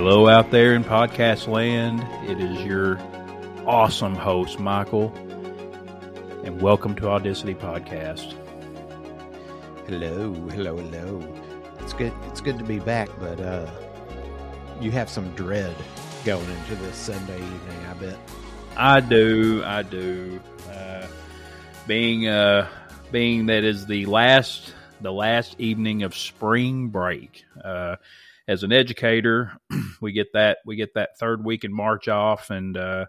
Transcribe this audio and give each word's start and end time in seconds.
Hello, 0.00 0.28
out 0.28 0.52
there 0.52 0.76
in 0.76 0.84
podcast 0.84 1.48
land. 1.48 2.06
It 2.30 2.38
is 2.38 2.64
your 2.64 3.00
awesome 3.66 4.14
host, 4.14 4.60
Michael, 4.60 5.12
and 6.44 6.62
welcome 6.62 6.94
to 6.94 7.08
Audacity 7.08 7.56
Podcast. 7.56 8.32
Hello, 9.88 10.32
hello, 10.50 10.76
hello. 10.76 11.20
It's 11.80 11.94
good. 11.94 12.12
It's 12.28 12.40
good 12.40 12.58
to 12.58 12.64
be 12.64 12.78
back, 12.78 13.08
but 13.18 13.40
uh, 13.40 13.68
you 14.80 14.92
have 14.92 15.10
some 15.10 15.34
dread 15.34 15.74
going 16.24 16.48
into 16.48 16.76
this 16.76 16.94
Sunday 16.94 17.34
evening. 17.34 17.86
I 17.90 17.94
bet. 17.94 18.18
I 18.76 19.00
do. 19.00 19.64
I 19.64 19.82
do. 19.82 20.40
Uh, 20.70 21.08
being 21.88 22.28
uh, 22.28 22.68
being 23.10 23.46
that 23.46 23.64
is 23.64 23.86
the 23.86 24.06
last 24.06 24.72
the 25.00 25.12
last 25.12 25.58
evening 25.58 26.04
of 26.04 26.16
spring 26.16 26.86
break. 26.86 27.44
Uh, 27.64 27.96
as 28.48 28.62
an 28.62 28.72
educator, 28.72 29.52
we 30.00 30.12
get 30.12 30.32
that 30.34 30.58
we 30.64 30.76
get 30.76 30.94
that 30.94 31.18
third 31.18 31.44
week 31.44 31.64
in 31.64 31.72
March 31.72 32.08
off, 32.08 32.50
and 32.50 32.76
uh, 32.76 33.06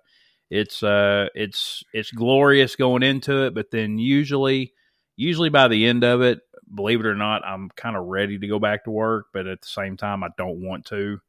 it's 0.49 0.83
uh, 0.83 1.27
it's 1.35 1.83
it's 1.93 2.11
glorious 2.11 2.75
going 2.75 3.03
into 3.03 3.45
it. 3.45 3.53
But 3.53 3.71
then 3.71 3.97
usually, 3.97 4.73
usually 5.15 5.49
by 5.49 5.67
the 5.67 5.85
end 5.85 6.03
of 6.03 6.21
it, 6.21 6.39
believe 6.73 6.99
it 6.99 7.05
or 7.05 7.15
not, 7.15 7.45
I'm 7.45 7.69
kind 7.75 7.95
of 7.95 8.05
ready 8.05 8.37
to 8.39 8.47
go 8.47 8.59
back 8.59 8.83
to 8.83 8.91
work, 8.91 9.27
but 9.33 9.47
at 9.47 9.61
the 9.61 9.67
same 9.67 9.97
time, 9.97 10.23
I 10.23 10.29
don't 10.37 10.61
want 10.61 10.85
to. 10.85 11.19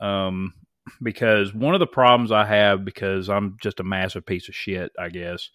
Um, 0.00 0.54
because 1.02 1.52
one 1.52 1.74
of 1.74 1.80
the 1.80 1.86
problems 1.86 2.32
I 2.32 2.44
have, 2.46 2.84
because 2.84 3.28
I'm 3.28 3.56
just 3.60 3.80
a 3.80 3.84
massive 3.84 4.24
piece 4.24 4.48
of 4.48 4.54
shit, 4.54 4.92
I 4.98 5.08
guess, 5.10 5.50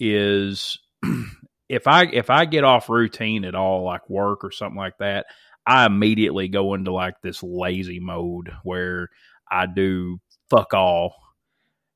is 0.00 0.78
if 1.68 1.86
I 1.86 2.04
if 2.04 2.30
I 2.30 2.44
get 2.44 2.64
off 2.64 2.88
routine 2.88 3.44
at 3.44 3.54
all, 3.54 3.84
like 3.84 4.08
work 4.08 4.44
or 4.44 4.50
something 4.50 4.78
like 4.78 4.98
that, 4.98 5.26
I 5.66 5.86
immediately 5.86 6.48
go 6.48 6.74
into 6.74 6.92
like 6.92 7.20
this 7.22 7.42
lazy 7.42 7.98
mode 7.98 8.52
where 8.62 9.08
I 9.50 9.66
do 9.66 10.20
fuck 10.48 10.74
all, 10.74 11.14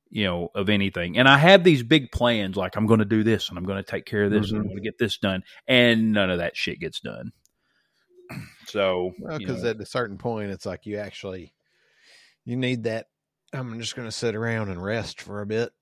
you 0.09 0.25
know, 0.25 0.49
of 0.53 0.69
anything. 0.69 1.17
And 1.17 1.27
I 1.27 1.37
have 1.37 1.63
these 1.63 1.83
big 1.83 2.11
plans, 2.11 2.57
like 2.57 2.75
I'm 2.75 2.85
going 2.85 2.99
to 2.99 3.05
do 3.05 3.23
this 3.23 3.49
and 3.49 3.57
I'm 3.57 3.63
going 3.63 3.81
to 3.81 3.89
take 3.89 4.05
care 4.05 4.23
of 4.25 4.31
this 4.31 4.47
Mm-hmm. 4.47 4.55
and 4.55 4.61
I'm 4.63 4.67
going 4.67 4.83
to 4.83 4.83
get 4.83 4.97
this 4.97 5.17
done, 5.17 5.43
and 5.67 6.11
none 6.11 6.29
of 6.29 6.39
that 6.39 6.57
shit 6.57 6.79
gets 6.79 6.99
done. 6.99 7.31
So, 8.67 9.11
because 9.37 9.63
know, 9.63 9.71
at 9.71 9.81
a 9.81 9.85
certain 9.85 10.17
point, 10.17 10.51
it's 10.51 10.65
like 10.65 10.85
you 10.85 10.97
actually 10.97 11.53
you 12.45 12.55
need 12.55 12.83
that. 12.83 13.07
I'm 13.51 13.79
just 13.79 13.95
going 13.95 14.07
to 14.07 14.11
sit 14.11 14.35
around 14.35 14.69
and 14.69 14.81
rest 14.81 15.21
for 15.21 15.41
a 15.41 15.45
bit. 15.45 15.73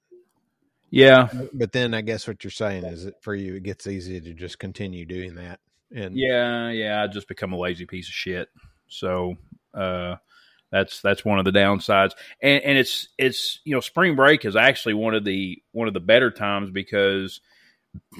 yeah, 0.90 1.30
But 1.54 1.72
then 1.72 1.94
I 1.94 2.02
guess 2.02 2.28
what 2.28 2.44
you're 2.44 2.50
saying 2.50 2.86
is 2.86 3.06
that 3.06 3.22
for 3.22 3.36
you, 3.36 3.56
it 3.56 3.64
gets 3.64 3.86
easy 3.86 4.20
to 4.20 4.34
just 4.34 4.58
continue 4.58 5.06
doing 5.06 5.36
that. 5.36 5.60
And 5.96 6.16
Yeah, 6.16 6.70
yeah, 6.72 7.04
I 7.04 7.08
just 7.08 7.28
become 7.28 7.54
a 7.54 7.58
lazy 7.58 7.86
piece 7.86 8.08
of 8.08 8.14
shit. 8.14 8.50
So 8.88 9.36
uh 9.74 10.16
that's 10.72 11.02
that's 11.02 11.26
one 11.26 11.40
of 11.40 11.46
the 11.46 11.52
downsides. 11.52 12.12
And 12.42 12.64
and 12.64 12.78
it's 12.78 13.10
it's 13.18 13.60
you 13.64 13.74
know, 13.74 13.80
spring 13.82 14.16
break 14.16 14.46
is 14.46 14.56
actually 14.56 14.94
one 14.94 15.16
of 15.16 15.24
the 15.24 15.62
one 15.72 15.88
of 15.88 15.94
the 15.94 16.00
better 16.00 16.32
times 16.32 16.70
because 16.70 17.42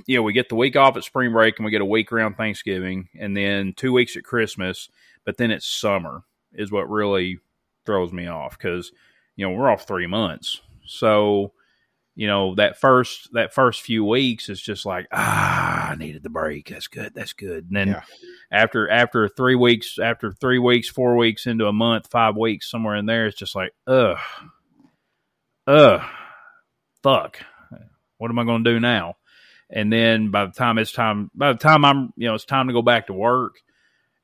you 0.08 0.16
know, 0.18 0.24
we 0.24 0.34
get 0.34 0.50
the 0.50 0.56
week 0.56 0.76
off 0.76 0.98
at 0.98 1.04
spring 1.04 1.32
break 1.32 1.58
and 1.60 1.66
we 1.66 1.72
get 1.72 1.82
a 1.82 1.86
week 1.86 2.12
around 2.12 2.36
Thanksgiving 2.36 3.08
and 3.20 3.38
then 3.38 3.74
2 3.78 3.94
weeks 3.94 4.18
at 4.18 4.24
Christmas, 4.24 4.90
but 5.26 5.38
then 5.38 5.52
it's 5.52 5.68
summer 5.68 6.24
is 6.54 6.72
what 6.72 6.90
really 6.90 7.38
throws 7.86 8.12
me 8.12 8.28
off 8.28 8.58
cuz 8.58 8.92
you 9.36 9.46
know, 9.48 9.54
we're 9.54 9.70
off 9.70 9.88
3 9.88 10.08
months. 10.08 10.62
So 10.86 11.54
you 12.20 12.28
know 12.28 12.54
that 12.56 12.78
first 12.78 13.32
that 13.32 13.54
first 13.54 13.82
few 13.82 14.04
weeks 14.04 14.50
is 14.50 14.62
just 14.62 14.86
like 14.86 15.08
ah 15.10 15.92
I 15.92 15.96
needed 15.96 16.22
the 16.22 16.30
break. 16.30 16.68
That's 16.68 16.88
good. 16.88 17.14
That's 17.16 17.32
good. 17.32 17.68
And 17.68 17.76
then 17.78 17.88
Yeah. 17.88 18.02
after 18.52 18.90
after 18.90 19.30
three 19.30 19.56
weeks 19.56 19.98
after 19.98 20.34
three 20.34 20.60
weeks 20.60 20.90
four 20.90 21.16
weeks 21.16 21.46
into 21.48 21.66
a 21.68 21.72
month 21.72 22.08
five 22.12 22.36
weeks 22.36 22.70
somewhere 22.70 22.98
in 22.98 23.06
there 23.06 23.28
it's 23.28 23.38
just 23.40 23.56
like 23.56 23.72
ugh. 23.88 24.18
Ugh. 25.66 26.02
Fuck. 27.04 27.40
What 28.18 28.30
am 28.32 28.40
I 28.40 28.44
going 28.44 28.66
to 28.66 28.74
do 28.74 28.82
now? 28.82 29.16
And 29.70 29.94
then 29.94 30.30
by 30.30 30.46
the 30.46 30.52
time 30.52 30.78
it's 30.78 30.92
time 30.92 31.32
by 31.34 31.54
the 31.54 31.58
time 31.60 31.86
I'm 31.86 32.12
you 32.18 32.28
know 32.28 32.36
it's 32.36 32.44
time 32.44 32.68
to 32.68 32.74
go 32.74 32.82
back 32.82 33.08
to 33.08 33.14
work 33.14 33.56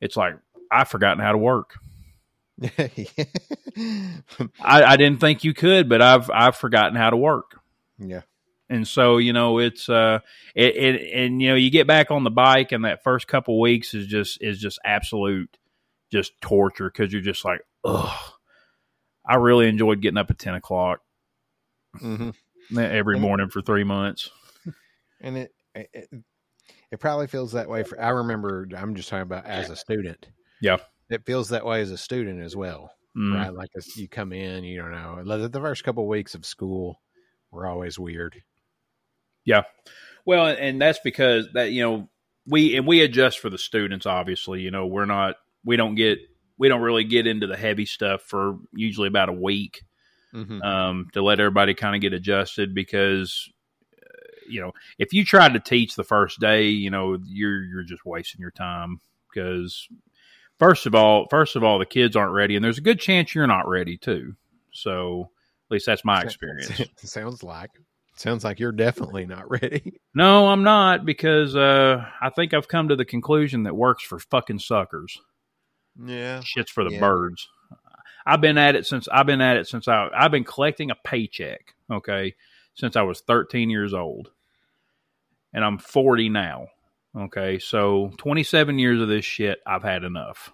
it's 0.01 0.17
like 0.17 0.35
I've 0.69 0.89
forgotten 0.89 1.23
how 1.23 1.31
to 1.31 1.38
work. 1.38 1.75
I, 2.67 4.22
I 4.61 4.97
didn't 4.97 5.22
think 5.22 5.45
you 5.45 5.53
could 5.53 5.88
but 5.88 6.01
I've 6.01 6.29
I've 6.29 6.57
forgotten 6.57 6.95
how 6.97 7.09
to 7.11 7.17
work 7.17 7.61
yeah. 8.00 8.22
and 8.69 8.88
so 8.88 9.17
you 9.17 9.31
know 9.33 9.59
it's 9.59 9.88
uh 9.89 10.19
it, 10.56 10.75
it 10.75 11.11
and 11.13 11.41
you 11.41 11.50
know 11.50 11.56
you 11.56 11.69
get 11.69 11.88
back 11.88 12.11
on 12.11 12.23
the 12.23 12.31
bike 12.31 12.72
and 12.72 12.85
that 12.85 13.03
first 13.03 13.28
couple 13.28 13.59
weeks 13.59 13.94
is 13.94 14.07
just 14.07 14.41
is 14.41 14.59
just 14.59 14.79
absolute 14.83 15.57
just 16.11 16.34
torture 16.41 16.89
because 16.91 17.11
you're 17.13 17.22
just 17.22 17.44
like 17.45 17.61
ugh 17.84 18.31
i 19.25 19.35
really 19.35 19.67
enjoyed 19.67 20.01
getting 20.01 20.17
up 20.17 20.29
at 20.31 20.38
10 20.39 20.55
o'clock 20.55 21.00
hmm 22.00 22.29
every 22.78 23.16
And- 23.16 23.22
morning 23.22 23.50
for 23.50 23.61
three 23.61 23.84
months 23.84 24.29
and 25.22 25.38
it, 25.38 25.51
it 25.75 26.09
it 26.91 27.00
probably 27.00 27.28
feels 27.28 27.51
that 27.53 27.69
way 27.69 27.84
for 27.84 28.01
i 28.01 28.09
remember 28.09 28.67
i'm 28.78 28.95
just 28.95 29.09
talking 29.09 29.22
about 29.23 29.45
as 29.45 29.69
a 29.69 29.75
student 29.75 30.28
Yeah. 30.61 30.78
it 31.09 31.25
feels 31.25 31.50
that 31.50 31.66
way 31.66 31.81
as 31.81 31.91
a 31.91 31.97
student 31.97 32.41
as 32.41 32.55
well 32.55 32.91
Mm. 33.17 33.34
right 33.34 33.53
like 33.53 33.69
as 33.78 33.95
you 33.95 34.09
come 34.09 34.34
in 34.34 34.66
you 34.66 34.78
don't 34.78 34.91
know 34.91 35.23
the 35.23 35.47
the 35.47 35.61
first 35.61 35.85
couple 35.85 36.05
weeks 36.05 36.35
of 36.35 36.45
school 36.45 37.00
were 37.55 37.67
always 37.67 37.97
weird 37.97 38.41
Yeah. 39.45 39.63
well 40.25 40.47
and 40.47 40.81
that's 40.81 40.99
because 41.03 41.47
that 41.53 41.71
you 41.71 41.81
know 41.81 42.09
we 42.47 42.75
and 42.77 42.85
we 42.85 43.01
adjust 43.01 43.39
for 43.39 43.49
the 43.49 43.57
students 43.57 44.05
obviously 44.05 44.61
you 44.61 44.71
know 44.71 44.85
we're 44.85 45.05
not 45.05 45.35
we 45.63 45.77
don't 45.77 45.95
get 45.95 46.19
we 46.57 46.69
don't 46.69 46.81
really 46.81 47.03
get 47.03 47.27
into 47.27 47.47
the 47.47 47.57
heavy 47.57 47.85
stuff 47.85 48.21
for 48.21 48.57
usually 48.73 49.07
about 49.07 49.29
a 49.29 49.33
week 49.33 49.83
mm-hmm. 50.33 50.61
um, 50.61 51.07
to 51.13 51.21
let 51.21 51.39
everybody 51.39 51.73
kind 51.73 51.95
of 51.95 52.01
get 52.01 52.13
adjusted 52.13 52.73
because 52.73 53.49
uh, 54.01 54.39
you 54.47 54.61
know 54.61 54.72
if 54.97 55.13
you 55.13 55.25
tried 55.25 55.53
to 55.53 55.59
teach 55.59 55.95
the 55.95 56.03
first 56.03 56.39
day 56.39 56.67
you 56.67 56.89
know 56.89 57.17
you're 57.25 57.63
you're 57.63 57.83
just 57.83 58.05
wasting 58.05 58.41
your 58.41 58.51
time 58.51 58.99
because 59.33 59.87
first 60.59 60.85
of 60.85 60.95
all 60.95 61.27
first 61.29 61.55
of 61.55 61.63
all 61.63 61.79
the 61.79 61.85
kids 61.85 62.16
aren't 62.16 62.33
ready 62.33 62.55
and 62.55 62.63
there's 62.63 62.77
a 62.77 62.81
good 62.81 62.99
chance 62.99 63.33
you're 63.33 63.47
not 63.47 63.67
ready 63.67 63.97
too 63.97 64.35
so 64.72 65.29
least 65.75 65.85
that's 65.85 66.03
my 66.05 66.21
experience 66.21 66.81
sounds 66.97 67.43
like 67.43 67.69
sounds 68.15 68.43
like 68.43 68.59
you're 68.59 68.71
definitely 68.71 69.25
not 69.25 69.49
ready 69.49 69.99
no 70.15 70.47
i'm 70.47 70.63
not 70.63 71.05
because 71.05 71.55
uh, 71.55 72.03
i 72.21 72.29
think 72.29 72.53
i've 72.53 72.67
come 72.67 72.87
to 72.89 72.95
the 72.95 73.05
conclusion 73.05 73.63
that 73.63 73.75
works 73.75 74.03
for 74.03 74.19
fucking 74.19 74.59
suckers 74.59 75.19
yeah 76.05 76.41
shits 76.41 76.69
for 76.69 76.83
the 76.83 76.91
Yeah. 76.91 76.99
birds. 76.99 77.47
I've 78.27 78.41
been 78.41 78.57
at 78.57 78.75
it 78.75 78.87
since 78.87 79.07
I've 79.07 79.27
been 79.27 79.39
at 79.39 79.55
it 79.57 79.67
since 79.67 79.87
I 79.87 80.09
I've 80.13 80.31
been 80.31 80.43
collecting 80.43 80.89
a 80.89 80.95
paycheck, 80.95 81.75
okay, 81.91 82.33
since 82.73 82.95
I 82.95 83.03
was 83.03 83.21
13 83.21 83.69
years 83.69 83.93
old. 83.93 84.31
And 85.53 85.63
I'm 85.63 85.77
40 85.77 86.29
now. 86.29 86.67
Okay? 87.15 87.59
So 87.59 88.11
27 88.17 88.79
years 88.79 88.99
of 88.99 89.07
this 89.07 89.23
shit 89.25 89.59
I've 89.65 89.83
had 89.83 90.03
enough. 90.03 90.51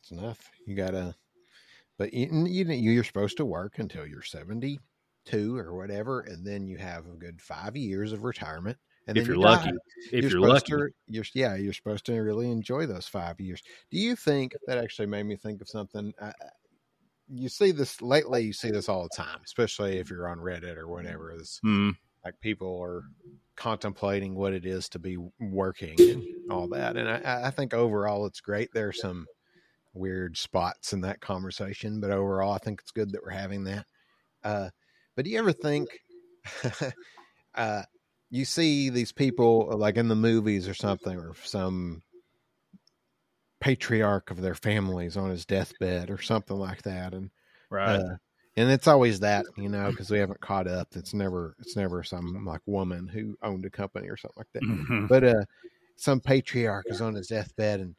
it's 0.00 0.12
enough 0.12 0.38
you 0.66 0.76
gotta 0.76 1.16
but 1.98 2.12
you, 2.12 2.28
you 2.46 2.64
you're 2.66 3.04
supposed 3.04 3.36
to 3.36 3.44
work 3.44 3.78
until 3.78 4.06
you're 4.06 4.22
72 4.22 5.56
or 5.56 5.74
whatever 5.76 6.20
and 6.20 6.46
then 6.46 6.66
you 6.66 6.76
have 6.76 7.06
a 7.06 7.16
good 7.16 7.40
five 7.40 7.76
years 7.76 8.12
of 8.12 8.24
retirement 8.24 8.76
and 9.06 9.16
if 9.18 9.26
you're 9.26 9.36
you 9.36 9.42
lucky. 9.42 9.70
If 10.12 10.22
you're, 10.22 10.30
supposed 10.42 10.68
lucky. 10.70 10.82
to 10.88 10.88
you're 11.08 11.24
yeah 11.34 11.54
you're 11.56 11.72
supposed 11.72 12.06
to 12.06 12.18
really 12.18 12.50
enjoy 12.50 12.86
those 12.86 13.06
five 13.06 13.40
years 13.40 13.62
do 13.90 13.98
you 13.98 14.16
think 14.16 14.54
that 14.66 14.78
actually 14.78 15.06
made 15.06 15.24
me 15.24 15.36
think 15.36 15.60
of 15.60 15.68
something 15.68 16.12
uh, 16.20 16.32
you 17.28 17.48
see 17.48 17.70
this 17.70 18.02
lately 18.02 18.42
you 18.42 18.52
see 18.52 18.70
this 18.70 18.88
all 18.88 19.02
the 19.04 19.16
time 19.16 19.40
especially 19.44 19.98
if 19.98 20.10
you're 20.10 20.28
on 20.28 20.38
reddit 20.38 20.76
or 20.76 20.88
whatever 20.88 21.34
this 21.38 21.58
Hmm. 21.62 21.90
like 22.24 22.38
people 22.40 22.80
are 22.82 23.02
contemplating 23.56 24.34
what 24.34 24.52
it 24.52 24.66
is 24.66 24.88
to 24.90 24.98
be 24.98 25.16
working 25.38 25.94
and 25.98 26.24
all 26.50 26.68
that 26.68 26.96
and 26.96 27.08
i, 27.08 27.46
I 27.46 27.50
think 27.50 27.72
overall 27.72 28.26
it's 28.26 28.40
great 28.40 28.68
there's 28.74 29.00
some 29.00 29.26
weird 29.94 30.36
spots 30.36 30.92
in 30.92 31.00
that 31.02 31.20
conversation 31.20 32.00
but 32.00 32.10
overall 32.10 32.52
i 32.52 32.58
think 32.58 32.80
it's 32.80 32.90
good 32.90 33.12
that 33.12 33.22
we're 33.22 33.30
having 33.30 33.64
that 33.64 33.86
uh, 34.44 34.70
but 35.16 35.24
do 35.24 35.30
you 35.30 35.38
ever 35.38 35.52
think 35.52 36.02
uh, 37.54 37.82
you 38.30 38.44
see 38.44 38.90
these 38.90 39.12
people 39.12 39.76
like 39.78 39.96
in 39.96 40.08
the 40.08 40.16
movies 40.16 40.68
or 40.68 40.74
something 40.74 41.18
or 41.18 41.34
some 41.36 42.02
patriarch 43.60 44.30
of 44.30 44.40
their 44.40 44.54
families 44.54 45.16
on 45.16 45.30
his 45.30 45.46
deathbed 45.46 46.10
or 46.10 46.20
something 46.20 46.56
like 46.56 46.82
that 46.82 47.14
and 47.14 47.30
Right. 47.70 48.00
uh, 48.00 48.16
and 48.56 48.70
it's 48.70 48.88
always 48.88 49.20
that 49.20 49.46
you 49.56 49.68
know 49.68 49.90
because 49.92 50.10
we 50.10 50.18
haven't 50.18 50.40
caught 50.40 50.66
up 50.68 50.88
it's 50.96 51.14
never 51.14 51.56
it's 51.60 51.76
never 51.76 52.02
some 52.02 52.44
like 52.44 52.60
woman 52.66 53.08
who 53.08 53.36
owned 53.42 53.64
a 53.66 53.70
company 53.70 54.08
or 54.08 54.16
something 54.16 54.34
like 54.38 54.52
that 54.54 54.64
Mhm. 54.64 55.08
but 55.08 55.24
uh 55.24 55.44
some 55.96 56.20
patriarch 56.20 56.90
is 56.90 57.00
on 57.00 57.14
his 57.14 57.28
deathbed 57.28 57.80
and 57.80 57.96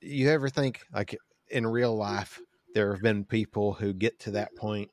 you 0.00 0.30
ever 0.30 0.48
think 0.48 0.80
like 0.92 1.16
in 1.50 1.66
real 1.66 1.96
life 1.96 2.40
there 2.74 2.92
have 2.92 3.02
been 3.02 3.24
people 3.24 3.72
who 3.72 3.92
get 3.92 4.18
to 4.20 4.32
that 4.32 4.54
point 4.56 4.90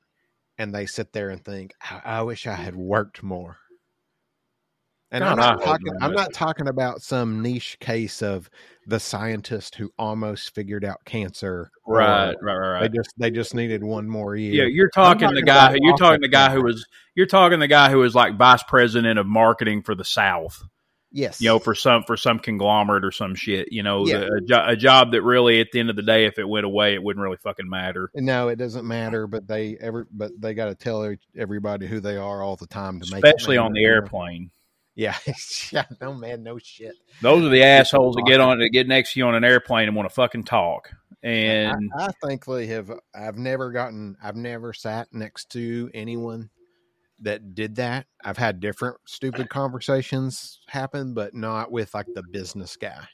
and 0.58 0.74
they 0.74 0.86
sit 0.86 1.14
there 1.14 1.30
and 1.30 1.44
think 1.44 1.74
i, 1.82 2.02
I 2.04 2.22
wish 2.24 2.48
i 2.48 2.56
had 2.56 2.76
worked 2.76 3.24
more 3.24 3.58
And 5.10 5.24
God, 5.24 5.32
I'm 5.32 5.38
not 5.38 5.64
talking. 5.64 5.94
I'm 6.02 6.14
not 6.14 6.34
talking 6.34 6.68
about 6.68 7.02
some 7.02 7.42
niche 7.42 7.78
case 7.80 8.22
of 8.22 8.50
the 8.88 9.00
scientist 9.00 9.76
who 9.76 9.90
almost 9.98 10.54
figured 10.54 10.84
out 10.84 11.06
cancer. 11.06 11.72
or 11.86 11.96
Right, 11.96 12.36
right, 12.42 12.56
right, 12.58 12.82
They 12.82 12.98
just 12.98 13.14
they 13.18 13.32
just 13.32 13.56
needed 13.56 13.84
one 13.84 14.10
more 14.10 14.36
year. 14.36 14.66
Yeah, 14.66 14.70
you're 14.70 14.90
talking, 14.90 15.34
the 15.34 15.44
guy. 15.44 15.70
about 15.70 15.80
You're 15.82 15.96
talking 15.96 16.20
the 16.22 16.28
guy 16.28 16.52
who 16.52 16.62
was. 16.62 16.86
You're 17.16 17.26
talking 17.26 17.60
the 17.60 17.70
guy 17.70 17.90
who 17.90 18.00
was 18.00 18.16
like 18.16 18.38
vice 18.38 18.64
president 18.64 19.18
of 19.18 19.26
marketing 19.26 19.82
for 19.82 19.96
the 19.96 20.04
South. 20.04 20.62
Yes. 21.18 21.42
You 21.42 21.50
know, 21.50 21.60
for 21.60 21.76
some 21.76 22.04
for 22.04 22.16
some 22.16 22.40
conglomerate 22.40 23.04
or 23.04 23.12
some 23.12 23.36
shit. 23.36 23.72
You 23.72 23.84
know, 23.84 24.06
Yeah. 24.08 24.20
the, 24.20 24.34
a, 24.34 24.42
jo- 24.42 24.66
a 24.68 24.76
job 24.76 25.12
that 25.12 25.22
really, 25.24 25.60
at 25.60 25.68
the 25.72 25.80
end 25.80 25.90
of 25.90 25.96
the 25.96 26.04
day, 26.04 26.26
if 26.26 26.38
it 26.40 26.48
went 26.48 26.66
away, 26.66 26.94
it 26.94 27.04
wouldn't 27.04 27.24
really 27.24 27.38
fucking 27.38 27.70
matter. 27.70 28.10
No, 28.16 28.48
it 28.48 28.58
doesn't 28.58 28.88
matter. 28.88 29.28
But 29.28 29.48
they 29.48 29.78
ever. 29.82 30.08
But 30.12 30.32
they 30.40 30.54
got 30.54 30.66
to 30.68 30.76
tell 30.76 31.16
everybody 31.36 31.88
who 31.88 32.00
they 32.00 32.18
are 32.18 32.42
all 32.42 32.56
the 32.56 32.68
time 32.68 33.00
to 33.02 33.08
make. 33.12 33.24
Especially 33.24 33.58
on 33.58 33.74
the 33.74 33.84
airplane. 33.84 34.52
Yeah. 34.96 35.16
yeah. 35.72 35.86
No 36.02 36.14
man. 36.14 36.44
No 36.44 36.58
shit. 36.58 36.96
Those 37.22 37.44
are 37.46 37.50
the 37.50 37.64
assholes 37.64 38.16
that 38.16 38.26
get 38.26 38.40
on 38.40 38.60
that 38.60 38.70
get 38.70 38.88
next 38.88 39.14
to 39.14 39.20
you 39.20 39.28
on 39.28 39.36
an 39.36 39.44
airplane 39.44 39.88
and 39.88 39.96
want 39.96 40.10
to 40.10 40.14
fucking 40.16 40.44
talk. 40.44 40.92
And 41.24 41.92
I, 41.98 42.06
I 42.06 42.10
thankfully 42.24 42.68
have 42.68 42.92
I've 43.14 43.38
never 43.38 43.72
gotten 43.72 44.18
I've 44.24 44.36
never 44.36 44.74
sat 44.74 45.08
next 45.12 45.52
to 45.52 45.90
anyone 45.94 46.50
that 47.22 47.56
did 47.56 47.76
that. 47.76 48.06
I've 48.24 48.38
had 48.38 48.60
different 48.60 48.98
stupid 49.06 49.50
conversations 49.50 50.60
happen, 50.68 51.14
but 51.14 51.34
not 51.34 51.72
with 51.72 51.94
like 51.94 52.08
the 52.14 52.24
business 52.24 52.76
guy. 52.78 53.08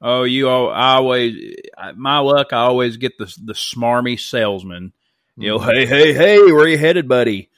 oh, 0.00 0.24
you 0.24 0.48
al- 0.48 0.70
I 0.70 0.94
always 0.96 1.56
my 1.96 2.18
luck. 2.18 2.52
I 2.52 2.58
always 2.58 2.96
get 2.96 3.16
the 3.18 3.26
the 3.44 3.54
smarmy 3.54 4.18
salesman. 4.18 4.92
You 5.36 5.48
know, 5.50 5.58
Mhm. 5.58 5.72
hey, 5.72 5.86
hey, 5.86 6.12
hey, 6.12 6.38
where 6.52 6.68
you 6.68 6.78
headed, 6.78 7.08
buddy? 7.08 7.50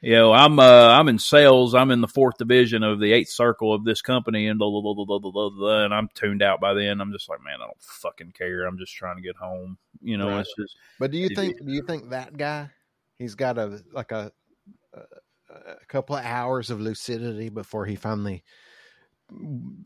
You 0.00 0.14
know, 0.16 0.32
I'm 0.32 0.58
uh, 0.58 0.88
I'm 0.88 1.08
in 1.08 1.18
sales. 1.18 1.74
I'm 1.74 1.90
in 1.92 2.00
the 2.00 2.08
fourth 2.08 2.36
division 2.36 2.82
of 2.82 2.98
the 2.98 3.12
eighth 3.12 3.30
circle 3.30 3.72
of 3.72 3.84
this 3.84 4.02
company, 4.02 4.48
and 4.48 4.58
blah 4.58 4.68
blah 4.68 4.80
blah 4.82 4.94
blah 4.94 5.04
blah 5.06 5.18
blah, 5.18 5.30
blah, 5.30 5.50
blah, 5.50 5.84
and 5.84 5.94
I'm 5.94 6.08
tuned 6.14 6.42
out 6.42 6.60
by 6.60 6.74
then. 6.74 7.00
I'm 7.00 7.12
just 7.12 7.28
like, 7.28 7.40
man, 7.42 7.54
I 7.62 7.66
don't 7.66 7.80
fucking 7.80 8.32
care. 8.32 8.64
I'm 8.66 8.78
just 8.78 8.94
trying 8.94 9.16
to 9.16 9.22
get 9.22 9.36
home. 9.36 9.78
You 10.00 10.18
know, 10.18 10.28
Right. 10.28 10.40
it's 10.40 10.54
just 10.58 10.76
But 10.98 11.12
do 11.12 11.18
you 11.18 11.28
think 11.28 11.64
do 11.64 11.72
you 11.72 11.82
think 11.86 12.10
that 12.10 12.36
guy 12.36 12.70
he's 13.18 13.36
got 13.36 13.58
a 13.58 13.80
like 13.92 14.10
a 14.10 14.32
a, 15.52 15.86
couple 15.86 16.16
of 16.16 16.24
hours 16.24 16.70
of 16.70 16.80
lucidity 16.80 17.48
before 17.48 17.86
he 17.86 17.96
finally 17.96 18.42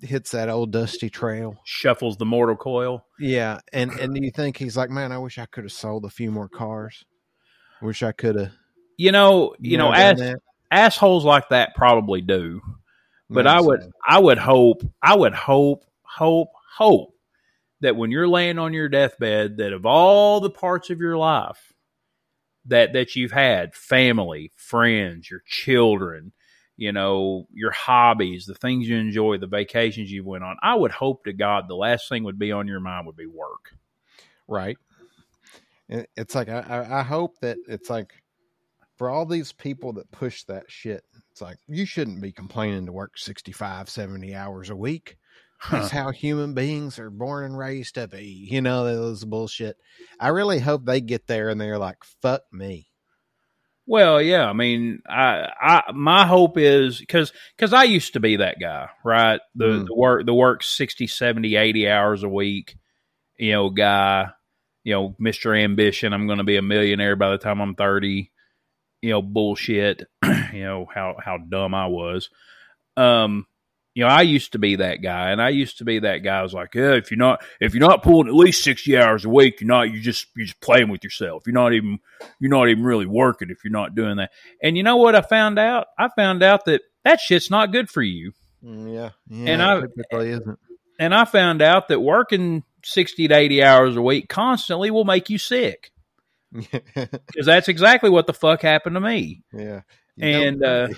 hits 0.02 0.32
that 0.32 0.48
old 0.48 0.72
dusty 0.72 1.10
trail? 1.10 1.56
shuffles 1.64 2.16
the 2.16 2.24
mortal 2.24 2.56
coil. 2.56 3.06
Yeah, 3.18 3.60
and 3.72 3.90
and 3.92 4.14
do 4.14 4.22
you 4.22 4.30
think 4.30 4.56
he's 4.56 4.76
like, 4.76 4.90
man, 4.90 5.12
I 5.12 5.18
wish 5.18 5.38
I 5.38 5.46
could 5.46 5.64
have 5.64 5.72
sold 5.72 6.04
a 6.04 6.10
few 6.10 6.30
more 6.30 6.48
cars. 6.48 7.04
Wish 7.82 8.02
I 8.02 8.12
could 8.12 8.36
have. 8.36 8.52
You 8.96 9.12
know, 9.12 9.54
you 9.58 9.76
know, 9.76 9.92
ass, 9.92 10.20
assholes 10.70 11.24
like 11.24 11.48
that 11.50 11.74
probably 11.74 12.22
do. 12.22 12.60
But 13.28 13.46
I 13.46 13.60
would, 13.60 13.82
sad. 13.82 13.90
I 14.06 14.18
would 14.18 14.38
hope, 14.38 14.82
I 15.02 15.16
would 15.16 15.34
hope, 15.34 15.84
hope, 16.02 16.48
hope 16.76 17.12
that 17.80 17.96
when 17.96 18.10
you're 18.10 18.28
laying 18.28 18.58
on 18.58 18.72
your 18.72 18.88
deathbed, 18.88 19.56
that 19.56 19.72
of 19.72 19.84
all 19.84 20.40
the 20.40 20.50
parts 20.50 20.90
of 20.90 21.00
your 21.00 21.16
life 21.16 21.74
that 22.66 22.92
that 22.92 23.16
you've 23.16 23.32
had, 23.32 23.74
family, 23.74 24.52
friends, 24.56 25.30
your 25.30 25.42
children, 25.46 26.32
you 26.76 26.92
know, 26.92 27.46
your 27.52 27.70
hobbies, 27.72 28.46
the 28.46 28.54
things 28.54 28.88
you 28.88 28.96
enjoy, 28.96 29.38
the 29.38 29.46
vacations 29.46 30.10
you 30.10 30.24
went 30.24 30.44
on, 30.44 30.56
I 30.62 30.74
would 30.74 30.92
hope 30.92 31.24
to 31.24 31.32
God 31.32 31.68
the 31.68 31.76
last 31.76 32.08
thing 32.08 32.24
would 32.24 32.38
be 32.38 32.52
on 32.52 32.68
your 32.68 32.80
mind 32.80 33.06
would 33.06 33.16
be 33.16 33.26
work. 33.26 33.72
right. 34.48 34.76
It's 35.88 36.34
like 36.34 36.48
I, 36.48 36.60
I 36.60 37.00
I 37.00 37.02
hope 37.02 37.38
that 37.40 37.58
it's 37.68 37.88
like 37.88 38.12
for 38.96 39.08
all 39.08 39.24
these 39.26 39.52
people 39.52 39.92
that 39.92 40.10
push 40.10 40.42
that 40.44 40.64
shit 40.68 41.04
it's 41.30 41.40
like 41.40 41.58
you 41.68 41.84
shouldn't 41.84 42.20
be 42.20 42.32
complaining 42.32 42.86
to 42.86 42.92
work 42.92 43.18
65 43.18 43.88
70 43.88 44.34
hours 44.34 44.70
a 44.70 44.76
week 44.76 45.16
that's 45.70 45.90
how 45.90 46.10
human 46.10 46.54
beings 46.54 46.98
are 46.98 47.10
born 47.10 47.44
and 47.44 47.58
raised 47.58 47.94
to 47.94 48.06
be 48.06 48.46
you 48.50 48.60
know 48.60 48.84
those 48.84 49.24
bullshit 49.24 49.76
i 50.20 50.28
really 50.28 50.58
hope 50.58 50.84
they 50.84 51.00
get 51.00 51.26
there 51.26 51.48
and 51.48 51.60
they're 51.60 51.78
like 51.78 51.98
fuck 52.22 52.42
me 52.52 52.88
Well, 53.88 54.20
yeah, 54.20 54.48
I 54.48 54.52
mean, 54.52 55.00
I, 55.08 55.48
I, 55.60 55.92
my 55.94 56.26
hope 56.26 56.58
is 56.58 56.98
because, 56.98 57.32
because 57.56 57.72
I 57.72 57.84
used 57.84 58.14
to 58.14 58.20
be 58.20 58.36
that 58.38 58.58
guy, 58.60 58.88
right? 59.04 59.40
The, 59.54 59.64
Mm. 59.64 59.86
the 59.86 59.94
work, 59.94 60.26
the 60.26 60.34
work 60.34 60.64
60, 60.64 61.06
70, 61.06 61.54
80 61.54 61.88
hours 61.88 62.24
a 62.24 62.28
week, 62.28 62.76
you 63.38 63.52
know, 63.52 63.70
guy, 63.70 64.30
you 64.82 64.92
know, 64.92 65.14
Mr. 65.20 65.56
Ambition. 65.56 66.12
I'm 66.12 66.26
going 66.26 66.38
to 66.38 66.44
be 66.44 66.56
a 66.56 66.62
millionaire 66.62 67.14
by 67.14 67.30
the 67.30 67.38
time 67.38 67.60
I'm 67.60 67.76
30, 67.76 68.32
you 69.02 69.10
know, 69.10 69.22
bullshit, 69.22 70.02
you 70.52 70.64
know, 70.64 70.88
how, 70.92 71.14
how 71.24 71.38
dumb 71.38 71.72
I 71.72 71.86
was. 71.86 72.28
Um, 72.96 73.46
you 73.96 74.02
know, 74.04 74.10
I 74.10 74.20
used 74.20 74.52
to 74.52 74.58
be 74.58 74.76
that 74.76 74.96
guy, 75.00 75.30
and 75.30 75.40
I 75.40 75.48
used 75.48 75.78
to 75.78 75.84
be 75.84 76.00
that 76.00 76.18
guy. 76.18 76.38
I 76.38 76.42
was 76.42 76.52
like, 76.52 76.74
yeah, 76.74 76.92
if 76.96 77.10
you're 77.10 77.16
not, 77.16 77.42
if 77.62 77.72
you're 77.72 77.80
not 77.88 78.02
pulling 78.02 78.28
at 78.28 78.34
least 78.34 78.62
sixty 78.62 78.94
hours 78.98 79.24
a 79.24 79.30
week, 79.30 79.62
you're 79.62 79.68
not, 79.68 79.90
you 79.90 80.00
just, 80.02 80.26
you're 80.36 80.44
just 80.44 80.60
playing 80.60 80.90
with 80.90 81.02
yourself. 81.02 81.44
You're 81.46 81.54
not 81.54 81.72
even, 81.72 81.98
you're 82.38 82.50
not 82.50 82.68
even 82.68 82.84
really 82.84 83.06
working 83.06 83.48
if 83.48 83.64
you're 83.64 83.72
not 83.72 83.94
doing 83.94 84.18
that. 84.18 84.32
And 84.62 84.76
you 84.76 84.82
know 84.82 84.98
what 84.98 85.14
I 85.14 85.22
found 85.22 85.58
out? 85.58 85.86
I 85.98 86.10
found 86.14 86.42
out 86.42 86.66
that 86.66 86.82
that 87.04 87.20
shit's 87.20 87.50
not 87.50 87.72
good 87.72 87.88
for 87.88 88.02
you. 88.02 88.32
Mm, 88.62 88.92
yeah 88.94 89.10
yeah 89.28 89.52
And 89.52 89.62
I- 89.62 89.80
typically 89.80 90.30
isn't 90.30 90.58
And 90.98 91.14
I 91.14 91.24
found 91.24 91.62
out 91.62 91.88
that 91.88 92.00
working 92.00 92.64
60 92.84 93.28
to 93.28 93.34
80 93.34 93.62
hours 93.62 93.96
a 93.96 94.02
week 94.02 94.28
constantly 94.28 94.90
will 94.90 95.04
make 95.06 95.30
you 95.30 95.38
sick. 95.38 95.90
Because 96.52 97.46
that's 97.46 97.68
exactly 97.68 98.10
what 98.10 98.26
the 98.26 98.32
fuck 98.34 98.60
happened 98.62 98.94
to 98.96 99.00
me. 99.00 99.42
yeah 99.54 99.80
You 100.16 100.28
And, 100.28 100.60
don't- 100.60 100.90
uh, 100.92 100.94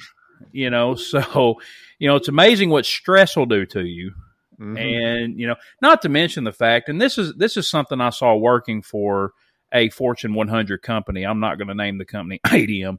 You 0.52 0.70
know, 0.70 0.94
so, 0.94 1.60
you 1.98 2.08
know, 2.08 2.16
it's 2.16 2.28
amazing 2.28 2.70
what 2.70 2.86
stress 2.86 3.36
will 3.36 3.46
do 3.46 3.66
to 3.66 3.84
you. 3.84 4.12
Mhm. 4.58 4.78
And, 4.78 5.38
you 5.38 5.46
know, 5.46 5.56
not 5.80 6.02
to 6.02 6.08
mention 6.08 6.44
the 6.44 6.52
fact, 6.52 6.88
and 6.88 7.00
this 7.00 7.16
is, 7.16 7.34
this 7.34 7.56
is 7.56 7.68
something 7.68 8.00
I 8.00 8.10
saw 8.10 8.34
working 8.34 8.82
for 8.82 9.32
a 9.72 9.88
Fortune 9.90 10.34
100 10.34 10.82
company. 10.82 11.24
I'm 11.24 11.40
not 11.40 11.58
going 11.58 11.68
to 11.68 11.74
name 11.74 11.98
the 11.98 12.04
company 12.04 12.40
ADM. 12.46 12.98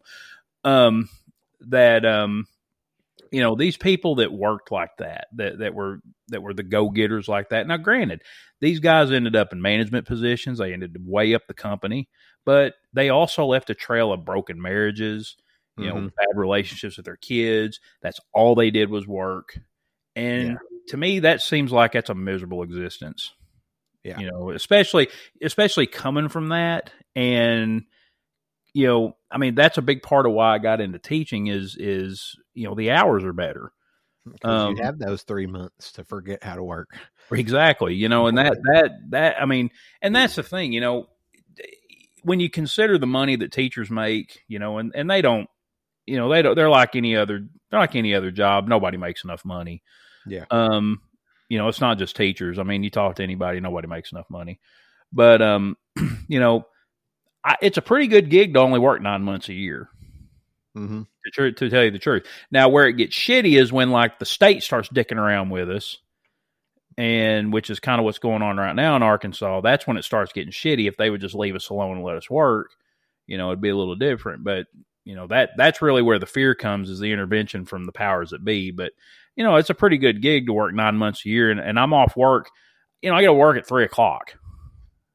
Um, 0.64 1.10
that, 1.62 2.06
um, 2.06 2.48
you 3.32 3.42
know 3.42 3.56
these 3.56 3.78
people 3.78 4.16
that 4.16 4.32
worked 4.32 4.72
like 4.72 4.98
that 4.98 5.28
that 5.34 5.60
that 5.60 5.74
were 5.74 6.00
that 6.30 6.42
were 6.42 6.54
the 6.54 6.64
go-getters 6.64 7.28
like 7.28 7.50
that 7.50 7.68
now 7.68 7.78
granted 7.78 8.22
these 8.60 8.80
guys 8.80 9.12
ended 9.12 9.36
up 9.36 9.54
in 9.54 9.62
management 9.62 10.08
positions 10.08 10.58
they 10.58 10.74
ended 10.74 10.98
way 11.06 11.34
up 11.34 11.44
the 11.48 11.54
company 11.54 12.10
but 12.46 12.76
they 12.94 13.10
also 13.10 13.46
left 13.46 13.70
a 13.70 13.76
trail 13.76 14.12
of 14.12 14.26
broken 14.26 14.62
marriages 14.62 15.38
you 15.80 15.88
know 15.90 15.96
Mhm. 15.96 16.12
bad 16.16 16.28
relationships 16.36 16.98
with 16.98 17.06
their 17.06 17.16
kids 17.18 17.80
that's 18.02 18.20
all 18.34 18.56
they 18.56 18.72
did 18.72 18.90
was 18.90 19.08
work 19.08 19.58
and 20.16 20.48
Yeah. 20.50 20.56
to 20.88 20.98
me 20.98 21.20
that 21.20 21.42
seems 21.42 21.72
like 21.72 21.92
that's 21.94 22.10
a 22.10 22.16
miserable 22.16 22.64
existence 22.64 23.34
Yeah. 24.04 24.20
you 24.20 24.30
know 24.30 24.50
especially 24.52 25.10
especially 25.42 25.88
coming 25.88 26.28
from 26.30 26.50
that 26.50 26.92
and 27.16 27.84
you 28.74 28.88
know 28.88 29.16
i 29.32 29.38
mean 29.38 29.56
that's 29.56 29.78
a 29.78 29.82
big 29.82 30.02
part 30.04 30.26
of 30.26 30.32
why 30.34 30.54
i 30.56 30.58
got 30.58 30.82
into 30.82 31.00
teaching 31.00 31.48
is 31.48 31.76
is 31.80 32.36
you 32.54 32.68
know 32.68 32.76
the 32.76 32.92
hours 32.92 33.24
are 33.24 33.34
better. 33.34 33.72
um, 34.44 34.76
you 34.76 34.84
have 34.84 35.00
those 35.00 35.24
three 35.24 35.48
months 35.48 35.94
to 35.94 36.04
forget 36.04 36.44
how 36.44 36.56
to 36.56 36.64
work 36.64 36.90
exactly 37.32 37.94
you 37.96 38.10
know 38.10 38.28
and 38.28 38.38
that 38.38 38.58
that 38.74 38.92
that 39.10 39.42
i 39.42 39.46
mean 39.46 39.70
and 40.02 40.16
that's 40.16 40.36
the 40.36 40.44
thing 40.44 40.72
you 40.74 40.82
know 40.82 41.08
when 42.24 42.40
you 42.40 42.50
consider 42.50 42.98
the 42.98 43.08
money 43.08 43.36
that 43.38 43.52
teachers 43.52 43.90
make 43.90 44.42
you 44.48 44.60
know 44.60 44.78
and 44.78 44.92
and 44.96 45.10
they 45.10 45.22
don't 45.22 45.48
you 46.10 46.18
know 46.18 46.30
they 46.30 46.42
don't 46.42 46.56
they're 46.56 46.70
like 46.70 46.96
any 46.96 47.16
other 47.16 47.48
they're 47.70 47.80
like 47.80 47.96
any 47.96 48.14
other 48.16 48.32
job 48.32 48.68
nobody 48.68 48.98
makes 48.98 49.24
enough 49.24 49.46
money 49.46 49.82
Yeah. 50.26 50.46
um 50.52 51.02
you 51.50 51.58
know 51.58 51.68
it's 51.68 51.82
not 51.82 51.98
just 51.98 52.16
teachers 52.16 52.60
i 52.60 52.64
mean 52.64 52.84
you 52.84 52.90
talk 52.90 53.16
to 53.16 53.24
anybody 53.24 53.60
nobody 53.60 53.88
makes 53.88 54.12
enough 54.12 54.30
money 54.30 54.60
but 55.14 55.42
um 55.42 55.78
you 56.28 56.40
know 56.40 56.66
I, 57.44 57.56
it's 57.62 57.78
a 57.78 57.82
pretty 57.82 58.08
good 58.08 58.30
gig 58.30 58.54
to 58.56 58.60
only 58.60 58.80
work 58.80 59.02
nine 59.02 59.24
months 59.24 59.50
a 59.50 59.54
year 59.54 59.90
Mm-hmm. 60.78 61.02
to, 61.34 61.52
to 61.52 61.70
tell 61.70 61.84
you 61.84 61.92
the 61.92 62.00
truth. 62.00 62.26
Now, 62.52 62.70
where 62.70 62.88
it 62.88 62.94
gets 62.94 63.14
shitty 63.16 63.60
is 63.60 63.74
when 63.74 63.90
like 63.90 64.20
the 64.20 64.26
state 64.26 64.62
starts 64.64 64.88
dicking 64.88 65.18
around 65.18 65.50
with 65.50 65.70
us, 65.70 65.98
and 66.98 67.52
which 67.52 67.70
is 67.70 67.80
kind 67.80 68.00
of 68.00 68.06
what's 68.06 68.20
going 68.20 68.42
on 68.44 68.56
right 68.58 68.76
now 68.76 68.96
in 68.96 69.04
Arkansas. 69.04 69.62
That's 69.62 69.88
when 69.88 69.98
it 69.98 70.04
starts 70.06 70.32
getting 70.32 70.54
shitty. 70.54 70.88
If 70.88 70.96
they 70.96 71.10
would 71.10 71.22
just 71.22 71.34
leave 71.36 71.56
us 71.56 71.70
alone 71.70 71.98
and 71.98 72.06
let 72.06 72.18
us 72.18 72.30
work, 72.30 72.70
you 73.26 73.38
know, 73.38 73.50
it'd 73.50 73.62
be 73.62 73.70
a 73.70 73.76
little 73.76 73.96
different. 73.96 74.44
But 74.44 74.68
you 75.10 75.16
know 75.16 75.26
that 75.26 75.50
that's 75.58 75.82
really 75.82 76.04
where 76.04 76.20
the 76.20 76.28
fear 76.28 76.54
comes 76.54 76.88
is 76.88 77.00
the 77.00 77.12
intervention 77.12 77.66
from 77.66 77.86
the 77.86 77.92
powers 77.92 78.30
that 78.30 78.46
be. 78.46 78.70
But 78.70 78.92
you 79.36 79.44
know, 79.44 79.56
it's 79.56 79.72
a 79.72 79.74
pretty 79.74 79.98
good 79.98 80.22
gig 80.22 80.46
to 80.46 80.54
work 80.54 80.72
nine 80.72 80.98
months 80.98 81.26
a 81.26 81.30
year, 81.30 81.50
and, 81.50 81.60
and 81.60 81.80
I'm 81.80 81.96
off 81.96 82.16
work. 82.16 82.52
You 83.02 83.10
know, 83.10 83.16
I 83.16 83.24
got 83.24 83.30
to 83.30 83.34
work 83.34 83.58
at 83.58 83.68
three 83.68 83.86
o'clock. 83.86 84.36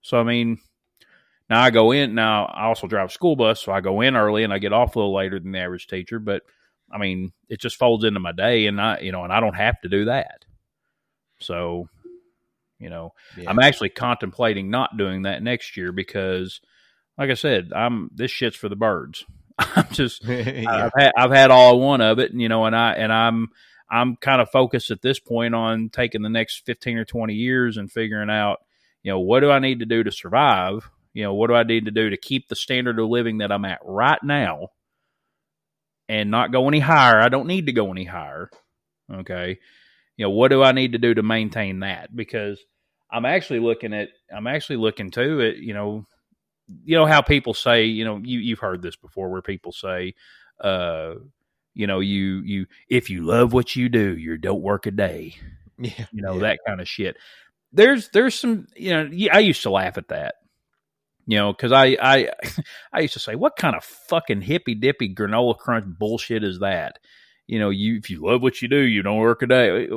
So 0.02 0.18
I 0.18 0.24
mean, 0.24 0.58
now 1.48 1.62
I 1.62 1.70
go 1.70 1.92
in. 1.92 2.16
Now 2.16 2.46
I 2.46 2.64
also 2.64 2.88
drive 2.88 3.10
a 3.10 3.12
school 3.12 3.36
bus, 3.36 3.62
so 3.62 3.70
I 3.70 3.80
go 3.80 4.00
in 4.00 4.16
early 4.16 4.42
and 4.42 4.52
I 4.52 4.58
get 4.58 4.72
off 4.72 4.96
a 4.96 4.98
little 4.98 5.14
later 5.14 5.38
than 5.38 5.52
the 5.52 5.60
average 5.60 5.86
teacher. 5.86 6.18
But 6.18 6.42
I 6.90 6.98
mean, 6.98 7.32
it 7.48 7.60
just 7.60 7.76
folds 7.76 8.02
into 8.02 8.18
my 8.18 8.32
day, 8.32 8.66
and 8.66 8.80
I, 8.80 8.98
you 8.98 9.12
know, 9.12 9.22
and 9.22 9.32
I 9.32 9.38
don't 9.38 9.54
have 9.54 9.80
to 9.82 9.88
do 9.88 10.06
that. 10.06 10.44
So, 11.38 11.88
you 12.80 12.90
know, 12.90 13.12
Yeah. 13.36 13.48
I'm 13.48 13.60
actually 13.60 13.90
contemplating 13.90 14.70
not 14.70 14.96
doing 14.96 15.22
that 15.22 15.40
next 15.40 15.76
year 15.76 15.92
because, 15.92 16.60
like 17.16 17.30
I 17.30 17.34
said, 17.34 17.72
I'm 17.72 18.10
this 18.12 18.32
shit's 18.32 18.56
for 18.56 18.68
the 18.68 18.74
birds. 18.74 19.24
I'm 19.58 19.88
just 19.92 20.24
yeah. 20.26 20.64
I've 20.68 20.92
had 20.96 21.12
I've 21.16 21.30
had 21.30 21.50
all 21.50 21.74
I 21.74 21.76
want 21.76 22.02
of 22.02 22.18
it, 22.18 22.32
and 22.32 22.40
you 22.40 22.48
know, 22.48 22.64
and 22.64 22.74
I 22.74 22.92
and 22.92 23.12
I'm 23.12 23.48
I'm 23.90 24.16
kind 24.16 24.40
of 24.40 24.50
focused 24.50 24.90
at 24.90 25.02
this 25.02 25.18
point 25.18 25.54
on 25.54 25.88
taking 25.90 26.22
the 26.22 26.28
next 26.28 26.64
15 26.66 26.98
or 26.98 27.04
20 27.04 27.34
years 27.34 27.76
and 27.76 27.90
figuring 27.90 28.30
out, 28.30 28.58
you 29.02 29.12
know, 29.12 29.20
what 29.20 29.40
do 29.40 29.50
I 29.50 29.58
need 29.58 29.80
to 29.80 29.86
do 29.86 30.02
to 30.02 30.10
survive? 30.10 30.90
You 31.12 31.24
know, 31.24 31.34
what 31.34 31.48
do 31.48 31.54
I 31.54 31.62
need 31.62 31.84
to 31.84 31.92
do 31.92 32.10
to 32.10 32.16
keep 32.16 32.48
the 32.48 32.56
standard 32.56 32.98
of 32.98 33.08
living 33.08 33.38
that 33.38 33.52
I'm 33.52 33.64
at 33.64 33.80
right 33.84 34.18
now 34.24 34.68
and 36.08 36.30
not 36.30 36.50
go 36.50 36.66
any 36.66 36.80
higher? 36.80 37.20
I 37.20 37.28
don't 37.28 37.46
need 37.46 37.66
to 37.66 37.72
go 37.72 37.92
any 37.92 38.04
higher. 38.04 38.50
Okay. 39.12 39.58
You 40.16 40.26
know, 40.26 40.30
what 40.30 40.48
do 40.48 40.62
I 40.62 40.72
need 40.72 40.92
to 40.92 40.98
do 40.98 41.14
to 41.14 41.22
maintain 41.22 41.80
that? 41.80 42.14
Because 42.14 42.58
I'm 43.12 43.26
actually 43.26 43.60
looking 43.60 43.92
at, 43.92 44.08
I'm 44.34 44.46
actually 44.46 44.76
looking 44.76 45.10
too 45.10 45.40
at, 45.40 45.58
you 45.58 45.74
know, 45.74 46.06
you 46.84 46.96
know 46.96 47.06
how 47.06 47.20
people 47.22 47.54
say, 47.54 47.84
you 47.84 48.04
know, 48.04 48.18
you, 48.22 48.38
you've 48.38 48.58
heard 48.58 48.82
this 48.82 48.96
before 48.96 49.30
where 49.30 49.42
people 49.42 49.72
say, 49.72 50.14
uh, 50.60 51.14
you 51.74 51.86
know, 51.86 52.00
you 52.00 52.40
you 52.44 52.66
if 52.88 53.10
you 53.10 53.24
love 53.24 53.52
what 53.52 53.76
you 53.76 53.88
do, 53.88 54.16
you 54.16 54.38
don't 54.38 54.62
work 54.62 54.86
a 54.86 54.90
day. 54.90 55.36
Yeah, 55.76 56.06
You 56.12 56.22
know 56.22 56.34
yeah. 56.34 56.40
that 56.42 56.58
kind 56.64 56.80
of 56.80 56.88
shit. 56.88 57.16
There's 57.72 58.08
there's 58.10 58.36
some 58.38 58.68
you 58.76 58.92
know 58.92 59.10
I 59.32 59.40
used 59.40 59.64
to 59.64 59.70
laugh 59.70 59.98
at 59.98 60.06
that. 60.08 60.36
You 61.26 61.38
know, 61.38 61.52
because 61.52 61.72
I 61.72 61.96
I 62.00 62.30
I 62.92 63.00
used 63.00 63.14
to 63.14 63.20
say, 63.20 63.34
what 63.34 63.56
kind 63.56 63.74
of 63.74 63.82
fucking 63.82 64.42
hippy 64.42 64.76
dippy 64.76 65.12
granola 65.12 65.58
crunch 65.58 65.86
bullshit 65.98 66.44
is 66.44 66.60
that? 66.60 66.98
You 67.48 67.58
know, 67.58 67.70
you 67.70 67.96
if 67.96 68.08
you 68.08 68.24
love 68.24 68.40
what 68.40 68.62
you 68.62 68.68
do, 68.68 68.80
you 68.80 69.02
don't 69.02 69.18
work 69.18 69.42
a 69.42 69.46
day. 69.46 69.88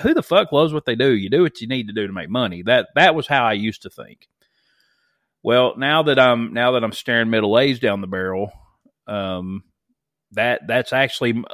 Who 0.00 0.14
the 0.14 0.22
fuck 0.22 0.52
loves 0.52 0.72
what 0.72 0.86
they 0.86 0.94
do? 0.96 1.14
You 1.14 1.28
do 1.28 1.42
what 1.42 1.60
you 1.60 1.68
need 1.68 1.88
to 1.88 1.92
do 1.92 2.06
to 2.06 2.12
make 2.12 2.30
money. 2.30 2.62
That 2.62 2.88
that 2.94 3.14
was 3.14 3.26
how 3.26 3.44
I 3.44 3.52
used 3.52 3.82
to 3.82 3.90
think. 3.90 4.28
Well, 5.46 5.74
now 5.76 6.02
that 6.02 6.18
I'm 6.18 6.52
now 6.52 6.72
that 6.72 6.82
I'm 6.82 6.90
staring 6.90 7.30
middle 7.30 7.56
age 7.56 7.78
down 7.78 8.00
the 8.00 8.08
barrel, 8.08 8.50
um, 9.06 9.62
that 10.32 10.66
that's 10.66 10.92
actually 10.92 11.44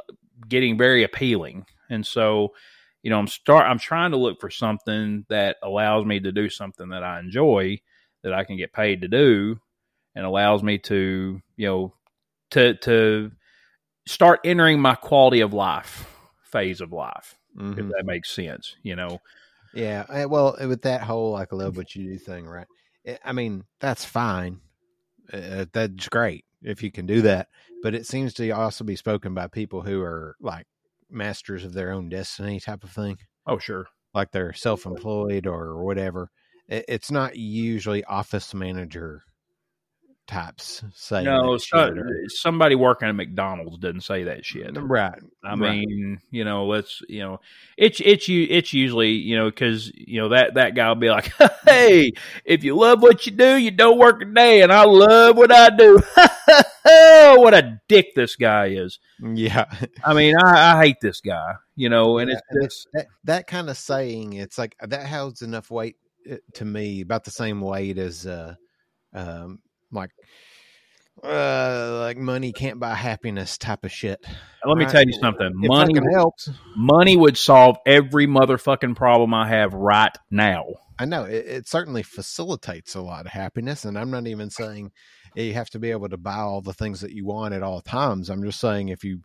getting 0.49 0.79
very 0.79 1.03
appealing. 1.03 1.67
And 1.91 2.03
so, 2.03 2.55
you 3.03 3.11
know, 3.11 3.19
I'm 3.19 3.27
start 3.27 3.67
I'm 3.69 3.77
trying 3.77 4.09
to 4.09 4.17
look 4.17 4.41
for 4.41 4.49
something 4.49 5.27
that 5.29 5.57
allows 5.61 6.07
me 6.07 6.19
to 6.21 6.31
do 6.31 6.49
something 6.49 6.89
that 6.89 7.03
I 7.03 7.19
enjoy, 7.19 7.81
that 8.23 8.33
I 8.33 8.45
can 8.45 8.57
get 8.57 8.73
paid 8.73 9.01
to 9.01 9.07
do, 9.07 9.59
and 10.15 10.25
allows 10.25 10.63
me 10.63 10.79
to, 10.79 11.39
you 11.55 11.67
know, 11.67 11.93
to 12.49 12.73
to 12.73 13.31
start 14.07 14.39
entering 14.43 14.79
my 14.79 14.95
quality 14.95 15.41
of 15.41 15.53
life 15.53 16.09
phase 16.45 16.81
of 16.81 16.91
life, 16.91 17.37
Mhm. 17.55 17.77
if 17.77 17.87
that 17.89 18.05
makes 18.05 18.31
sense. 18.31 18.75
You 18.81 18.95
know, 18.95 19.19
Yeah, 19.71 20.05
eh, 20.09 20.25
well, 20.25 20.57
with 20.59 20.81
that 20.81 21.01
whole 21.01 21.31
like 21.33 21.51
love 21.51 21.77
what 21.77 21.95
you 21.95 22.11
do 22.11 22.17
thing, 22.17 22.47
right? 22.47 22.67
I 23.23 23.31
mean, 23.33 23.63
that's 23.79 24.05
fine. 24.05 24.61
Uh, 25.31 25.65
that's 25.71 26.09
great 26.09 26.45
if 26.61 26.83
you 26.83 26.91
can 26.91 27.05
do 27.05 27.21
that, 27.21 27.47
but 27.81 27.95
it 27.95 28.05
seems 28.05 28.33
to 28.35 28.49
also 28.51 28.83
be 28.83 28.95
spoken 28.95 29.33
by 29.33 29.47
people 29.47 29.81
who 29.81 30.01
are 30.01 30.35
like 30.39 30.65
masters 31.09 31.63
of 31.65 31.73
their 31.73 31.91
own 31.91 32.09
destiny 32.09 32.59
type 32.59 32.83
of 32.83 32.91
thing, 32.91 33.17
oh 33.47 33.57
sure, 33.57 33.87
like 34.13 34.31
they're 34.31 34.53
self-employed 34.53 35.47
or 35.47 35.83
whatever. 35.83 36.29
It's 36.67 37.11
not 37.11 37.35
usually 37.35 38.03
office 38.05 38.53
manager 38.53 39.23
types 40.25 40.83
saying 40.93 41.25
no, 41.25 41.57
so, 41.57 41.93
somebody 42.27 42.75
working 42.75 43.09
at 43.09 43.15
McDonald's 43.15 43.77
doesn't 43.77 44.01
say 44.01 44.23
that 44.23 44.45
shit. 44.45 44.71
right? 44.75 45.19
I 45.43 45.49
right. 45.49 45.57
mean, 45.57 46.19
you 46.31 46.45
know, 46.45 46.65
let's, 46.65 47.01
you 47.09 47.19
know, 47.19 47.39
it's 47.77 47.99
it's 48.03 48.27
you 48.27 48.47
it's 48.49 48.73
usually, 48.73 49.11
you 49.11 49.37
know, 49.37 49.49
because 49.49 49.91
you 49.93 50.21
know 50.21 50.29
that 50.29 50.53
that 50.55 50.75
guy 50.75 50.87
will 50.87 50.95
be 50.95 51.09
like, 51.09 51.31
"Hey, 51.65 52.11
if 52.45 52.63
you 52.63 52.75
love 52.75 53.01
what 53.01 53.25
you 53.25 53.33
do, 53.33 53.57
you 53.57 53.71
don't 53.71 53.97
work 53.97 54.21
a 54.21 54.25
day," 54.25 54.61
and 54.61 54.71
I 54.71 54.85
love 54.85 55.37
what 55.37 55.51
I 55.51 55.69
do. 55.69 55.99
what 57.41 57.53
a 57.53 57.81
dick 57.87 58.15
this 58.15 58.35
guy 58.35 58.67
is. 58.67 58.99
yeah, 59.21 59.65
I 60.03 60.13
mean, 60.13 60.35
I, 60.37 60.73
I 60.73 60.83
hate 60.83 60.97
this 61.01 61.19
guy, 61.21 61.55
you 61.75 61.89
know, 61.89 62.17
and 62.17 62.31
Yeah, 62.31 62.39
it's 62.61 62.85
and 62.93 63.01
that 63.01 63.07
that 63.25 63.47
kind 63.47 63.69
of 63.69 63.77
saying 63.77 64.33
it's 64.33 64.57
like 64.57 64.75
that 64.79 65.07
holds 65.07 65.41
enough 65.41 65.69
weight 65.69 65.97
uh, 66.31 66.37
to 66.53 66.65
me 66.65 67.01
about 67.01 67.25
the 67.25 67.31
same 67.31 67.59
weight 67.59 67.97
as 67.97 68.25
uh 68.25 68.55
um 69.13 69.59
like 69.93 70.11
uh 71.23 71.99
like 72.01 72.17
money 72.17 72.51
can't 72.51 72.79
buy 72.79 72.93
happiness 72.93 73.57
type 73.57 73.85
of 73.85 73.91
shit 73.91 74.19
let 74.65 74.77
me 74.77 74.83
right? 74.85 74.91
tell 74.91 75.03
you 75.05 75.13
something. 75.13 75.47
it 75.61 75.67
Money 75.67 75.99
helps 76.11 76.49
money 76.75 77.15
would 77.15 77.37
solve 77.37 77.77
every 77.85 78.27
motherfucking 78.27 78.95
problem 78.95 79.33
I 79.33 79.47
have 79.47 79.73
right 79.73 80.15
now. 80.31 80.65
i 80.99 81.05
know 81.05 81.23
it, 81.23 81.45
it 81.45 81.67
certainly 81.67 82.03
facilitates 82.03 82.95
a 82.95 83.01
lot 83.01 83.25
of 83.25 83.31
happiness 83.31 83.85
and 83.85 83.97
i'm 83.97 84.11
not 84.11 84.27
even 84.27 84.49
saying 84.49 84.91
you 85.35 85.53
have 85.53 85.69
to 85.71 85.79
be 85.79 85.91
able 85.91 86.09
to 86.09 86.17
buy 86.17 86.37
all 86.37 86.61
the 86.61 86.73
things 86.73 87.01
that 87.01 87.11
you 87.11 87.25
want 87.25 87.53
at 87.53 87.63
all 87.63 87.81
times 87.81 88.29
i'm 88.29 88.43
just 88.43 88.59
saying 88.59 88.89
if 88.89 89.03
you 89.03 89.19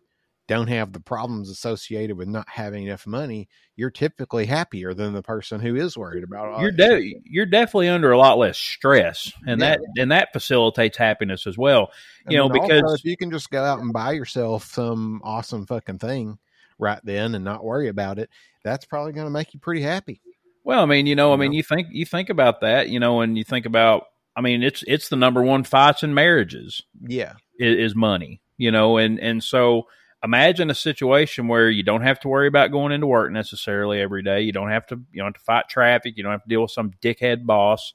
don't 0.49 0.67
have 0.67 0.91
the 0.91 0.99
problems 0.99 1.49
associated 1.49 2.17
with 2.17 2.27
not 2.27 2.47
having 2.49 2.87
enough 2.87 3.07
money 3.07 3.47
you're 3.77 3.89
typically 3.89 4.45
happier 4.45 4.93
than 4.93 5.13
the 5.13 5.21
person 5.21 5.61
who 5.61 5.75
is 5.77 5.97
worried 5.97 6.23
about 6.25 6.49
all 6.49 6.61
you're 6.61 6.71
de- 6.71 7.15
you're 7.23 7.45
definitely 7.45 7.87
under 7.87 8.11
a 8.11 8.17
lot 8.17 8.37
less 8.37 8.57
stress, 8.57 9.31
and 9.47 9.61
Yeah. 9.61 9.69
that 9.77 9.79
and 9.97 10.11
that 10.11 10.33
facilitates 10.33 10.97
happiness 10.97 11.47
as 11.47 11.57
well. 11.57 11.91
You 12.27 12.37
know, 12.37 12.49
because- 12.49 12.95
if 12.95 13.05
you 13.05 13.15
can 13.15 13.31
just 13.31 13.49
go 13.49 13.63
out 13.63 13.79
and 13.79 13.93
buy 13.93 14.11
yourself 14.11 14.65
some 14.65 15.21
awesome 15.23 15.65
fucking 15.65 15.99
thing 15.99 16.37
right 16.77 16.99
then 17.03 17.35
and 17.35 17.45
not 17.45 17.63
worry 17.63 17.87
about 17.87 18.19
it, 18.19 18.29
that's 18.63 18.85
probably 18.85 19.13
going 19.13 19.27
to 19.27 19.31
make 19.31 19.53
you 19.53 19.59
pretty 19.59 19.81
happy. 19.81 20.21
Well, 20.65 20.81
I 20.81 20.85
mean, 20.85 21.05
you 21.05 21.15
know, 21.15 21.31
I 21.31 21.37
mean, 21.37 21.53
you 21.53 21.63
think 21.63 21.87
you 21.91 22.05
think 22.05 22.29
about 22.29 22.61
that, 22.61 22.89
you 22.89 22.99
know, 22.99 23.21
and 23.21 23.37
you 23.37 23.43
think 23.43 23.65
about, 23.65 24.03
I 24.35 24.41
mean, 24.41 24.61
it's 24.61 24.83
it's 24.87 25.07
the 25.09 25.15
number 25.15 25.41
one 25.41 25.63
fights 25.63 26.03
in 26.03 26.13
marriages 26.13 26.81
Yeah, 27.01 27.33
is, 27.57 27.91
is 27.91 27.95
money, 27.95 28.41
you 28.57 28.71
know, 28.71 28.97
and 28.97 29.19
and 29.19 29.43
so 29.43 29.87
imagine 30.23 30.69
a 30.69 30.75
situation 30.75 31.47
where 31.47 31.69
you 31.69 31.83
don't 31.83 32.01
have 32.01 32.19
to 32.21 32.27
worry 32.27 32.47
about 32.47 32.71
going 32.71 32.91
into 32.91 33.07
work 33.07 33.31
necessarily 33.31 34.01
every 34.01 34.23
day. 34.23 34.41
You 34.41 34.51
don't 34.51 34.69
have 34.69 34.85
to 34.87 34.95
you 35.11 35.17
don't 35.21 35.27
have 35.27 35.33
to 35.35 35.39
fight 35.39 35.69
traffic. 35.69 36.17
You 36.17 36.23
don't 36.23 36.31
have 36.31 36.43
to 36.43 36.49
deal 36.49 36.61
with 36.61 36.71
some 36.71 36.91
dickhead 37.01 37.45
boss. 37.45 37.93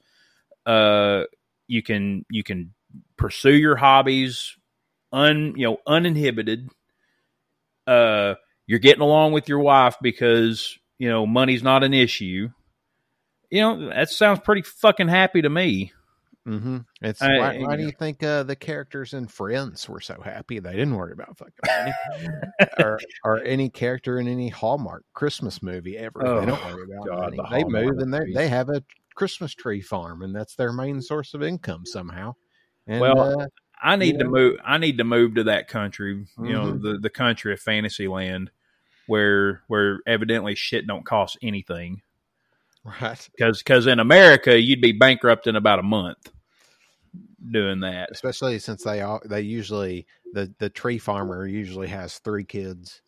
Uh, 0.65 1.23
you 1.67 1.83
can 1.83 2.25
you 2.29 2.43
can 2.43 2.73
pursue 3.17 3.53
your 3.53 3.75
hobbies 3.75 4.55
un 5.15 5.53
you 5.55 5.65
know 5.65 5.77
uninhibited. 5.87 6.69
Uh, 7.87 8.35
you're 8.67 8.79
getting 8.79 9.01
along 9.01 9.31
with 9.31 9.47
your 9.47 9.59
wife 9.59 9.95
because 10.01 10.77
you 10.97 11.09
know 11.09 11.25
money's 11.25 11.63
not 11.63 11.83
an 11.83 11.93
issue. 11.93 12.49
You 13.49 13.61
know 13.61 13.89
that 13.89 14.09
sounds 14.09 14.39
pretty 14.41 14.63
fucking 14.63 15.07
happy 15.07 15.41
to 15.41 15.49
me. 15.49 15.93
Hmm 16.45 16.77
it's 17.01 17.21
I- 17.21 17.37
why, 17.37 17.57
why 17.57 17.75
do 17.75 17.83
you 17.83 17.91
think 17.91 18.21
uh, 18.23 18.43
the 18.43 18.55
characters 18.55 19.13
in 19.13 19.27
Friends 19.27 19.89
were 19.89 19.99
so 19.99 20.21
happy? 20.21 20.59
They 20.59 20.71
didn't 20.73 20.95
worry 20.95 21.13
about 21.13 21.37
fucking 21.37 21.53
money, 21.77 21.93
or 22.79 22.99
or 23.23 23.43
any 23.43 23.69
character 23.69 24.19
in 24.19 24.27
any 24.27 24.49
Hallmark 24.49 25.03
Christmas 25.13 25.63
movie 25.63 25.97
ever. 25.97 26.21
Oh, 26.25 26.39
they 26.39 26.45
don't 26.45 26.63
worry 26.63 26.85
about 26.93 27.07
God, 27.07 27.23
money. 27.23 27.37
the 27.37 27.43
They 27.49 27.63
move 27.63 27.73
Hallmark 27.73 28.01
and 28.01 28.13
they 28.13 28.33
they 28.33 28.47
have 28.47 28.69
a 28.69 28.83
Christmas 29.15 29.53
tree 29.53 29.81
farm, 29.81 30.21
and 30.21 30.35
that's 30.35 30.55
their 30.55 30.71
main 30.71 31.01
source 31.01 31.33
of 31.33 31.41
income 31.41 31.85
somehow. 31.85 32.35
And, 32.87 33.01
Well, 33.01 33.41
uh, 33.41 33.47
I 33.81 33.95
need 33.95 34.19
to 34.19 34.25
move. 34.25 34.59
I 34.63 34.77
need 34.77 34.97
to 34.99 35.03
move 35.03 35.35
to 35.35 35.43
that 35.45 35.67
country. 35.67 36.25
You 36.37 36.53
know, 36.53 36.73
Mhm. 36.73 36.81
the 36.81 36.99
the 36.99 37.09
country 37.09 37.53
of 37.53 37.59
Fantasyland, 37.59 38.51
where 39.07 39.63
where 39.67 39.99
evidently 40.05 40.53
shit 40.55 40.85
don't 40.85 41.05
cost 41.05 41.37
anything. 41.41 42.01
right. 42.83 43.27
Because 43.35 43.87
in 43.87 43.99
America, 43.99 44.59
you'd 44.59 44.81
be 44.81 44.91
bankrupt 44.91 45.47
in 45.47 45.55
about 45.55 45.79
a 45.79 45.83
month 45.83 46.31
doing 47.51 47.81
that. 47.81 48.09
especially 48.11 48.59
since 48.59 48.83
they 48.83 49.01
all 49.01 49.21
they 49.25 49.41
usually 49.41 50.05
the 50.33 50.53
the 50.59 50.69
tree 50.69 50.97
farmer 50.97 51.45
usually 51.45 51.87
has 51.87 52.19
three 52.19 52.43
kids 52.43 53.01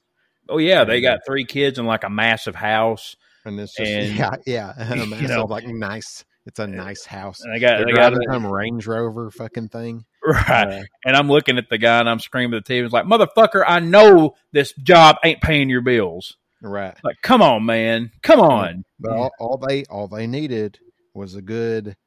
Oh 0.49 0.59
yeah, 0.59 0.83
they 0.83 1.01
got 1.01 1.19
three 1.25 1.45
kids 1.45 1.77
and 1.77 1.87
like 1.87 2.03
a 2.03 2.09
massive 2.09 2.55
house, 2.55 3.15
and 3.45 3.59
it's 3.59 3.75
just 3.75 3.91
And, 3.91 4.15
yeah 4.15 4.35
yeah 4.45 4.73
you 4.95 5.03
a 5.03 5.05
massive, 5.05 5.29
know, 5.29 5.45
like 5.45 5.67
nice 5.67 6.25
it's 6.45 6.59
a 6.59 6.67
nice 6.67 7.05
house 7.05 7.41
and 7.41 7.53
they 7.53 7.59
got 7.59 7.77
they're 7.77 7.87
they 7.87 7.91
got 7.91 8.13
some 8.31 8.47
range 8.51 8.87
rover 8.87 9.29
fucking 9.29 9.67
thing 9.67 10.05
right. 10.23 10.67
Uh, 10.67 10.83
And 11.03 11.15
I'm 11.15 11.27
looking 11.27 11.57
at 11.57 11.69
the 11.69 11.77
guy 11.77 11.99
and 11.99 12.09
I'm 12.09 12.19
screaming 12.19 12.57
at 12.57 12.65
the 12.65 12.73
TV. 12.73 12.85
It's 12.85 12.93
like, 12.93 13.05
motherfucker, 13.05 13.63
I 13.67 13.79
know 13.79 14.35
this 14.53 14.73
job 14.73 15.17
ain't 15.23 15.41
paying 15.41 15.69
your 15.69 15.81
bills. 15.81 16.37
right 16.61 16.95
Like, 17.03 17.17
come 17.21 17.41
on, 17.41 17.65
man, 17.65 18.11
come 18.21 18.39
on. 18.39 18.85
but 18.99 19.11
all, 19.11 19.31
all 19.39 19.57
they 19.57 19.83
all 19.85 20.07
they 20.07 20.25
needed 20.25 20.79
was 21.13 21.35
a 21.35 21.41
good 21.41 21.97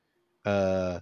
uh 0.46 1.00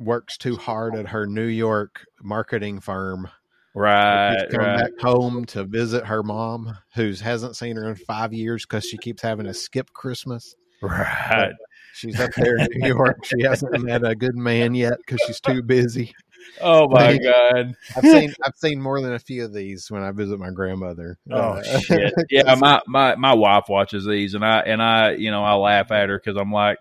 works 0.00 0.36
too 0.36 0.56
hard 0.56 0.96
at 0.96 1.08
her 1.08 1.26
new 1.26 1.46
york 1.46 2.00
marketing 2.22 2.80
firm 2.80 3.28
Right, 3.72 4.34
She's 4.40 4.50
come 4.56 4.64
right, 4.66 4.78
back 4.78 4.90
home 5.00 5.44
to 5.46 5.62
visit 5.62 6.04
her 6.06 6.24
mom 6.24 6.76
who 6.96 7.12
hasn't 7.12 7.54
seen 7.54 7.76
her 7.76 7.88
in 7.88 7.94
five 7.94 8.32
years 8.32 8.66
because 8.66 8.84
she 8.84 8.96
keeps 8.98 9.22
having 9.22 9.46
to 9.46 9.54
skip 9.54 9.92
christmas 9.92 10.56
right. 10.82 11.52
She's 11.92 12.18
up 12.20 12.30
there 12.36 12.56
in 12.56 12.68
New 12.76 12.88
York. 12.88 13.18
She 13.24 13.42
hasn't 13.42 13.80
met 13.82 14.04
a 14.06 14.14
good 14.14 14.36
man 14.36 14.74
yet 14.76 14.94
because 14.98 15.20
she's 15.26 15.40
too 15.40 15.60
busy. 15.62 16.14
Oh 16.60 16.88
my 16.88 17.12
Like- 17.12 17.22
god. 17.22 17.74
I've 17.96 18.04
seen 18.04 18.32
I've 18.46 18.54
seen 18.56 18.80
more 18.80 19.00
than 19.00 19.12
a 19.12 19.18
few 19.18 19.44
of 19.44 19.52
these 19.52 19.90
when 19.90 20.02
I 20.02 20.10
visit 20.12 20.38
my 20.38 20.50
grandmother. 20.50 21.18
Oh 21.30 21.36
Uh, 21.60 21.78
shit! 21.80 22.14
Yeah, 22.30 22.54
my, 22.54 22.80
my 22.86 23.16
my 23.16 23.34
wife 23.34 23.64
watches 23.68 24.06
these, 24.06 24.34
and 24.34 24.44
I 24.44 24.60
and 24.60 24.80
I 24.82 25.12
you 25.12 25.30
know 25.32 25.42
I 25.44 25.54
laugh 25.54 25.90
at 25.90 26.08
her 26.08 26.18
because 26.18 26.40
I'm 26.40 26.52
like, 26.52 26.78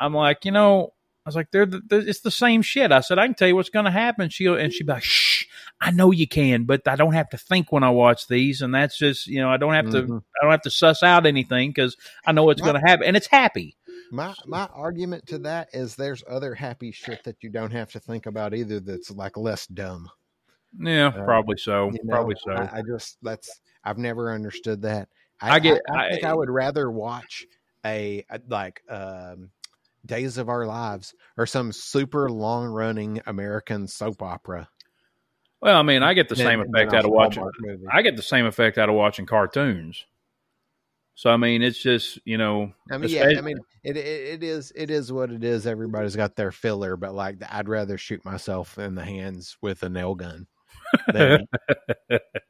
I'm 0.00 0.12
like, 0.14 0.44
you 0.44 0.50
know, 0.52 0.92
I 1.26 1.28
was 1.28 1.36
like, 1.36 1.50
they're, 1.52 1.64
the, 1.64 1.80
they're 1.88 2.00
it's 2.06 2.20
the 2.20 2.30
same 2.30 2.60
shit. 2.60 2.92
I 2.92 3.00
said, 3.00 3.18
I 3.18 3.26
can 3.26 3.34
tell 3.34 3.48
you 3.48 3.56
what's 3.56 3.70
going 3.70 3.86
to 3.86 3.90
happen. 3.90 4.28
She 4.28 4.44
and 4.44 4.70
she'd 4.70 4.86
be 4.86 4.92
like, 4.92 5.02
shh, 5.02 5.44
I 5.80 5.90
know 5.90 6.10
you 6.10 6.28
can, 6.28 6.64
but 6.64 6.86
I 6.86 6.96
don't 6.96 7.14
have 7.14 7.30
to 7.30 7.38
think 7.38 7.72
when 7.72 7.82
I 7.82 7.88
watch 7.90 8.28
these, 8.28 8.60
and 8.60 8.74
that's 8.74 8.98
just 8.98 9.26
you 9.26 9.40
know 9.40 9.48
I 9.48 9.56
don't 9.56 9.72
have 9.72 9.88
to 9.90 10.02
Mhm. 10.02 10.18
I 10.18 10.44
don't 10.44 10.50
have 10.50 10.62
to 10.62 10.70
suss 10.70 11.02
out 11.02 11.24
anything 11.24 11.70
because 11.70 11.96
I 12.26 12.32
know 12.32 12.46
Right. 12.48 12.58
going 12.58 12.74
to 12.74 12.86
happen, 12.86 13.06
and 13.06 13.16
it's 13.16 13.26
happy. 13.26 13.76
My 14.10 14.34
my 14.46 14.68
argument 14.74 15.26
to 15.28 15.38
that 15.38 15.70
is 15.72 15.96
there's 15.96 16.22
other 16.28 16.54
happy 16.54 16.92
shit 16.92 17.24
that 17.24 17.36
you 17.42 17.48
don't 17.48 17.72
have 17.72 17.90
to 17.92 18.00
think 18.00 18.26
about 18.26 18.52
either. 18.54 18.78
That's 18.80 19.10
like 19.10 19.36
less 19.38 19.66
dumb. 19.66 20.10
Yeah, 20.78 21.06
Uh, 21.06 21.24
probably 21.24 21.56
so. 21.56 21.86
You 21.86 22.00
know, 22.04 22.14
probably 22.16 22.36
so. 22.44 22.52
I, 22.52 22.78
I 22.78 22.82
just 22.86 23.16
that's 23.22 23.60
I've 23.82 23.98
never 23.98 24.30
understood 24.32 24.82
that. 24.82 25.08
I 25.40 25.58
get- 25.58 25.80
I, 25.90 26.10
think 26.10 26.24
I, 26.24 26.30
I- 26.30 26.34
would 26.34 26.50
rather 26.50 26.90
watch 26.90 27.46
a, 27.84 28.24
a 28.30 28.40
like 28.48 28.82
um, 28.90 29.50
Days 30.04 30.38
of 30.38 30.48
Our 30.48 30.66
Lives 30.66 31.14
or 31.36 31.46
some 31.46 31.72
super 31.72 32.30
long 32.30 32.66
running 32.66 33.20
American 33.26 33.86
soap 33.86 34.22
opera. 34.22 34.68
well, 35.60 35.78
I 35.78 35.82
mean, 35.82 36.02
I 36.02 36.14
get 36.14 36.28
the 36.28 36.36
same 36.36 36.60
than 36.60 36.68
effect 36.68 36.92
a 36.92 36.96
out 36.96 37.04
of 37.04 37.10
watching. 37.10 37.48
Movie. 37.60 37.84
I 37.90 38.02
get 38.02 38.16
the 38.16 38.22
same 38.22 38.46
effect 38.46 38.78
out 38.78 38.88
of 38.88 38.94
watching 38.94 39.26
cartoons. 39.26 40.04
So 41.16 41.30
I 41.30 41.36
mean, 41.36 41.62
it's 41.62 41.80
just 41.80 42.18
you 42.24 42.38
know, 42.38 42.72
I 42.90 42.98
mean, 42.98 43.10
yeah, 43.10 43.34
I 43.38 43.40
mean, 43.40 43.58
it, 43.84 43.96
it 43.96 44.02
it 44.06 44.42
is 44.42 44.72
it 44.74 44.90
is 44.90 45.12
what 45.12 45.30
it 45.30 45.44
is. 45.44 45.66
Everybody's 45.66 46.16
got 46.16 46.34
their 46.34 46.50
filler, 46.50 46.96
but 46.96 47.14
like, 47.14 47.36
I'd 47.48 47.68
rather 47.68 47.96
shoot 47.96 48.24
myself 48.24 48.78
in 48.78 48.96
the 48.96 49.04
hands 49.04 49.56
with 49.62 49.82
a 49.84 49.88
nail 49.88 50.16
gun 50.16 50.48
than, 51.12 51.46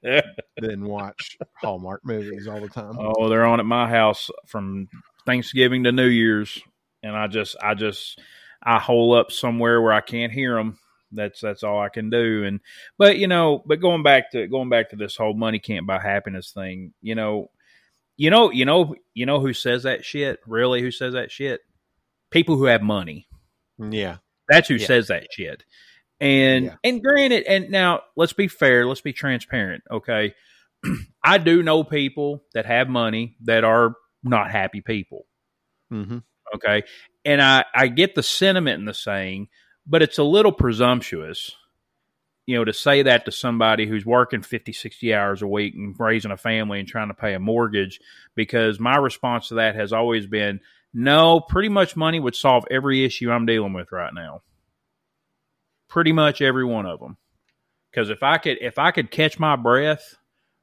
than 0.56 0.84
watch 0.86 1.36
Hallmark 1.60 2.04
movies 2.04 2.48
all 2.48 2.60
the 2.60 2.68
time. 2.68 2.96
Oh, 2.98 3.28
they're 3.28 3.44
on 3.44 3.60
at 3.60 3.66
my 3.66 3.88
house 3.88 4.30
from 4.46 4.88
Thanksgiving 5.26 5.84
to 5.84 5.92
New 5.92 6.06
Year's, 6.06 6.58
and 7.04 7.16
I 7.16 7.26
just, 7.28 7.56
I 7.62 7.74
just, 7.74 8.20
I 8.62 8.78
hole 8.78 9.14
up 9.14 9.30
somewhere 9.30 9.80
where 9.80 9.92
I 9.92 10.00
can't 10.00 10.32
hear 10.32 10.54
them. 10.56 10.78
That's 11.12 11.40
that's 11.40 11.62
all 11.62 11.78
I 11.78 11.90
can 11.90 12.10
do. 12.10 12.44
And 12.44 12.60
but 12.98 13.18
you 13.18 13.28
know, 13.28 13.62
but 13.66 13.80
going 13.80 14.02
back 14.02 14.32
to 14.32 14.48
going 14.48 14.68
back 14.68 14.90
to 14.90 14.96
this 14.96 15.16
whole 15.16 15.34
money 15.34 15.60
can't 15.60 15.86
buy 15.86 16.00
happiness 16.00 16.50
thing. 16.50 16.92
You 17.02 17.14
know, 17.14 17.50
you 18.16 18.30
know, 18.30 18.50
you 18.50 18.64
know, 18.64 18.96
you 19.12 19.26
know 19.26 19.38
who 19.40 19.52
says 19.52 19.84
that 19.84 20.04
shit? 20.04 20.40
Really, 20.46 20.80
who 20.80 20.90
says 20.90 21.14
that 21.14 21.30
shit? 21.30 21.60
People 22.30 22.56
who 22.56 22.64
have 22.64 22.82
money. 22.82 23.28
Yeah, 23.78 24.16
That's 24.48 24.68
who 24.68 24.76
Yeah. 24.76 24.86
says 24.86 25.08
that 25.08 25.28
shit. 25.32 25.64
And 26.20 26.66
Yeah. 26.66 26.76
and 26.82 27.02
granted, 27.02 27.44
and 27.44 27.70
now 27.70 28.02
let's 28.16 28.32
be 28.32 28.48
fair, 28.48 28.86
let's 28.86 29.00
be 29.00 29.12
transparent, 29.12 29.84
okay? 29.90 30.34
I 31.24 31.38
do 31.38 31.62
know 31.62 31.84
people 31.84 32.44
that 32.54 32.66
have 32.66 32.88
money 32.88 33.36
that 33.44 33.64
are 33.64 33.94
not 34.22 34.50
happy 34.50 34.80
people, 34.80 35.26
hmm 35.90 36.18
okay? 36.54 36.84
And 37.24 37.42
I 37.42 37.64
I 37.74 37.88
get 37.88 38.14
the 38.14 38.22
sentiment 38.22 38.78
in 38.78 38.84
the 38.84 38.94
saying, 38.94 39.48
but 39.86 40.02
it's 40.02 40.18
a 40.18 40.24
little 40.24 40.52
presumptuous, 40.52 41.52
you 42.46 42.56
know, 42.56 42.64
to 42.64 42.72
say 42.72 43.02
that 43.02 43.24
to 43.24 43.32
somebody 43.32 43.86
who's 43.86 44.06
working 44.06 44.42
50, 44.42 44.72
60 44.72 45.14
hours 45.14 45.42
a 45.42 45.46
week 45.46 45.74
and 45.74 45.94
raising 45.98 46.30
a 46.30 46.36
family 46.36 46.78
and 46.78 46.88
trying 46.88 47.08
to 47.08 47.14
pay 47.14 47.34
a 47.34 47.40
mortgage 47.40 48.00
because 48.34 48.78
my 48.80 48.96
response 48.96 49.48
to 49.48 49.54
that 49.54 49.74
has 49.74 49.92
always 49.92 50.26
been 50.26 50.60
no, 50.94 51.40
pretty 51.40 51.68
much 51.68 51.96
money 51.96 52.20
would 52.20 52.36
solve 52.36 52.64
every 52.70 53.04
issue 53.04 53.30
I'm 53.30 53.46
dealing 53.46 53.72
with 53.72 53.90
right 53.90 54.14
now. 54.14 54.42
Pretty 55.88 56.12
much 56.12 56.40
every 56.40 56.64
one 56.64 56.86
of 56.86 57.00
them. 57.00 57.16
Because 57.90 58.10
if 58.10 58.22
I 58.22 58.38
could, 58.38 58.58
if 58.60 58.78
I 58.78 58.92
could 58.92 59.10
catch 59.10 59.38
my 59.38 59.56
breath 59.56 60.14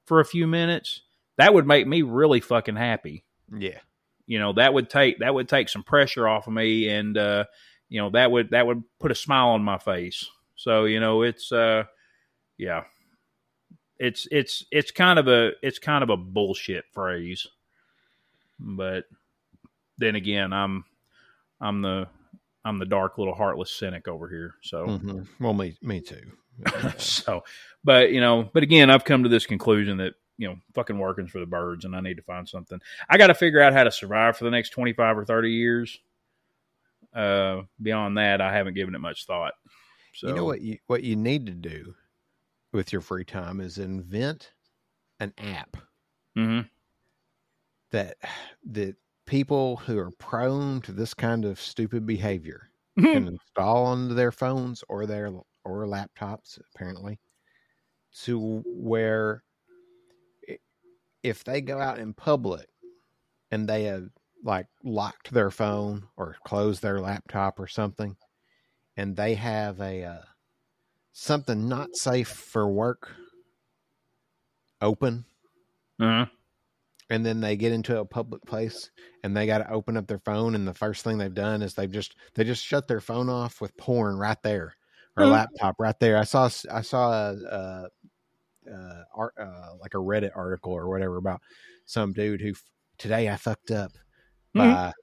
for 0.05 0.21
a 0.21 0.25
few 0.25 0.47
minutes, 0.47 1.01
that 1.37 1.53
would 1.53 1.67
make 1.67 1.85
me 1.85 2.01
really 2.01 2.39
fucking 2.39 2.77
happy. 2.77 3.25
yeah, 3.53 3.79
You 4.27 4.39
know, 4.39 4.53
that 4.53 4.73
would 4.73 4.89
take 4.89 5.19
that 5.19 5.33
would 5.33 5.49
take 5.49 5.69
some 5.69 5.83
pressure 5.83 6.27
off 6.27 6.47
of 6.47 6.53
me, 6.53 6.87
and 6.89 7.17
uh, 7.17 7.45
you 7.89 8.01
know 8.01 8.09
that 8.11 8.31
would 8.31 8.51
that 8.51 8.65
would 8.67 8.83
put 8.99 9.11
a 9.11 9.15
smile 9.15 9.49
on 9.49 9.63
my 9.63 9.77
face. 9.77 10.29
So 10.55 10.85
you 10.85 10.99
know, 10.99 11.23
it's 11.23 11.51
uh, 11.51 11.83
yeah, 12.57 12.83
it's 13.97 14.27
it's 14.31 14.65
it's 14.71 14.91
kind 14.91 15.19
of 15.19 15.27
a 15.27 15.51
it's 15.61 15.79
kind 15.79 16.03
of 16.03 16.09
a 16.09 16.17
bullshit 16.17 16.85
phrase, 16.93 17.47
but 18.59 19.05
then 19.97 20.15
again, 20.15 20.53
I'm 20.53 20.85
I'm 21.59 21.81
the 21.81 22.07
I'm 22.63 22.79
the 22.79 22.85
dark 22.85 23.17
little 23.17 23.35
heartless 23.35 23.71
cynic 23.71 24.07
over 24.07 24.27
here. 24.27 24.55
So 24.61 24.85
hmm 24.85 25.21
well, 25.39 25.53
me 25.53 25.77
me 25.81 26.01
too. 26.01 26.31
so, 26.97 27.43
but 27.83 28.11
you 28.11 28.21
know, 28.21 28.49
but 28.53 28.63
again, 28.63 28.89
I've 28.89 29.05
come 29.05 29.23
to 29.23 29.29
this 29.29 29.45
conclusion 29.45 29.97
that 29.97 30.13
you 30.41 30.47
know, 30.47 30.55
fucking 30.73 30.97
working 30.97 31.27
for 31.27 31.39
the 31.39 31.45
birds, 31.45 31.85
and 31.85 31.95
I 31.95 32.01
need 32.01 32.17
to 32.17 32.23
find 32.23 32.49
something. 32.49 32.81
I 33.07 33.17
got 33.19 33.27
to 33.27 33.35
figure 33.35 33.61
out 33.61 33.73
how 33.73 33.83
to 33.83 33.91
survive 33.91 34.35
for 34.35 34.43
the 34.43 34.49
next 34.49 34.71
twenty 34.71 34.91
five 34.91 35.15
or 35.15 35.23
thirty 35.23 35.51
years. 35.51 35.99
Uh, 37.13 37.61
beyond 37.79 38.17
that, 38.17 38.41
I 38.41 38.51
haven't 38.51 38.73
given 38.73 38.95
it 38.95 38.99
much 38.99 39.27
thought. 39.27 39.53
So 40.15 40.27
You 40.27 40.33
know 40.33 40.43
what 40.43 40.61
you 40.61 40.79
what 40.87 41.03
you 41.03 41.15
need 41.15 41.45
to 41.45 41.53
do 41.53 41.93
with 42.73 42.91
your 42.91 43.01
free 43.01 43.23
time 43.23 43.61
is 43.61 43.77
invent 43.77 44.51
an 45.19 45.31
app 45.37 45.77
hmm 46.35 46.61
that 47.91 48.17
that 48.71 48.95
people 49.27 49.77
who 49.77 49.99
are 49.99 50.11
prone 50.11 50.81
to 50.81 50.91
this 50.91 51.13
kind 51.13 51.45
of 51.45 51.61
stupid 51.61 52.05
behavior 52.05 52.71
can 52.97 53.27
install 53.27 53.85
onto 53.85 54.15
their 54.15 54.31
phones 54.31 54.83
or 54.89 55.05
their 55.05 55.31
or 55.63 55.85
laptops 55.85 56.59
apparently 56.73 57.19
to 58.23 58.63
where 58.65 59.43
if 61.23 61.43
they 61.43 61.61
go 61.61 61.79
out 61.79 61.99
in 61.99 62.13
public 62.13 62.67
and 63.51 63.67
they 63.67 63.83
have 63.83 64.09
like 64.43 64.67
locked 64.83 65.31
their 65.31 65.51
phone 65.51 66.07
or 66.17 66.35
closed 66.45 66.81
their 66.81 66.99
laptop 66.99 67.59
or 67.59 67.67
something 67.67 68.15
and 68.97 69.15
they 69.15 69.35
have 69.35 69.79
a 69.79 70.03
uh, 70.03 70.21
something 71.13 71.67
not 71.67 71.95
safe 71.95 72.27
for 72.29 72.67
work 72.67 73.11
open 74.81 75.25
uh 75.99 76.25
and 77.09 77.25
then 77.25 77.41
they 77.41 77.57
get 77.57 77.73
into 77.73 77.99
a 77.99 78.05
public 78.05 78.41
place 78.45 78.89
and 79.23 79.35
they 79.35 79.45
got 79.45 79.57
to 79.59 79.69
open 79.71 79.97
up 79.97 80.07
their 80.07 80.19
phone 80.19 80.55
and 80.55 80.67
the 80.67 80.73
first 80.73 81.03
thing 81.03 81.17
they've 81.17 81.33
done 81.33 81.61
is 81.61 81.73
they've 81.73 81.91
just 81.91 82.15
they 82.33 82.43
just 82.43 82.65
shut 82.65 82.87
their 82.87 83.01
phone 83.01 83.29
off 83.29 83.61
with 83.61 83.75
porn 83.77 84.17
right 84.17 84.41
there 84.43 84.75
or 85.17 85.25
Hmm. 85.25 85.31
laptop 85.31 85.75
right 85.77 85.99
there 85.99 86.17
i 86.17 86.23
saw 86.23 86.49
i 86.71 86.81
saw 86.81 87.11
a, 87.11 87.33
a, 87.33 87.87
uh 88.71 89.03
art 89.15 89.33
uh 89.39 89.73
like 89.79 89.93
a 89.93 89.97
reddit 89.97 90.31
article 90.35 90.73
or 90.73 90.89
whatever 90.89 91.17
about 91.17 91.41
some 91.85 92.13
dude 92.13 92.41
who 92.41 92.53
today 92.97 93.29
i 93.29 93.35
fucked 93.35 93.71
up 93.71 93.91
by 94.53 94.93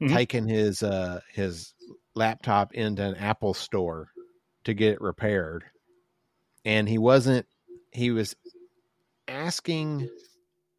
Mhm. 0.00 0.14
taking 0.14 0.46
his 0.46 0.82
uh 0.82 1.20
his 1.32 1.74
laptop 2.14 2.74
into 2.74 3.02
an 3.02 3.14
apple 3.16 3.54
store 3.54 4.08
to 4.64 4.74
get 4.74 4.92
it 4.92 5.00
repaired 5.00 5.64
and 6.64 6.88
he 6.88 6.98
wasn't 6.98 7.46
he 7.92 8.10
was 8.10 8.36
asking 9.26 10.08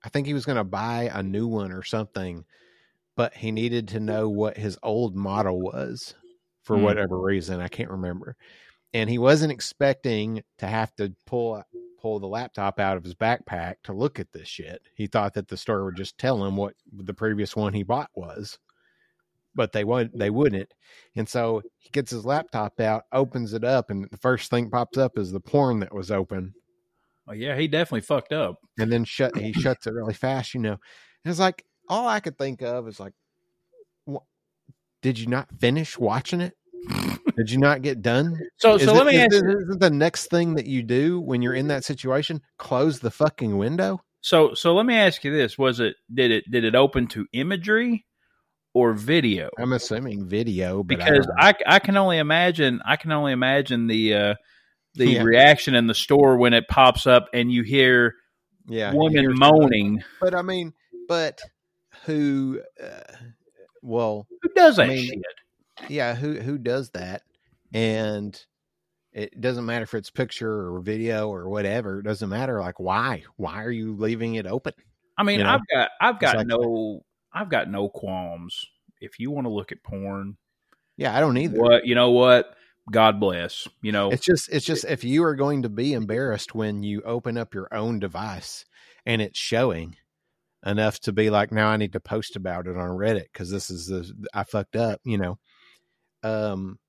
I 0.04 0.10
think 0.10 0.28
he 0.28 0.34
was 0.34 0.45
going 0.45 0.58
to 0.58 0.63
buy 0.63 1.10
a 1.13 1.21
new 1.21 1.45
one 1.45 1.73
or 1.73 1.84
something, 1.84 2.45
but 3.17 3.34
he 3.34 3.52
needed 3.52 3.89
to 3.89 3.99
know 3.99 4.30
what 4.30 4.56
his 4.56 4.78
old 4.82 5.13
model 5.13 5.60
was 5.60 6.15
for 6.63 6.78
Hmm. 6.78 6.84
whatever 6.84 7.19
reason. 7.19 7.60
I 7.60 7.67
can't 7.67 7.89
remember. 7.91 8.38
And 8.93 9.10
he 9.10 9.17
wasn't 9.17 9.52
expecting 9.52 10.41
to 10.60 10.67
have 10.67 10.95
to 10.95 11.13
pull 11.25 11.63
pull 11.99 12.19
the 12.19 12.27
laptop 12.27 12.79
out 12.79 12.97
of 12.97 13.03
his 13.03 13.15
backpack 13.15 13.75
to 13.83 13.93
look 13.93 14.19
at 14.19 14.31
this 14.31 14.47
shit. 14.47 14.81
He 14.95 15.07
thought 15.07 15.33
that 15.33 15.47
the 15.47 15.57
store 15.57 15.85
would 15.85 15.95
just 15.97 16.17
tell 16.17 16.43
him 16.43 16.55
what 16.55 16.73
the 16.91 17.13
previous 17.13 17.55
one 17.55 17.73
he 17.73 17.83
bought 17.83 18.09
was. 18.15 18.57
But 19.55 19.71
they 19.73 19.83
wouldn't. 19.83 20.17
they 20.17 20.29
wouldn't. 20.29 20.73
And 21.15 21.27
so 21.27 21.62
he 21.77 21.89
gets 21.89 22.12
his 22.12 22.25
laptop 22.25 22.79
out, 22.79 23.03
opens 23.12 23.53
it 23.53 23.63
up, 23.63 23.89
and 23.89 24.07
the 24.09 24.17
first 24.17 24.49
thing 24.49 24.69
pops 24.69 24.97
up 24.97 25.17
is 25.17 25.31
the 25.31 25.39
porn 25.39 25.79
that 25.81 25.93
was 25.93 26.12
open 26.12 26.53
Oh, 27.27 27.33
yeah, 27.33 27.55
he 27.55 27.67
definitely 27.67 28.01
fucked 28.01 28.33
up. 28.33 28.55
and 28.79 28.91
then 28.91 29.03
shut 29.03 29.35
he 29.38 29.53
shuts 29.53 29.85
it 29.85 29.93
really 29.93 30.13
fast 30.15 30.53
you 30.55 30.59
know 30.62 30.71
and 30.71 31.31
it's 31.31 31.39
like 31.39 31.63
all 31.88 32.07
i 32.07 32.19
could 32.19 32.38
think 32.39 32.62
of 32.63 32.88
is 32.88 32.99
like 32.99 33.13
wha- 34.07 34.21
did 35.03 35.19
you 35.19 35.27
not 35.27 35.47
finish 35.59 35.95
watching 35.97 36.41
it 36.41 36.55
did 37.37 37.49
you 37.51 37.57
not 37.57 37.81
get 37.81 38.01
done 38.01 38.37
So, 38.57 38.75
Is 38.75 38.83
so 38.83 38.91
it- 38.93 38.97
let 38.97 39.05
me 39.05 39.15
is 39.15 39.25
ask. 39.25 39.35
it- 39.43 39.57
isn't 39.63 39.79
the 39.79 39.89
next 39.89 40.27
thing 40.27 40.55
that 40.55 40.65
you 40.65 40.83
do 40.83 41.19
when 41.19 41.41
you're 41.41 41.53
in 41.53 41.67
that 41.67 41.83
situation 41.83 42.41
close 42.57 42.99
the 42.99 43.11
fucking 43.11 43.57
window 43.57 44.01
So, 44.21 44.53
so 44.53 44.73
let 44.73 44.85
me 44.85 44.95
ask 44.95 45.23
you 45.23 45.31
this: 45.31 45.57
Was 45.57 45.79
it 45.79 45.95
did 46.13 46.31
it 46.31 46.43
did 46.51 46.63
it 46.65 46.75
open 46.75 47.07
to 47.07 47.25
imagery 47.33 48.05
or 48.73 48.93
video? 48.93 49.49
i'm 49.57 49.73
assuming 49.73 50.27
video 50.27 50.83
because 50.83 51.27
I, 51.37 51.49
I, 51.49 51.75
I 51.75 51.79
can 51.79 51.95
only 51.97 52.17
imagine 52.17 52.81
I 52.85 52.95
can 52.97 53.11
only 53.11 53.31
imagine 53.31 53.87
the 53.87 54.13
uh, 54.13 54.35
the 54.95 55.07
Yeah. 55.11 55.23
reaction 55.23 55.75
in 55.75 55.87
the 55.87 55.93
store 55.93 56.37
when 56.37 56.53
it 56.53 56.67
pops 56.67 57.07
up 57.07 57.27
and 57.33 57.51
you 57.51 57.63
hear 57.63 58.15
yeah 58.67 58.91
woman 58.93 59.23
here's- 59.23 59.37
moaning. 59.37 60.03
but 60.19 60.35
i 60.35 60.41
mean 60.41 60.73
but 61.07 61.39
who 62.05 62.59
uh, 62.83 63.13
well 63.81 64.27
Who 64.41 64.49
does 64.55 64.75
that 64.77 64.85
I 64.85 64.89
mean, 64.89 65.05
shit? 65.07 65.21
Yeah 65.87 66.15
who 66.15 66.39
who 66.39 66.57
does 66.57 66.89
that 66.91 67.23
and 67.73 68.45
it 69.11 69.39
doesn't 69.41 69.65
matter 69.65 69.83
if 69.83 69.93
it's 69.93 70.09
picture 70.09 70.73
or 70.73 70.81
video 70.81 71.29
or 71.29 71.49
whatever 71.49 71.99
it 71.99 72.03
doesn't 72.03 72.29
matter 72.29 72.59
like 72.59 72.79
why 72.79 73.23
why 73.37 73.63
are 73.63 73.71
you 73.71 73.95
leaving 73.95 74.35
it 74.35 74.45
open 74.45 74.73
I 75.17 75.23
mean, 75.23 75.39
you 75.39 75.43
know, 75.43 75.51
I've 75.51 75.67
got 75.73 75.89
I've 75.99 76.19
got 76.19 76.35
exactly. 76.35 76.57
no 76.57 77.01
I've 77.33 77.49
got 77.49 77.69
no 77.69 77.89
qualms. 77.89 78.65
If 79.01 79.19
you 79.19 79.31
want 79.31 79.45
to 79.47 79.51
look 79.51 79.73
at 79.73 79.83
porn, 79.83 80.37
yeah 80.95 81.15
i 81.15 81.19
don't 81.19 81.37
either 81.37 81.59
what 81.59 81.85
you 81.85 81.93
know 81.93 82.11
what 82.11 82.55
God 82.91 83.19
bless. 83.19 83.67
You 83.81 83.91
know, 83.91 84.09
It's 84.09 84.25
just 84.25 84.49
it's 84.49 84.65
just 84.65 84.85
if 84.85 85.03
you 85.03 85.23
are 85.23 85.35
going 85.35 85.61
to 85.63 85.69
be 85.69 85.93
embarrassed 85.93 86.55
when 86.55 86.83
you 86.83 87.01
open 87.03 87.37
up 87.37 87.53
your 87.53 87.67
own 87.73 87.99
device 87.99 88.65
and 89.05 89.21
it's 89.21 89.37
showing 89.37 89.95
enough 90.65 90.99
to 91.01 91.11
be 91.11 91.29
like 91.29 91.51
now 91.51 91.67
I 91.67 91.77
need 91.77 91.93
to 91.93 91.99
post 91.99 92.35
about 92.35 92.67
it 92.67 92.77
on 92.77 92.89
Reddit 92.89 93.25
because 93.31 93.51
this 93.51 93.69
is 93.69 93.87
the 93.87 94.11
I 94.33 94.43
fucked 94.43 94.75
up, 94.75 95.01
you 95.03 95.17
know. 95.17 95.37
Um 96.23 96.79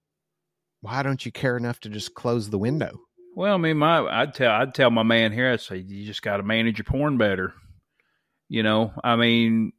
why 0.83 1.03
don't 1.03 1.25
you 1.25 1.33
care 1.33 1.57
enough 1.57 1.81
to 1.81 1.88
just 1.88 2.14
close 2.14 2.49
the 2.49 2.59
window? 2.59 3.01
Well, 3.35 3.55
I 3.55 3.59
mean, 3.59 3.77
my 3.77 4.01
I'd 4.01 4.35
tell 4.35 4.51
I'd 4.51 4.75
tell 4.75 4.90
my 4.90 5.03
man 5.03 5.33
here. 5.33 5.53
I'd 5.53 5.61
say 5.61 5.79
you 5.79 6.05
just 6.05 6.23
got 6.23 6.38
to 6.38 6.43
manage 6.43 6.79
your 6.79 6.85
porn 6.85 7.16
better. 7.16 7.55
You 8.49 8.62
know, 8.62 8.93
I 9.05 9.16
mean, 9.16 9.73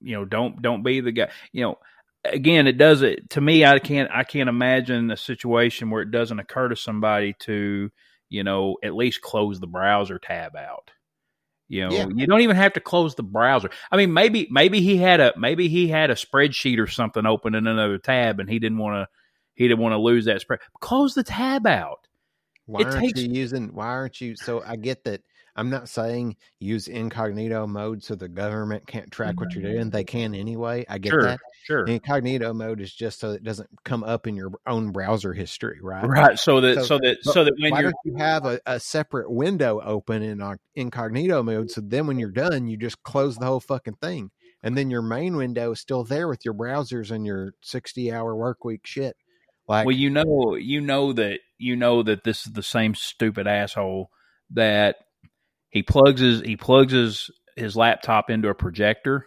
you 0.00 0.16
know, 0.16 0.24
don't 0.24 0.60
don't 0.60 0.82
be 0.82 1.00
the 1.00 1.12
guy. 1.12 1.30
You 1.52 1.62
know, 1.62 1.78
again, 2.24 2.66
it 2.66 2.78
does 2.78 3.02
it 3.02 3.30
to 3.30 3.40
me. 3.40 3.64
I 3.64 3.78
can't 3.78 4.10
I 4.12 4.24
can't 4.24 4.48
imagine 4.48 5.10
a 5.10 5.16
situation 5.16 5.90
where 5.90 6.02
it 6.02 6.10
doesn't 6.10 6.38
occur 6.38 6.68
to 6.68 6.76
somebody 6.76 7.34
to 7.40 7.90
you 8.28 8.44
know 8.44 8.76
at 8.82 8.94
least 8.94 9.22
close 9.22 9.60
the 9.60 9.66
browser 9.66 10.18
tab 10.18 10.56
out. 10.56 10.90
You 11.68 11.88
know, 11.88 11.90
Yeah. 11.94 12.06
you 12.14 12.26
don't 12.26 12.42
even 12.42 12.56
have 12.56 12.74
to 12.74 12.80
close 12.80 13.14
the 13.16 13.22
browser. 13.24 13.70
I 13.90 13.96
mean, 13.96 14.12
maybe 14.12 14.46
maybe 14.50 14.80
he 14.80 14.96
had 14.98 15.20
a 15.20 15.32
maybe 15.36 15.68
he 15.68 15.88
had 15.88 16.10
a 16.10 16.14
spreadsheet 16.14 16.78
or 16.78 16.86
something 16.86 17.26
open 17.26 17.54
in 17.54 17.66
another 17.66 17.98
tab, 17.98 18.38
and 18.40 18.48
he 18.48 18.58
didn't 18.58 18.78
want 18.78 18.94
to 18.94 19.08
he 19.54 19.66
didn't 19.66 19.80
want 19.80 19.92
to 19.94 19.98
lose 19.98 20.26
that 20.26 20.40
spread. 20.40 20.60
Close 20.80 21.14
the 21.14 21.24
tab 21.24 21.66
out. 21.66 22.06
Why 22.66 22.80
It 22.82 22.86
aren't 22.88 23.00
takes- 23.00 23.20
you 23.22 23.32
using 23.32 23.74
why 23.74 23.86
aren't 23.86 24.20
you 24.20 24.36
so 24.36 24.62
I 24.64 24.76
get 24.76 25.04
that 25.04 25.22
I'm 25.56 25.70
not 25.70 25.88
saying 25.88 26.36
use 26.60 26.86
incognito 26.86 27.66
mode 27.66 28.04
so 28.04 28.14
the 28.14 28.28
government 28.28 28.86
can't 28.86 29.10
track 29.10 29.40
what 29.40 29.54
you're 29.54 29.72
doing. 29.72 29.88
They 29.90 30.04
can 30.04 30.34
anyway. 30.34 30.84
I 30.88 30.98
get 30.98 31.10
Sure, 31.10 31.22
that. 31.22 31.40
sure. 31.64 31.84
Incognito 31.86 32.52
mode 32.52 32.80
is 32.82 32.92
just 32.92 33.18
so 33.20 33.32
it 33.32 33.42
doesn't 33.42 33.70
come 33.82 34.04
up 34.04 34.26
in 34.26 34.36
your 34.36 34.52
own 34.66 34.92
browser 34.92 35.32
history, 35.32 35.78
right? 35.82 36.06
Right. 36.06 36.38
So 36.38 36.60
that 36.60 36.74
So- 36.76 36.82
so, 36.84 36.98
that 36.98 37.16
so 37.22 37.44
that 37.44 37.54
when 37.58 37.72
don't 37.82 37.94
you 38.04 38.16
have 38.16 38.44
a, 38.44 38.60
a 38.66 38.78
separate 38.78 39.30
window 39.30 39.80
open 39.82 40.22
in 40.22 40.42
uh, 40.42 40.56
incognito 40.74 41.42
mode? 41.42 41.70
So 41.70 41.80
then 41.80 42.06
when 42.06 42.18
you're 42.18 42.30
done, 42.30 42.68
you 42.68 42.76
just 42.76 43.02
close 43.02 43.36
the 43.36 43.46
whole 43.46 43.60
fucking 43.60 43.96
thing. 44.02 44.30
And 44.62 44.76
then 44.76 44.90
your 44.90 45.02
main 45.02 45.36
window 45.36 45.72
is 45.72 45.80
still 45.80 46.04
there 46.04 46.28
with 46.28 46.44
your 46.44 46.54
browsers 46.54 47.10
and 47.10 47.24
your 47.24 47.54
60 47.62 48.12
hour 48.12 48.34
work 48.36 48.64
week 48.64 48.86
shit. 48.86 49.16
Like, 49.68 49.86
well, 49.86 49.96
you 49.96 50.10
know, 50.10 50.54
you 50.54 50.80
know 50.80 51.12
that 51.14 51.40
you 51.58 51.76
know 51.76 52.02
that 52.02 52.24
this 52.24 52.46
is 52.46 52.52
the 52.52 52.62
same 52.62 52.94
stupid 52.94 53.46
asshole 53.46 54.10
that 54.50 54.96
he 55.70 55.82
plugs 55.82 56.20
his 56.20 56.40
he 56.42 56.56
plugs 56.56 56.92
his 56.92 57.30
his 57.56 57.76
laptop 57.76 58.30
into 58.30 58.48
a 58.48 58.54
projector, 58.54 59.26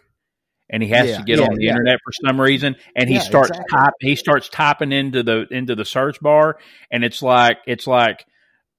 and 0.68 0.82
he 0.82 0.88
has 0.90 1.08
Yeah, 1.10 1.18
to 1.18 1.22
get 1.24 1.38
yeah, 1.38 1.44
on 1.46 1.54
the 1.54 1.64
yeah. 1.64 1.70
internet 1.70 1.98
for 2.04 2.12
some 2.26 2.40
reason, 2.40 2.76
and 2.96 3.08
he 3.08 3.18
starts 3.20 3.50
exactly. 3.50 3.76
type 3.78 3.92
he 4.00 4.16
starts 4.16 4.48
typing 4.48 4.92
into 4.92 5.22
the 5.22 5.46
into 5.50 5.74
the 5.74 5.84
search 5.84 6.20
bar, 6.20 6.58
and 6.90 7.04
it's 7.04 7.22
like 7.22 7.58
it's 7.66 7.86
like 7.86 8.24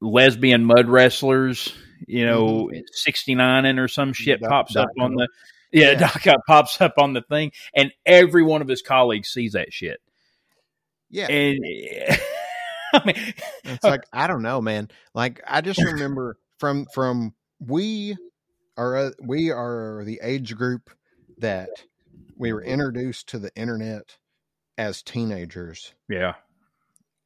lesbian 0.02 0.65
mud 0.65 0.88
wrestlers, 0.89 1.74
you 2.08 2.26
know, 2.26 2.69
sixty 2.91 3.36
nine 3.36 3.65
and 3.65 3.80
or 3.80 3.88
some 3.88 4.13
shit 4.13 4.41
Mm-hmm. 4.41 4.50
Pops 4.50 4.76
up 4.76 4.89
on 5.00 5.15
the 5.15 5.28
yeah, 5.71 6.10
com 6.10 6.36
pops 6.47 6.82
up 6.82 6.95
on 6.97 7.13
the 7.13 7.21
thing, 7.21 7.52
and 7.76 7.91
every 8.06 8.43
one 8.43 8.62
of 8.62 8.67
his 8.67 8.82
colleagues 8.82 9.30
sees 9.30 9.54
that 9.54 9.71
shit. 9.71 10.00
yeah. 11.10 11.28
And 11.28 11.60
I 12.93 13.06
mean, 13.06 13.34
It's 13.63 13.84
like 13.84 14.04
I 14.13 14.28
don't 14.28 14.41
know, 14.41 14.60
man. 14.62 14.89
Like 15.13 15.41
I 15.47 15.62
just 15.62 15.82
remember 15.82 16.38
from 16.58 16.88
from 16.93 17.34
we 17.62 18.17
are 18.78 18.97
uh, 18.97 19.12
we 19.21 19.52
are 19.52 20.04
the 20.06 20.19
age 20.24 20.56
group 20.56 20.91
that 21.38 21.86
we 22.38 22.54
were 22.54 22.63
introduced 22.63 23.30
to 23.30 23.39
the 23.39 23.56
internet 23.56 24.17
as 24.78 25.04
teenagers, 25.04 25.93
yeah, 26.10 26.36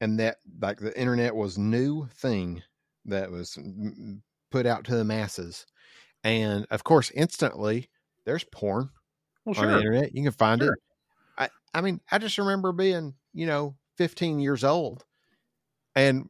and 0.01 0.19
that 0.19 0.37
like 0.61 0.79
the 0.79 0.97
internet 0.99 1.35
was 1.35 1.57
new 1.57 2.07
thing 2.07 2.61
that 3.05 3.31
was 3.31 3.57
put 4.51 4.65
out 4.65 4.83
to 4.85 4.95
the 4.95 5.03
masses, 5.05 5.65
and 6.23 6.67
of 6.71 6.83
course, 6.83 7.11
instantly 7.11 7.89
there's 8.25 8.45
porn 8.45 8.89
well, 9.45 9.59
on 9.59 9.67
the 9.69 9.77
internet. 9.77 10.15
You 10.15 10.23
can 10.23 10.31
find 10.33 10.61
Sure. 10.61 10.73
it. 10.73 10.79
I 11.37 11.49
I 11.73 11.81
mean, 11.81 12.01
I 12.11 12.17
just 12.19 12.37
remember 12.37 12.71
being, 12.71 13.15
you 13.33 13.45
know, 13.47 13.77
15 13.97 14.39
years 14.39 14.63
old 14.63 15.05
and 15.95 16.29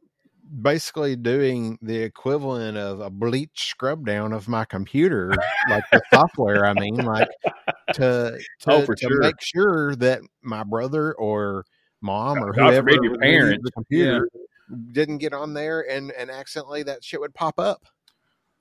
basically 0.62 1.16
doing 1.16 1.78
the 1.82 1.96
equivalent 1.98 2.76
of 2.76 3.00
a 3.00 3.10
bleach 3.10 3.68
scrub 3.70 4.06
down 4.06 4.32
of 4.32 4.48
my 4.48 4.64
computer, 4.64 5.32
like 5.68 5.84
the 5.92 6.00
software, 6.12 6.66
I 6.66 6.72
mean, 6.74 6.96
like 6.96 7.28
to 7.94 8.38
to, 8.60 8.70
Oh, 8.72 8.84
to 8.86 8.96
sure. 8.96 9.20
make 9.20 9.40
sure 9.40 9.96
that 9.96 10.20
my 10.42 10.62
brother 10.64 11.12
or 11.14 11.64
mom 12.00 12.38
or 12.38 12.52
God 12.52 12.70
whoever 12.70 12.90
your 12.90 13.16
parents. 13.18 13.64
the 13.64 13.72
computer 13.72 14.28
didn't 14.92 15.18
get 15.18 15.32
on 15.32 15.54
there 15.54 15.80
and 15.88 16.10
and 16.12 16.30
accidentally 16.30 16.82
that 16.84 17.02
shit 17.04 17.20
would 17.20 17.34
pop 17.34 17.58
up. 17.58 17.86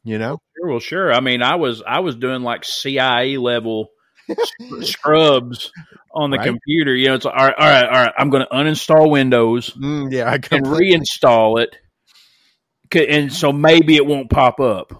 You 0.03 0.19
know? 0.19 0.39
sure, 0.55 0.69
well, 0.69 0.79
sure. 0.79 1.11
I 1.11 1.19
mean, 1.19 1.41
I 1.41 1.55
was 1.55 1.81
I 1.85 1.99
was 1.99 2.15
doing 2.15 2.43
like 2.43 2.63
CIA 2.63 3.37
level 3.37 3.87
scrubs 4.81 5.71
on 6.13 6.31
the 6.31 6.37
Right. 6.37 6.47
computer. 6.47 6.95
You 6.95 7.07
know, 7.07 7.15
it's 7.15 7.25
like, 7.25 7.35
all 7.37 7.45
right, 7.45 7.55
all 7.57 7.67
right, 7.67 7.85
all 7.85 8.03
right. 8.05 8.13
I'm 8.17 8.29
going 8.29 8.43
to 8.43 8.55
uninstall 8.55 9.09
Windows 9.09 9.71
Mm, 9.71 10.11
yeah, 10.11 10.29
I 10.29 10.35
and 10.35 10.43
completely 10.43 10.97
reinstall 10.97 11.61
it, 11.61 11.75
and 13.09 13.31
so 13.31 13.51
maybe 13.51 13.95
it 13.95 14.05
won't 14.05 14.29
pop 14.29 14.59
up. 14.59 14.91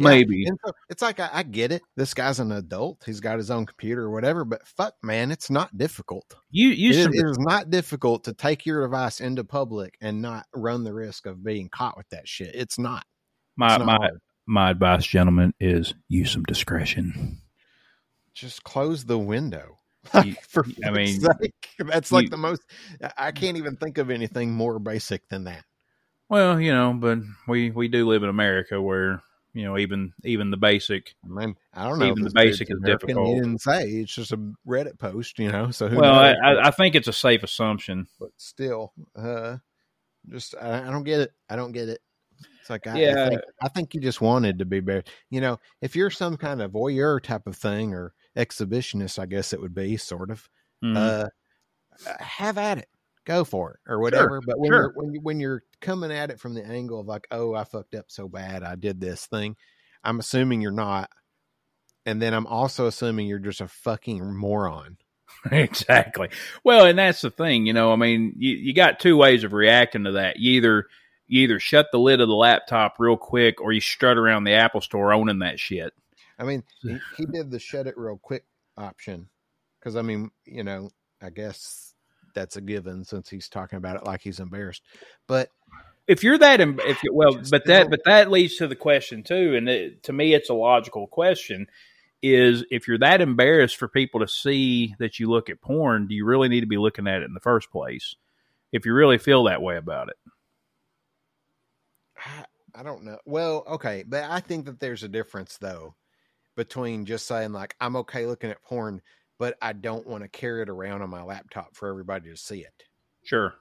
Yeah, 0.00 0.10
Maybe. 0.10 0.44
And 0.46 0.56
so 0.64 0.72
it's 0.88 1.02
like 1.02 1.18
I, 1.18 1.28
I 1.32 1.42
get 1.42 1.72
it. 1.72 1.82
This 1.96 2.14
guy's 2.14 2.38
an 2.38 2.52
adult. 2.52 3.02
He's 3.04 3.18
got 3.18 3.38
his 3.38 3.50
own 3.50 3.66
computer 3.66 4.02
or 4.04 4.10
whatever. 4.12 4.44
But 4.44 4.64
fuck, 4.64 4.94
man, 5.02 5.32
it's 5.32 5.50
not 5.50 5.76
difficult. 5.76 6.36
You 6.52 6.70
It 6.70 6.78
you 6.78 6.92
some, 6.92 7.12
it 7.12 7.26
is 7.26 7.36
not 7.40 7.70
difficult 7.70 8.22
to 8.24 8.32
take 8.32 8.64
your 8.64 8.82
device 8.82 9.20
into 9.20 9.42
public 9.42 9.96
and 10.00 10.22
not 10.22 10.46
run 10.54 10.84
the 10.84 10.94
risk 10.94 11.26
of 11.26 11.42
being 11.42 11.68
caught 11.68 11.96
with 11.96 12.08
that 12.10 12.28
shit. 12.28 12.54
It's 12.54 12.78
not. 12.78 13.04
my 13.56 13.74
It's 13.74 13.78
not 13.80 13.86
my 13.86 13.96
hard. 13.96 14.20
my 14.46 14.70
advice, 14.70 15.04
gentlemen, 15.04 15.52
is 15.58 15.94
use 16.06 16.30
some 16.30 16.44
discretion. 16.44 17.40
Just 18.38 18.62
close 18.64 19.04
the 19.04 19.18
window. 19.18 19.78
You- 20.24 20.36
For 20.48 20.64
I 20.86 20.90
mean, 20.90 21.20
sake. 21.20 21.54
that's 21.78 22.12
like 22.12 22.24
you- 22.24 22.30
the 22.30 22.36
most. 22.36 22.62
I- 23.16 23.32
can't 23.32 23.56
even 23.56 23.76
think 23.76 23.98
of 23.98 24.10
anything 24.10 24.52
more 24.52 24.78
basic 24.78 25.28
than 25.28 25.44
that. 25.44 25.64
Well, 26.28 26.60
you 26.60 26.72
know, 26.72 26.92
but 26.94 27.18
we 27.48 27.70
we 27.70 27.88
do 27.88 28.06
live 28.06 28.22
in 28.22 28.28
America 28.28 28.80
where 28.80 29.22
you 29.54 29.64
know 29.64 29.76
even 29.76 30.12
even 30.24 30.50
the 30.50 30.56
basic. 30.56 31.14
I 31.24 31.28
mean, 31.28 31.56
I 31.74 31.88
don't 31.88 31.98
know. 31.98 32.06
Even 32.06 32.22
the 32.22 32.30
basic 32.30 32.70
is 32.70 32.76
American. 32.78 33.06
difficult. 33.08 33.28
He 33.28 33.34
didn't 33.40 33.60
say. 33.60 33.84
It's 33.84 34.14
just 34.14 34.32
a 34.32 34.38
Reddit 34.66 34.98
post, 34.98 35.38
you 35.38 35.50
know. 35.50 35.70
So 35.72 35.88
who 35.88 35.96
Well, 35.98 36.14
I? 36.14 36.32
I 36.32 36.68
I 36.68 36.70
think 36.70 36.94
it's 36.94 37.08
a 37.08 37.12
safe 37.12 37.42
assumption. 37.42 38.06
but 38.20 38.30
still, 38.36 38.92
uh, 39.16 39.56
just 40.28 40.54
I, 40.60 40.86
I 40.86 40.90
don't 40.90 41.04
get 41.04 41.20
it. 41.20 41.32
I 41.50 41.56
don't 41.56 41.72
get 41.72 41.88
it. 41.88 42.00
It's 42.60 42.70
like 42.70 42.86
I, 42.86 42.90
I, 43.24 43.28
think, 43.30 43.40
I 43.62 43.68
think 43.68 43.94
you 43.94 44.00
just 44.00 44.20
wanted 44.20 44.58
to 44.60 44.64
be 44.64 44.80
better. 44.80 45.02
You 45.30 45.40
know, 45.40 45.58
if 45.82 45.96
you're 45.96 46.10
some 46.10 46.36
kind 46.36 46.60
of 46.62 46.70
voyeur 46.72 47.20
type 47.22 47.46
of 47.46 47.56
thing 47.56 47.94
or 47.94 48.12
exhibitionist, 48.38 49.18
I 49.18 49.26
guess 49.26 49.52
it 49.52 49.60
would 49.60 49.74
be 49.74 49.96
sort 49.96 50.30
of. 50.30 50.48
Mhm. 50.82 50.96
Uh, 50.96 51.28
have 52.20 52.58
at 52.58 52.78
it, 52.78 52.88
go 53.24 53.44
for 53.44 53.72
it 53.72 53.90
or 53.90 53.98
whatever. 53.98 54.40
but 54.40 54.58
when 54.58 54.70
sure. 54.70 54.76
you're 54.76 54.92
when 54.94 55.12
you 55.12 55.20
when 55.20 55.40
you're 55.40 55.62
coming 55.80 56.12
at 56.12 56.30
it 56.30 56.40
from 56.40 56.54
the 56.54 56.64
angle 56.64 57.00
of 57.00 57.06
like, 57.06 57.26
oh, 57.30 57.54
I 57.54 57.64
fucked 57.64 57.94
up 57.94 58.06
so 58.08 58.28
bad, 58.28 58.62
I 58.62 58.76
did 58.76 59.00
this 59.00 59.26
thing. 59.26 59.56
I'm 60.04 60.20
assuming 60.20 60.60
you're 60.60 60.70
not, 60.70 61.10
and 62.06 62.22
then 62.22 62.32
I'm 62.32 62.46
also 62.46 62.86
assuming 62.86 63.26
you're 63.26 63.40
just 63.40 63.60
a 63.60 63.68
fucking 63.68 64.34
moron. 64.34 64.96
exactly. 65.50 66.30
Well, 66.64 66.86
and 66.86 66.98
that's 66.98 67.20
the 67.20 67.30
thing, 67.30 67.66
you 67.66 67.72
know. 67.72 67.92
I 67.92 67.96
mean, 67.96 68.34
you, 68.38 68.54
you 68.54 68.74
got 68.74 69.00
two 69.00 69.16
ways 69.16 69.44
of 69.44 69.52
reacting 69.52 70.04
to 70.04 70.12
that. 70.12 70.38
You 70.38 70.52
either 70.52 70.86
you 71.26 71.42
either 71.42 71.60
shut 71.60 71.88
the 71.92 71.98
lid 71.98 72.20
of 72.20 72.28
the 72.28 72.34
laptop 72.34 72.94
real 72.98 73.16
quick, 73.16 73.60
or 73.60 73.72
you 73.72 73.80
strut 73.80 74.16
around 74.16 74.44
the 74.44 74.54
Apple 74.54 74.80
Store 74.80 75.12
owning 75.12 75.40
that 75.40 75.60
shit. 75.60 75.92
I 76.38 76.44
mean, 76.44 76.62
he, 76.82 76.98
he 77.16 77.26
did 77.26 77.50
the 77.50 77.58
shut 77.58 77.86
it 77.86 77.98
real 77.98 78.18
quick 78.18 78.44
option 78.76 79.28
because 79.78 79.96
I 79.96 80.02
mean, 80.02 80.30
you 80.44 80.64
know, 80.64 80.90
I 81.20 81.30
guess 81.30 81.94
that's 82.34 82.56
a 82.56 82.60
given 82.60 83.04
since 83.04 83.28
he's 83.28 83.48
talking 83.48 83.76
about 83.76 83.96
it 83.96 84.04
like 84.04 84.20
he's 84.20 84.40
embarrassed. 84.40 84.82
But 85.26 85.50
If 86.06 86.22
you're 86.22 86.38
that, 86.38 86.60
if 86.60 87.02
you, 87.02 87.12
well, 87.12 87.40
but 87.50 87.66
that 87.66 87.90
but 87.90 88.00
that 88.04 88.30
leads 88.30 88.56
to 88.56 88.66
the 88.66 88.76
question 88.76 89.22
too, 89.22 89.56
and 89.56 89.68
it, 89.68 90.02
to 90.04 90.12
me, 90.12 90.34
it's 90.34 90.50
a 90.50 90.54
logical 90.54 91.06
question. 91.06 91.66
Is 92.20 92.64
if 92.72 92.88
you're 92.88 92.98
that 92.98 93.20
embarrassed 93.20 93.76
for 93.76 93.86
people 93.86 94.20
to 94.20 94.28
see 94.28 94.96
that 94.98 95.20
you 95.20 95.30
look 95.30 95.48
at 95.48 95.60
porn, 95.60 96.08
do 96.08 96.16
you 96.16 96.24
really 96.24 96.48
need 96.48 96.62
to 96.62 96.66
be 96.66 96.76
looking 96.76 97.06
at 97.06 97.22
it 97.22 97.26
in 97.26 97.34
the 97.34 97.40
first 97.40 97.70
place? 97.70 98.16
If 98.72 98.84
you 98.84 98.92
really 98.92 99.18
feel 99.18 99.44
that 99.44 99.62
way 99.62 99.76
about 99.76 100.08
it, 100.08 100.16
I, 102.16 102.44
I 102.74 102.82
don't 102.82 103.04
know. 103.04 103.18
Well, 103.24 103.64
okay, 103.68 104.04
but 104.06 104.24
I 104.24 104.40
think 104.40 104.66
that 104.66 104.80
there's 104.80 105.04
a 105.04 105.08
difference 105.08 105.58
though 105.58 105.94
between 106.58 107.06
just 107.06 107.26
saying 107.26 107.52
like 107.52 107.74
I'm 107.80 107.96
okay 107.96 108.26
looking 108.26 108.50
at 108.50 108.60
porn, 108.62 109.00
but 109.38 109.56
I 109.62 109.72
don't 109.72 110.06
want 110.06 110.24
to 110.24 110.28
carry 110.28 110.60
it 110.60 110.68
around 110.68 111.00
on 111.00 111.08
my 111.08 111.22
laptop 111.22 111.74
for 111.74 111.88
everybody 111.88 112.28
to 112.28 112.36
see 112.36 112.58
it. 112.60 112.82
sure. 113.24 113.54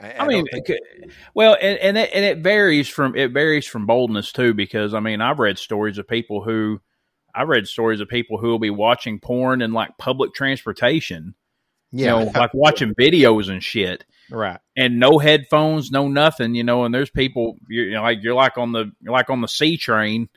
I, 0.00 0.14
I, 0.20 0.26
mean, 0.26 0.46
think- 0.46 0.64
could- 0.64 1.12
well, 1.34 1.58
and 1.60 1.76
and 1.78 1.98
it, 1.98 2.10
and 2.14 2.24
it 2.24 2.38
varies 2.38 2.88
from 2.88 3.14
it 3.16 3.32
varies 3.32 3.66
from 3.66 3.84
boldness 3.84 4.32
too, 4.32 4.54
because 4.54 4.94
I 4.94 5.00
mean, 5.00 5.20
I've 5.20 5.38
read 5.38 5.58
stories 5.58 5.98
of 5.98 6.08
people 6.08 6.42
who, 6.42 6.80
I've 7.34 7.48
read 7.48 7.66
stories 7.68 8.00
of 8.00 8.08
people 8.08 8.38
who 8.38 8.48
will 8.48 8.58
be 8.58 8.70
watching 8.70 9.20
porn 9.20 9.60
in 9.60 9.74
like 9.74 9.90
public 9.98 10.32
transportation, 10.32 11.34
yeah, 11.92 12.18
you 12.18 12.24
know, 12.24 12.30
like 12.34 12.54
watching 12.54 12.94
videos 12.94 13.50
and 13.50 13.62
shit, 13.62 14.06
Right. 14.30 14.58
and 14.74 14.98
no 14.98 15.18
headphones, 15.18 15.90
no 15.90 16.08
nothing, 16.08 16.54
you 16.54 16.64
know. 16.64 16.84
And 16.84 16.94
there's 16.94 17.10
people, 17.10 17.58
you're, 17.68 17.84
you 17.84 17.92
know, 17.94 18.02
like 18.02 18.22
you're 18.22 18.32
like 18.34 18.56
on 18.56 18.72
the 18.72 18.90
you're 19.02 19.12
like 19.12 19.28
on 19.28 19.42
the 19.42 19.48
C 19.48 19.76
train, 19.76 20.30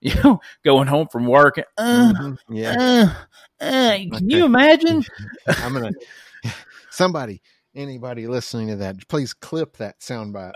you 0.00 0.14
know, 0.22 0.40
going 0.64 0.88
home 0.88 1.08
from 1.10 1.26
work. 1.26 1.58
Uh, 1.76 2.12
Mhm. 2.12 2.38
Yeah. 2.50 3.14
uh, 3.60 3.64
uh, 3.64 3.98
can 4.16 4.30
you 4.30 4.44
imagine? 4.44 5.04
I'm 5.46 5.72
gonna 5.72 5.92
somebody, 6.90 7.42
anybody 7.74 8.26
listening 8.26 8.68
to 8.68 8.76
that, 8.76 9.08
please 9.08 9.34
clip 9.34 9.76
that 9.78 10.00
soundbite 10.00 10.52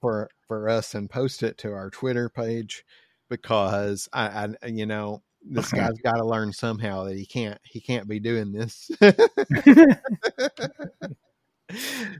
for 0.00 0.28
for 0.46 0.68
us 0.68 0.94
and 0.94 1.10
post 1.10 1.42
it 1.42 1.58
to 1.58 1.72
our 1.72 1.90
Twitter 1.90 2.28
page 2.28 2.84
because 3.28 4.08
I, 4.12 4.48
I 4.62 4.66
you 4.66 4.86
know 4.86 5.22
this 5.42 5.70
guy's 5.72 5.98
got 6.02 6.16
to 6.16 6.24
learn 6.24 6.52
somehow 6.52 7.04
that 7.04 7.16
he 7.16 7.24
can't 7.26 7.58
he 7.64 7.80
can't 7.80 8.06
be 8.08 8.20
doing 8.20 8.52
this. 8.52 8.90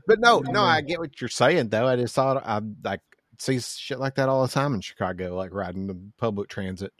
but 0.07 0.19
no, 0.19 0.39
no, 0.39 0.61
I 0.63 0.81
get 0.81 0.99
what 0.99 1.19
you're 1.19 1.27
saying 1.29 1.69
though. 1.69 1.87
I 1.87 1.95
just 1.97 2.15
thought 2.15 2.41
I'm 2.45 2.77
like 2.83 3.01
see 3.41 3.59
shit 3.59 3.99
like 3.99 4.15
that 4.15 4.29
all 4.29 4.43
the 4.45 4.51
time 4.51 4.73
in 4.73 4.81
Chicago, 4.81 5.35
like 5.35 5.53
riding 5.53 5.87
the 5.87 5.97
public 6.17 6.47
transit. 6.49 6.93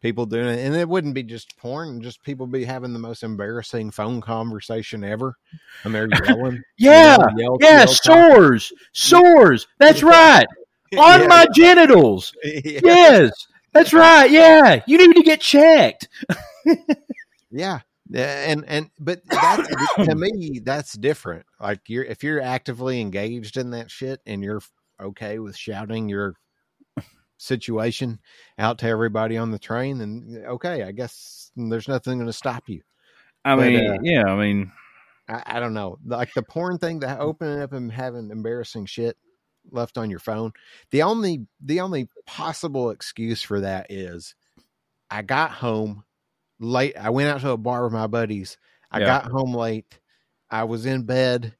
People 0.00 0.26
doing 0.26 0.46
it, 0.48 0.66
and 0.66 0.74
it 0.74 0.88
wouldn't 0.88 1.14
be 1.14 1.22
just 1.22 1.56
porn; 1.58 2.00
just 2.02 2.24
people 2.24 2.48
be 2.48 2.64
having 2.64 2.92
the 2.92 2.98
most 2.98 3.22
embarrassing 3.22 3.92
phone 3.92 4.20
conversation 4.20 5.04
ever, 5.04 5.36
and 5.84 5.94
they're 5.94 6.08
yelling. 6.24 6.60
Yeah, 6.76 7.18
yell, 7.18 7.28
yell, 7.38 7.58
yeah, 7.60 7.78
yell, 7.78 7.86
sores, 7.86 8.72
sores. 8.92 9.68
That's 9.78 10.02
right, 10.02 10.46
on 10.98 11.20
Yeah. 11.20 11.26
my 11.28 11.46
genitals. 11.54 12.34
yeah, 12.44 12.80
Yes, 12.82 13.30
that's 13.72 13.92
right. 13.92 14.28
Yeah, 14.28 14.82
you 14.88 14.98
need 14.98 15.14
to 15.14 15.22
get 15.22 15.40
checked. 15.40 16.08
yeah, 17.52 17.80
Yeah, 18.10 18.50
and 18.50 18.64
and 18.66 18.90
but 18.98 19.20
that's 19.28 19.68
to 20.04 20.14
me 20.16 20.60
that's 20.64 20.94
different. 20.94 21.46
Like 21.60 21.80
you're 21.86 22.04
if 22.04 22.24
you're 22.24 22.40
actively 22.40 23.00
engaged 23.00 23.56
in 23.56 23.70
that 23.70 23.88
shit 23.88 24.20
and 24.26 24.42
you're 24.42 24.62
okay 25.02 25.38
with 25.38 25.56
shouting 25.56 26.08
your 26.08 26.34
situation 27.38 28.20
out 28.58 28.78
to 28.78 28.86
everybody 28.86 29.36
on 29.36 29.50
the 29.50 29.58
train, 29.58 29.98
then 29.98 30.44
okay, 30.46 30.82
I 30.84 30.92
guess 30.92 31.50
there's 31.56 31.88
nothing 31.88 32.18
going 32.18 32.26
to 32.26 32.32
stop 32.32 32.68
you. 32.68 32.82
I 33.44 33.56
But, 33.56 33.74
mean, 33.74 33.90
uh, 33.90 33.98
yeah, 34.02 34.24
I 34.24 34.36
mean, 34.36 34.72
I, 35.28 35.42
I 35.56 35.60
don't 35.60 35.74
know, 35.74 35.98
like 36.04 36.32
the 36.34 36.42
porn 36.42 36.78
thing, 36.78 37.00
that 37.00 37.20
opening 37.20 37.60
up 37.60 37.72
and 37.72 37.90
having 37.90 38.30
embarrassing 38.30 38.86
shit 38.86 39.16
left 39.70 39.98
on 39.98 40.10
your 40.10 40.18
phone. 40.18 40.52
The 40.90 41.02
only 41.02 41.46
the 41.60 41.80
only 41.80 42.08
possible 42.26 42.90
excuse 42.90 43.42
for 43.42 43.60
that 43.60 43.86
is 43.90 44.34
I 45.10 45.22
got 45.22 45.50
home 45.50 46.04
late. 46.60 46.96
I 46.96 47.10
went 47.10 47.28
out 47.28 47.40
to 47.42 47.50
a 47.50 47.56
bar 47.56 47.84
with 47.84 47.92
my 47.92 48.06
buddies. 48.06 48.56
I 48.90 49.00
Yeah. 49.00 49.06
got 49.06 49.30
home 49.30 49.54
late. 49.54 49.98
I 50.50 50.64
was 50.64 50.86
in 50.86 51.04
bed. 51.04 51.56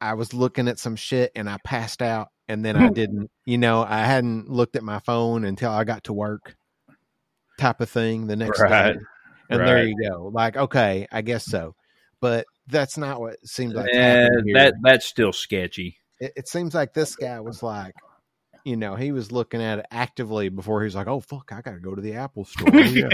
I 0.00 0.14
was 0.14 0.34
looking 0.34 0.68
at 0.68 0.78
some 0.78 0.96
shit 0.96 1.32
and 1.36 1.48
I 1.48 1.58
passed 1.64 2.02
out. 2.02 2.28
And 2.52 2.62
then 2.64 2.76
I 2.76 2.84
mm-hmm. 2.84 2.92
didn't, 2.92 3.30
you 3.46 3.56
know, 3.56 3.82
I 3.82 4.00
hadn't 4.04 4.50
looked 4.50 4.76
at 4.76 4.82
my 4.82 4.98
phone 4.98 5.44
until 5.44 5.70
I 5.70 5.84
got 5.84 6.04
to 6.04 6.12
work, 6.12 6.54
type 7.58 7.80
of 7.80 7.88
thing 7.88 8.26
the 8.26 8.36
next 8.36 8.60
Right. 8.60 8.92
day. 8.92 9.00
And 9.48 9.60
there 9.60 9.82
you 9.86 9.96
go. 10.08 10.30
Like, 10.32 10.56
okay, 10.56 11.06
I 11.10 11.22
guess 11.22 11.46
so. 11.46 11.74
But 12.20 12.46
that's 12.66 12.98
not 12.98 13.20
what 13.20 13.34
it 13.34 13.48
seems 13.48 13.74
like. 13.74 13.90
happened 13.90 14.42
here. 14.44 14.54
that 14.54 14.74
that's 14.82 15.06
still 15.06 15.32
sketchy. 15.32 15.96
it, 16.20 16.32
it 16.36 16.48
seems 16.48 16.74
like 16.74 16.92
this 16.94 17.16
guy 17.16 17.40
was 17.40 17.62
like, 17.62 17.94
you 18.64 18.76
know, 18.76 18.94
he 18.94 19.12
was 19.12 19.32
looking 19.32 19.62
at 19.62 19.78
it 19.80 19.86
actively 19.90 20.48
before 20.48 20.82
he 20.82 20.84
was 20.84 20.94
like, 20.94 21.08
"Oh 21.08 21.20
fuck, 21.20 21.50
I 21.52 21.62
got 21.62 21.72
to 21.72 21.80
go 21.80 21.94
to 21.94 22.02
the 22.02 22.14
Apple 22.14 22.44
store. 22.44 22.68
Yeah. 22.74 23.08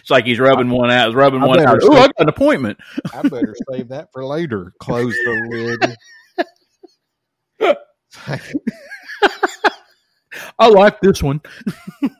It's 0.00 0.10
like 0.10 0.26
he's 0.26 0.40
rubbing 0.40 0.70
one 0.70 0.90
out, 0.90 1.14
rubbing 1.14 1.42
I 1.42 1.46
one 1.46 1.60
out. 1.60 1.78
Oh, 1.82 1.94
say- 1.94 1.98
I 1.98 2.06
got 2.06 2.12
an 2.18 2.28
appointment. 2.28 2.78
I 3.14 3.22
better 3.22 3.54
save 3.70 3.88
that 3.88 4.12
for 4.12 4.24
later." 4.24 4.72
Close 4.80 5.14
the 5.14 5.96
lid. 7.58 7.76
I 10.58 10.68
like 10.68 11.00
this 11.00 11.22
one. 11.22 11.40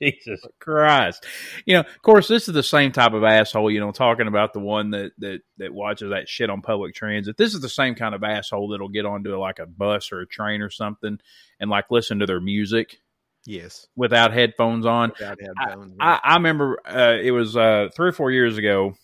Jesus 0.00 0.40
Christ. 0.60 1.26
You 1.66 1.74
know, 1.74 1.80
of 1.80 2.02
course, 2.02 2.28
this 2.28 2.48
is 2.48 2.54
the 2.54 2.62
same 2.62 2.92
type 2.92 3.12
of 3.12 3.24
asshole, 3.24 3.70
you 3.70 3.80
know, 3.80 3.90
talking 3.92 4.28
about 4.28 4.52
the 4.52 4.60
one 4.60 4.90
that, 4.90 5.12
that, 5.18 5.40
that 5.58 5.74
watches 5.74 6.10
that 6.10 6.28
shit 6.28 6.48
on 6.48 6.62
public 6.62 6.94
transit. 6.94 7.36
This 7.36 7.54
is 7.54 7.60
the 7.60 7.68
same 7.68 7.94
kind 7.94 8.14
of 8.14 8.22
asshole 8.22 8.68
that'll 8.68 8.88
get 8.88 9.04
onto 9.04 9.36
like 9.36 9.58
a 9.58 9.66
bus 9.66 10.12
or 10.12 10.20
a 10.20 10.26
train 10.26 10.62
or 10.62 10.70
something 10.70 11.18
and 11.58 11.70
like 11.70 11.90
listen 11.90 12.20
to 12.20 12.26
their 12.26 12.40
music 12.40 12.98
yes, 13.44 13.86
without 13.96 14.32
headphones 14.32 14.86
on. 14.86 15.10
without 15.18 15.38
headphones. 15.40 15.94
I, 16.00 16.20
I 16.22 16.34
remember 16.34 16.80
uh, 16.86 17.18
it 17.20 17.32
was 17.32 17.56
uh, 17.56 17.88
three 17.94 18.08
or 18.08 18.12
four 18.12 18.30
years 18.30 18.58
ago. 18.58 18.94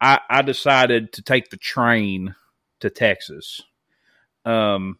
I, 0.00 0.20
I 0.28 0.42
decided 0.42 1.12
to 1.14 1.22
take 1.22 1.50
the 1.50 1.56
train 1.56 2.34
to 2.80 2.90
Texas. 2.90 3.62
Um, 4.46 4.98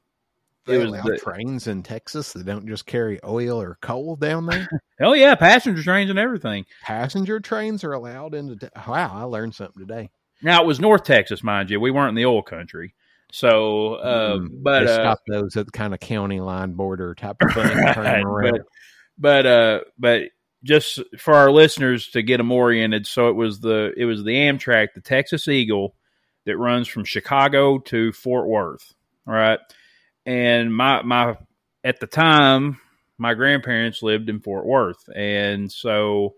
They 0.67 0.83
allow 0.83 1.03
the- 1.03 1.17
trains 1.19 1.67
in 1.69 1.83
Texas 1.83 2.33
that 2.33 2.45
don't 2.45 2.67
just 2.67 2.87
carry 2.87 3.21
oil 3.25 3.61
or 3.61 3.79
coal 3.81 4.17
down 4.17 4.47
there. 4.47 4.69
oh 5.01 5.13
yeah, 5.13 5.35
passenger 5.37 5.83
trains 5.83 6.11
and 6.11 6.19
everything. 6.19 6.65
Passenger 6.83 7.39
trains 7.41 7.85
are 7.85 7.93
allowed 7.93 8.35
into. 8.35 8.57
Te- 8.57 8.69
wow, 8.89 9.11
I 9.15 9.23
learned 9.23 9.55
something 9.55 9.87
today. 9.87 10.11
Now 10.43 10.61
it 10.63 10.67
was 10.67 10.81
North 10.81 11.05
Texas, 11.05 11.43
mind 11.43 11.71
you. 11.71 11.81
We 11.81 11.91
weren't 11.93 12.11
in 12.11 12.15
the 12.17 12.27
oil 12.27 12.43
country, 12.43 12.95
so 13.33 13.95
uh, 13.95 14.37
Mm, 14.39 14.49
but 14.63 14.85
they 14.87 14.93
uh, 14.97 15.15
those 15.29 15.57
at 15.57 15.67
the 15.67 15.73
kind 15.73 15.95
of 15.95 16.01
county 16.01 16.41
line 16.41 16.73
border 16.73 17.15
type 17.15 17.37
of 17.41 17.53
thing. 17.53 17.77
Right, 17.97 18.23
around. 18.23 18.61
but 19.17 19.47
uh, 19.47 19.81
but 19.99 20.23
just 20.65 21.01
for 21.17 21.35
our 21.35 21.51
listeners 21.53 22.09
to 22.09 22.23
get 22.23 22.39
them 22.39 22.51
oriented, 22.51 23.07
so 23.07 23.29
it 23.29 23.35
was 23.37 23.61
the 23.61 23.93
it 23.97 24.05
was 24.05 24.25
the 24.25 24.33
Amtrak, 24.35 24.89
the 24.95 25.01
Texas 25.01 25.47
Eagle, 25.49 25.95
that 26.45 26.59
runs 26.59 26.89
from 26.89 27.05
Chicago 27.05 27.79
to 27.79 28.11
Fort 28.13 28.47
Worth, 28.49 28.93
right. 29.35 29.59
And 30.25 30.75
my 30.75 31.03
my 31.03 31.37
at 31.85 32.01
the 32.01 32.07
time, 32.07 32.81
my 33.19 33.35
grandparents 33.35 34.03
lived 34.03 34.29
in 34.29 34.41
Fort 34.41 34.67
Worth, 34.67 35.09
and 35.15 35.71
so 35.71 36.35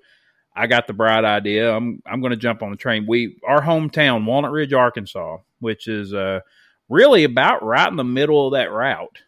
I 0.55 0.67
got 0.67 0.87
the 0.87 0.93
bright 0.93 1.25
idea. 1.25 1.75
I'm 1.75 2.03
I'm 2.05 2.21
going 2.21 2.31
to 2.33 2.37
jump 2.37 2.63
on 2.63 2.71
the 2.71 2.77
train. 2.77 3.07
We 3.07 3.39
our 3.47 3.63
hometown, 3.63 4.27
Walnut 4.27 4.53
Ridge, 4.53 4.73
Arkansas, 4.73 5.39
which 5.61 5.89
is 5.89 6.13
uh 6.13 6.41
really 6.89 7.25
about 7.25 7.65
right 7.65 7.89
in 7.89 7.97
the 7.97 8.05
middle 8.05 8.47
of 8.47 8.53
that 8.55 8.71
route. 8.73 9.19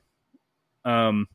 Um, 0.84 1.28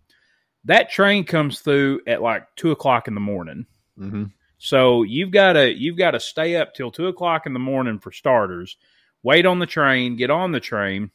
that 0.66 0.90
train 0.90 1.24
comes 1.24 1.60
through 1.60 2.02
at 2.08 2.22
like 2.22 2.44
two 2.56 2.72
o'clock 2.72 3.08
in 3.08 3.14
the 3.14 3.20
morning. 3.22 3.66
Mhm. 4.00 4.32
So 4.58 5.04
you've 5.04 5.32
got 5.32 5.54
to 5.54 5.72
you've 5.72 5.98
got 5.98 6.12
to 6.12 6.20
stay 6.20 6.56
up 6.56 6.74
till 6.74 6.92
two 6.92 7.08
o'clock 7.08 7.46
in 7.46 7.54
the 7.54 7.60
morning 7.60 8.00
for 8.00 8.12
starters. 8.12 8.78
Wait 9.24 9.46
on 9.46 9.60
the 9.60 9.66
train, 9.66 10.16
get 10.18 10.30
on 10.30 10.52
the 10.52 10.60
train, 10.60 11.12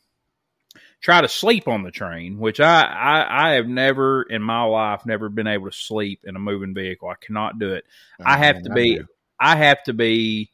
try 1.01 1.21
to 1.21 1.29
sleep 1.29 1.67
on 1.69 1.83
the 1.83 1.91
train, 1.91 2.39
which 2.39 2.61
I, 2.61 2.83
I 2.83 3.49
I 3.49 3.51
have 3.53 3.67
never 3.67 4.23
in 4.23 4.43
my 4.43 4.63
life 4.63 5.07
never 5.07 5.29
been 5.29 5.47
able 5.47 5.71
to 5.71 5.77
sleep 5.77 6.21
in 6.25 6.37
a 6.37 6.41
moving 6.41 6.75
vehicle. 6.75 7.09
I 7.09 7.15
cannot 7.15 7.59
do 7.59 7.73
it. 7.75 7.85
Oh, 8.21 8.25
I 8.27 8.37
have 8.37 8.57
man, 8.57 8.65
to 8.65 8.71
be 8.71 8.97
do. 8.97 9.07
I 9.39 9.57
have 9.57 9.83
to 9.85 9.93
be 9.93 10.51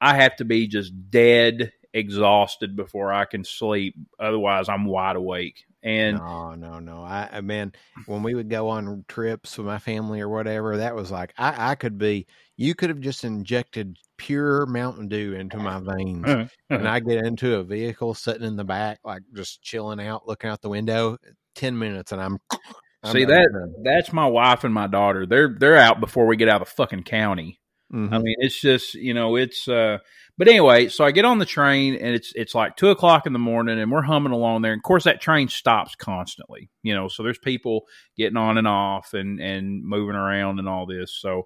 I 0.00 0.14
have 0.14 0.36
to 0.36 0.44
be 0.44 0.66
just 0.66 1.10
dead 1.10 1.72
exhausted 1.92 2.76
before 2.76 3.12
I 3.12 3.24
can 3.24 3.44
sleep. 3.44 3.94
Otherwise, 4.18 4.68
I'm 4.68 4.84
wide 4.84 5.16
awake. 5.16 5.64
And 5.82 6.18
no, 6.18 6.54
no, 6.54 6.78
no. 6.78 7.02
I, 7.02 7.28
I 7.32 7.40
man, 7.40 7.72
when 8.06 8.22
we 8.22 8.34
would 8.34 8.50
go 8.50 8.68
on 8.68 9.04
trips 9.08 9.56
with 9.56 9.66
my 9.66 9.78
family 9.78 10.20
or 10.20 10.28
whatever, 10.28 10.78
that 10.78 10.94
was 10.94 11.10
like 11.10 11.32
I, 11.38 11.72
I 11.72 11.74
could 11.74 11.96
be. 11.96 12.26
You 12.60 12.74
could 12.74 12.90
have 12.90 13.00
just 13.00 13.24
injected 13.24 13.96
pure 14.18 14.66
Mountain 14.66 15.08
Dew 15.08 15.32
into 15.32 15.56
my 15.56 15.80
veins, 15.80 16.50
and 16.68 16.86
I 16.86 17.00
get 17.00 17.24
into 17.24 17.54
a 17.56 17.62
vehicle 17.64 18.12
sitting 18.12 18.46
in 18.46 18.56
the 18.56 18.64
back, 18.64 18.98
like 19.02 19.22
just 19.34 19.62
chilling 19.62 19.98
out, 19.98 20.28
looking 20.28 20.50
out 20.50 20.60
the 20.60 20.68
window. 20.68 21.16
Ten 21.54 21.78
minutes, 21.78 22.12
and 22.12 22.20
I'm. 22.20 22.38
I'm 23.02 23.12
See 23.12 23.24
that 23.24 23.48
done. 23.50 23.74
that's 23.82 24.12
my 24.12 24.26
wife 24.26 24.62
and 24.64 24.74
my 24.74 24.86
daughter. 24.88 25.24
They're 25.24 25.56
they're 25.58 25.78
out 25.78 26.00
before 26.00 26.26
we 26.26 26.36
get 26.36 26.50
out 26.50 26.60
of 26.60 26.68
the 26.68 26.74
fucking 26.74 27.04
county. 27.04 27.58
Mhm. 27.90 28.12
I 28.12 28.18
mean, 28.18 28.36
it's 28.40 28.60
just 28.60 28.92
you 28.94 29.14
know, 29.14 29.36
it's. 29.36 29.66
uh 29.66 29.96
But 30.36 30.48
anyway, 30.48 30.88
so 30.88 31.02
I 31.02 31.12
get 31.12 31.24
on 31.24 31.38
the 31.38 31.46
train 31.46 31.94
and 31.94 32.14
it's 32.14 32.30
it's 32.36 32.54
like 32.54 32.76
two 32.76 32.90
o'clock 32.90 33.26
in 33.26 33.32
the 33.32 33.38
morning 33.38 33.80
and 33.80 33.90
we're 33.90 34.02
humming 34.02 34.32
along 34.32 34.60
there. 34.60 34.72
And 34.74 34.80
of 34.80 34.82
course, 34.82 35.04
that 35.04 35.22
train 35.22 35.48
stops 35.48 35.94
constantly. 35.94 36.68
You 36.82 36.94
know, 36.94 37.08
so 37.08 37.22
there's 37.22 37.38
people 37.38 37.86
getting 38.18 38.36
on 38.36 38.58
and 38.58 38.68
off 38.68 39.14
and 39.14 39.40
and 39.40 39.82
moving 39.82 40.14
around 40.14 40.58
and 40.58 40.68
all 40.68 40.84
this. 40.84 41.16
So 41.18 41.44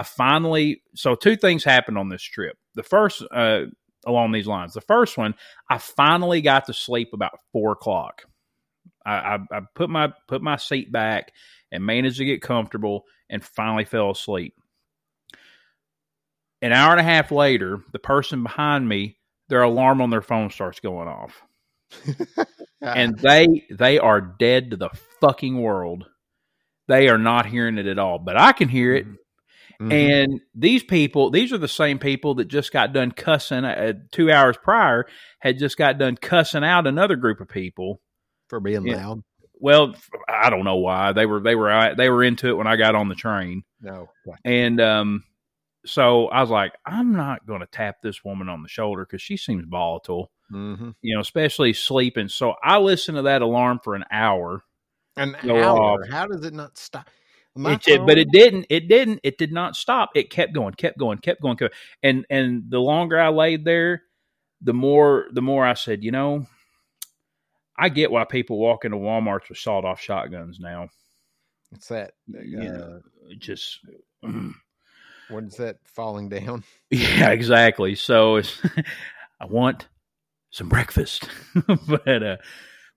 I 0.00 0.02
finally, 0.02 0.82
so 0.94 1.14
two 1.14 1.36
things 1.36 1.62
happened 1.62 1.98
on 1.98 2.08
this 2.08 2.22
trip. 2.22 2.56
The 2.74 2.82
first, 2.82 3.22
uh 3.30 3.66
along 4.06 4.32
these 4.32 4.46
lines, 4.46 4.72
the 4.72 4.80
first 4.80 5.18
one, 5.18 5.34
I 5.68 5.76
finally 5.76 6.40
got 6.40 6.64
to 6.66 6.72
sleep 6.72 7.10
about 7.12 7.38
four 7.52 7.72
o'clock. 7.72 8.22
I, 9.04 9.12
I, 9.12 9.38
I 9.52 9.60
put 9.74 9.90
my 9.90 10.12
put 10.26 10.42
my 10.42 10.56
seat 10.56 10.90
back 10.90 11.32
and 11.70 11.84
managed 11.84 12.18
to 12.18 12.24
get 12.24 12.40
comfortable 12.42 13.04
and 13.28 13.44
finally 13.44 13.84
fell 13.84 14.10
asleep. 14.10 14.54
An 16.62 16.72
hour 16.72 16.92
and 16.92 17.00
a 17.00 17.04
half 17.04 17.30
later, 17.30 17.80
the 17.92 17.98
person 17.98 18.42
behind 18.42 18.88
me, 18.88 19.18
their 19.48 19.62
alarm 19.62 20.00
on 20.00 20.10
their 20.10 20.22
phone 20.22 20.50
starts 20.50 20.80
going 20.80 21.08
off. 21.08 21.42
And 22.82 23.18
they 23.18 23.66
they 23.70 23.98
are 23.98 24.20
dead 24.20 24.70
to 24.70 24.76
the 24.78 24.88
fucking 25.20 25.60
world. 25.60 26.06
They 26.88 27.08
are 27.08 27.18
not 27.18 27.44
hearing 27.44 27.76
it 27.76 27.86
at 27.86 27.98
all. 27.98 28.18
But 28.18 28.38
I 28.38 28.52
can 28.52 28.68
hear 28.70 28.94
it. 28.94 29.06
Mhm. 29.80 29.92
And 29.92 30.40
these 30.54 30.82
people, 30.82 31.30
these 31.30 31.52
are 31.52 31.58
the 31.58 31.66
same 31.68 31.98
people 31.98 32.34
that 32.34 32.48
just 32.48 32.70
got 32.72 32.92
done 32.92 33.12
cussing 33.12 33.64
uh, 33.64 33.94
two 34.12 34.30
hours 34.30 34.56
prior, 34.62 35.06
had 35.38 35.58
just 35.58 35.78
got 35.78 35.96
done 35.98 36.16
cussing 36.16 36.64
out 36.64 36.86
another 36.86 37.16
group 37.16 37.40
of 37.40 37.48
people. 37.48 38.00
for 38.48 38.60
being 38.60 38.86
yeah. 38.86 39.06
loud. 39.06 39.22
Well, 39.62 39.94
I 40.28 40.50
don't 40.50 40.64
know 40.64 40.76
why 40.76 41.12
they 41.12 41.24
were 41.26 41.40
they 41.40 41.54
were 41.54 41.70
uh, 41.70 41.94
they 41.94 42.08
were 42.10 42.24
into 42.24 42.48
it 42.48 42.54
when 42.56 42.66
I 42.66 42.76
got 42.76 42.94
on 42.94 43.08
the 43.08 43.14
train, 43.14 43.62
No. 43.80 44.08
and 44.44 44.80
um, 44.80 45.24
so 45.86 46.26
I 46.28 46.40
was 46.40 46.50
like, 46.50 46.72
I'm 46.84 47.12
not 47.12 47.46
going 47.46 47.60
to 47.60 47.66
tap 47.66 47.96
this 48.02 48.24
woman 48.24 48.48
on 48.48 48.62
the 48.62 48.68
shoulder 48.68 49.04
because 49.06 49.22
she 49.22 49.36
seems 49.36 49.64
volatile, 49.68 50.30
Mm-hmm. 50.52 50.90
you 51.02 51.14
know, 51.14 51.20
especially 51.20 51.72
sleeping. 51.74 52.28
So 52.28 52.54
I 52.62 52.78
listened 52.78 53.16
to 53.16 53.22
that 53.22 53.40
alarm 53.42 53.80
for 53.84 53.94
an 53.94 54.04
hour. 54.10 54.64
An 55.16 55.36
hour. 55.48 55.78
off. 55.78 56.00
How 56.10 56.26
does 56.26 56.44
it 56.44 56.54
not 56.54 56.76
stop? 56.76 57.08
It, 57.56 57.82
did- 57.82 58.06
but 58.06 58.18
it 58.18 58.28
didn't. 58.30 58.66
It 58.70 58.88
didn't. 58.88 59.20
It 59.22 59.38
did 59.38 59.52
not 59.52 59.76
stop. 59.76 60.10
It 60.14 60.30
kept 60.30 60.52
going, 60.52 60.74
kept 60.74 60.98
going, 60.98 61.18
kept 61.18 61.40
going, 61.42 61.56
kept, 61.56 61.74
and 62.02 62.24
and 62.30 62.64
the 62.68 62.78
longer 62.80 63.18
I 63.20 63.28
laid 63.28 63.64
there, 63.64 64.02
the 64.62 64.72
more 64.74 65.26
the 65.32 65.42
more 65.42 65.66
I 65.66 65.74
said, 65.74 66.04
you 66.04 66.12
know, 66.12 66.46
I 67.76 67.88
get 67.88 68.10
why 68.10 68.24
people 68.24 68.58
walk 68.58 68.84
into 68.84 68.98
WalMarts 68.98 69.48
with 69.48 69.58
sawed 69.58 69.84
off 69.84 70.00
shotguns 70.00 70.58
now. 70.60 70.88
It's 71.72 71.88
that. 71.88 72.12
Uh, 72.34 72.40
Yeah. 72.44 72.98
It 73.28 73.38
just 73.38 73.80
What 75.28 75.44
is 75.44 75.54
that? 75.56 75.76
Falling 75.84 76.28
down. 76.28 76.64
yeah, 76.90 77.30
exactly. 77.30 77.94
So 77.94 78.36
it's 78.36 78.60
I 79.40 79.46
want 79.46 79.88
some 80.50 80.68
breakfast, 80.68 81.28
but 81.86 82.22
uh, 82.22 82.36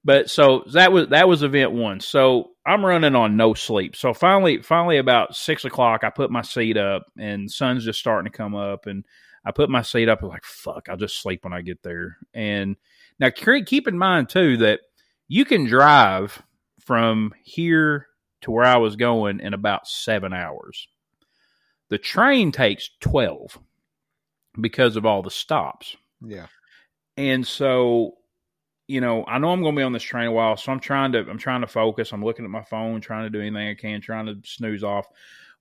but 0.06 0.30
so 0.30 0.64
that 0.74 0.92
was 0.92 1.10
that 1.10 1.28
was 1.28 1.44
event 1.44 1.72
one. 1.72 2.00
So 2.00 2.52
I'm 2.66 2.86
running 2.86 3.16
on 3.16 3.38
no 3.38 3.54
sleep. 3.54 3.96
So 3.96 4.14
finally, 4.14 4.62
finally 4.62 4.98
about 4.98 5.36
six 5.36 5.66
o'clock, 5.66 6.04
I 6.04 6.10
put 6.10 6.32
my 6.32 6.42
seat 6.42 6.78
up, 6.78 7.06
and 7.18 7.50
sun's 7.50 7.86
just 7.86 8.00
starting 8.00 8.32
to 8.32 8.38
come 8.38 8.56
up, 8.56 8.86
and 8.86 9.06
I 9.46 9.52
put 9.52 9.70
my 9.70 9.82
seat 9.82 10.10
up. 10.10 10.22
and 10.22 10.30
like, 10.30 10.46
fuck, 10.46 10.90
I'll 10.90 10.98
just 10.98 11.22
sleep 11.22 11.44
when 11.44 11.54
I 11.54 11.62
get 11.62 11.84
there. 11.84 12.18
And 12.34 12.76
now 13.20 13.30
keep 13.30 13.88
in 13.88 13.98
mind 13.98 14.30
too 14.30 14.58
that 14.58 14.82
you 15.28 15.46
can 15.46 15.66
drive 15.66 16.42
from 16.82 17.34
here 17.44 18.08
to 18.42 18.52
where 18.52 18.66
I 18.66 18.78
was 18.78 18.96
going 18.96 19.40
in 19.40 19.54
about 19.54 19.88
seven 19.88 20.34
hours. 20.34 20.88
The 21.90 21.98
train 21.98 22.52
takes 22.52 22.90
twelve 23.00 23.58
because 24.60 24.96
of 24.96 25.06
all 25.06 25.24
the 25.24 25.32
stops. 25.32 25.96
Yeah. 26.22 26.48
And 27.16 27.46
so, 27.46 28.16
you 28.94 29.02
know, 29.02 29.26
I 29.28 29.40
know 29.40 29.50
I'm 29.50 29.64
going 29.64 29.74
to 29.74 29.80
be 29.80 29.84
on 29.84 29.92
this 29.92 30.04
train 30.04 30.28
a 30.28 30.32
while, 30.32 30.56
so 30.56 30.72
I'm 30.72 30.80
trying 30.80 31.14
to 31.14 31.28
I'm 31.28 31.40
trying 31.40 31.62
to 31.62 31.68
focus. 31.68 32.12
I'm 32.12 32.24
looking 32.24 32.46
at 32.46 32.52
my 32.52 32.62
phone, 32.62 33.02
trying 33.02 33.24
to 33.24 33.32
do 33.32 33.42
anything 33.42 33.68
I 33.68 33.74
can, 33.74 34.02
trying 34.02 34.28
to 34.28 34.38
snooze 34.46 34.84
off. 34.84 35.08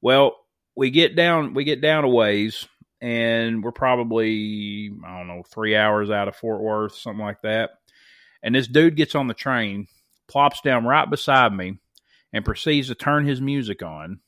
Well, 0.02 0.36
we 0.76 0.90
get 0.90 1.16
down 1.16 1.54
we 1.54 1.64
get 1.64 1.80
down 1.80 2.04
a 2.04 2.10
ways 2.10 2.68
and 3.00 3.64
we're 3.64 3.72
probably 3.72 4.92
I 5.02 5.16
don't 5.16 5.28
know, 5.28 5.44
3 5.50 5.74
hours 5.76 6.10
out 6.10 6.28
of 6.28 6.36
Fort 6.36 6.60
Worth, 6.60 6.94
something 6.94 7.24
like 7.24 7.40
that. 7.40 7.70
And 8.42 8.54
this 8.54 8.68
dude 8.68 8.96
gets 8.96 9.14
on 9.14 9.28
the 9.28 9.34
train, 9.34 9.86
plops 10.28 10.60
down 10.60 10.84
right 10.84 11.08
beside 11.08 11.54
me 11.54 11.78
and 12.34 12.44
proceeds 12.44 12.88
to 12.88 12.94
turn 12.94 13.24
his 13.24 13.40
music 13.40 13.82
on 13.82 14.20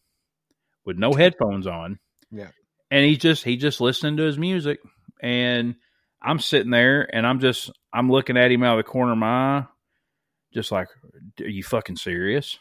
with 0.86 0.96
no 0.96 1.12
headphones 1.12 1.66
on. 1.66 1.98
Yeah. 2.30 2.52
And 2.90 3.04
he 3.04 3.18
just 3.18 3.44
he 3.44 3.58
just 3.58 3.82
listening 3.82 4.16
to 4.16 4.22
his 4.22 4.38
music 4.38 4.78
and 5.20 5.74
I'm 6.22 6.38
sitting 6.38 6.70
there 6.70 7.06
and 7.14 7.26
I'm 7.26 7.40
just 7.40 7.70
I'm 7.94 8.10
looking 8.10 8.36
at 8.36 8.50
him 8.50 8.64
out 8.64 8.78
of 8.78 8.84
the 8.84 8.90
corner 8.90 9.12
of 9.12 9.18
my 9.18 9.58
eye, 9.58 9.66
just 10.52 10.72
like, 10.72 10.88
are 11.40 11.46
you 11.46 11.62
fucking 11.62 11.96
serious? 11.96 12.58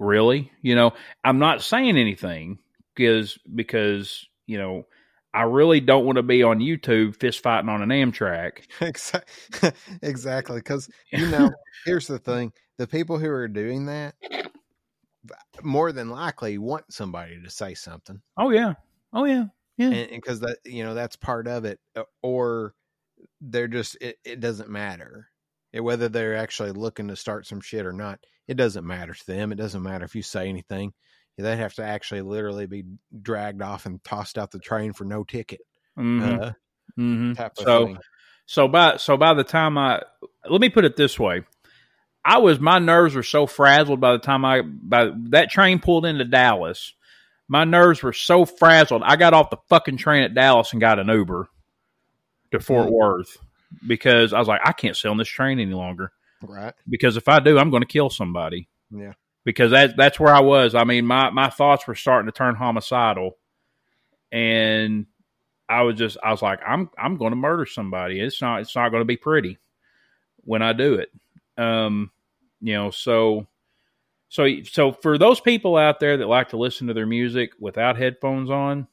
Really? 0.00 0.50
You 0.62 0.74
know, 0.74 0.94
I'm 1.22 1.38
not 1.38 1.62
saying 1.62 1.96
anything 1.98 2.58
because 2.96 3.38
because 3.54 4.26
you 4.46 4.58
know 4.58 4.86
I 5.34 5.42
really 5.42 5.80
don't 5.80 6.06
want 6.06 6.16
to 6.16 6.22
be 6.22 6.42
on 6.42 6.60
YouTube 6.60 7.16
fist 7.16 7.42
fighting 7.42 7.68
on 7.68 7.82
an 7.82 7.90
Amtrak. 7.90 8.62
Exactly. 8.80 9.72
exactly. 10.02 10.56
Because 10.56 10.88
you 11.12 11.26
know, 11.30 11.50
here's 11.84 12.06
the 12.06 12.18
thing: 12.18 12.52
the 12.78 12.86
people 12.86 13.18
who 13.18 13.28
are 13.30 13.48
doing 13.48 13.86
that 13.86 14.14
more 15.62 15.92
than 15.92 16.08
likely 16.10 16.58
want 16.58 16.92
somebody 16.92 17.40
to 17.42 17.50
say 17.50 17.74
something, 17.74 18.20
Oh 18.36 18.50
yeah, 18.50 18.74
oh 19.12 19.24
yeah, 19.24 19.44
yeah. 19.76 19.90
and 19.90 20.10
because 20.10 20.40
that 20.40 20.58
you 20.64 20.84
know 20.84 20.94
that's 20.94 21.16
part 21.16 21.46
of 21.46 21.64
it, 21.64 21.78
uh, 21.96 22.02
or 22.22 22.74
they're 23.40 23.68
just 23.68 23.96
it, 24.00 24.18
it 24.24 24.40
doesn't 24.40 24.68
matter 24.70 25.28
It- 25.72 25.80
whether 25.80 26.08
they're 26.08 26.36
actually 26.36 26.72
looking 26.72 27.08
to 27.08 27.16
start 27.16 27.46
some 27.46 27.60
shit 27.60 27.86
or 27.86 27.92
not. 27.92 28.20
It 28.46 28.54
doesn't 28.56 28.86
matter 28.86 29.14
to 29.14 29.26
them. 29.26 29.52
It 29.52 29.56
doesn't 29.56 29.82
matter 29.82 30.04
if 30.04 30.14
you 30.14 30.22
say 30.22 30.48
anything. 30.48 30.92
They 31.36 31.56
have 31.56 31.74
to 31.74 31.82
actually 31.84 32.22
literally 32.22 32.66
be 32.66 32.84
dragged 33.22 33.60
off 33.62 33.86
and 33.86 34.02
tossed 34.04 34.38
out 34.38 34.50
the 34.52 34.58
train 34.60 34.92
for 34.92 35.04
no 35.04 35.24
ticket. 35.24 35.62
Mhm, 35.98 36.40
Uh, 36.40 36.52
mhm. 36.98 37.36
type 37.36 37.52
of 37.58 37.64
So 37.64 37.86
thing. 37.86 37.98
So 38.46 38.68
by 38.68 38.98
so 38.98 39.16
by 39.16 39.34
the 39.34 39.42
time 39.44 39.76
I 39.78 40.02
let 40.48 40.60
me 40.60 40.68
put 40.68 40.84
it 40.84 40.96
this 40.96 41.18
way, 41.18 41.42
I 42.24 42.38
was 42.38 42.60
my 42.60 42.78
nerves 42.78 43.14
were 43.14 43.22
so 43.22 43.46
frazzled 43.46 44.00
by 44.00 44.12
the 44.12 44.18
time 44.18 44.44
I 44.44 44.60
by 44.62 45.10
that 45.30 45.50
train 45.50 45.78
pulled 45.80 46.06
into 46.06 46.24
Dallas. 46.24 46.92
My 47.48 47.64
nerves 47.64 48.02
were 48.02 48.12
so 48.12 48.44
frazzled. 48.44 49.02
I 49.04 49.16
got 49.16 49.34
off 49.34 49.50
the 49.50 49.58
fucking 49.68 49.96
train 49.96 50.22
at 50.22 50.34
Dallas 50.34 50.72
and 50.72 50.80
got 50.80 50.98
an 50.98 51.08
Uber 51.08 51.48
to 52.54 52.64
Fort 52.64 52.88
Mm. 52.88 52.92
Worth 52.92 53.36
because 53.86 54.32
I 54.32 54.38
was 54.38 54.48
like, 54.48 54.60
I 54.64 54.72
can't 54.72 54.96
sit 54.96 55.10
on 55.10 55.16
this 55.16 55.28
train 55.28 55.58
any 55.58 55.74
longer. 55.74 56.12
Right. 56.42 56.74
Because 56.88 57.16
if 57.16 57.28
I 57.28 57.40
do, 57.40 57.58
I'm 57.58 57.70
going 57.70 57.82
to 57.82 57.86
kill 57.88 58.10
somebody. 58.10 58.68
Yeah. 58.90 59.14
Because 59.44 59.72
that 59.72 59.96
that's 59.96 60.18
where 60.18 60.34
I 60.34 60.40
was. 60.40 60.74
I 60.74 60.84
mean, 60.84 61.06
my 61.06 61.30
my 61.30 61.50
thoughts 61.50 61.86
were 61.86 61.94
starting 61.94 62.26
to 62.26 62.32
turn 62.32 62.54
homicidal, 62.54 63.36
and 64.32 65.06
I 65.68 65.82
was 65.82 65.96
just 65.96 66.16
I 66.22 66.30
was 66.30 66.40
like, 66.40 66.60
I'm 66.66 66.88
I'm 66.96 67.18
going 67.18 67.32
to 67.32 67.36
murder 67.36 67.66
somebody. 67.66 68.20
It's 68.20 68.40
not 68.40 68.62
it's 68.62 68.74
not 68.74 68.88
going 68.88 69.02
to 69.02 69.06
be 69.06 69.18
pretty 69.18 69.58
when 70.38 70.62
I 70.62 70.72
do 70.72 70.94
it. 70.94 71.10
Um, 71.62 72.10
you 72.60 72.72
know, 72.72 72.90
so 72.90 73.46
so 74.30 74.48
so 74.64 74.92
for 74.92 75.18
those 75.18 75.40
people 75.40 75.76
out 75.76 76.00
there 76.00 76.16
that 76.16 76.26
like 76.26 76.48
to 76.50 76.56
listen 76.56 76.86
to 76.86 76.94
their 76.94 77.06
music 77.06 77.52
without 77.58 77.98
headphones 77.98 78.50
on, 78.50 78.88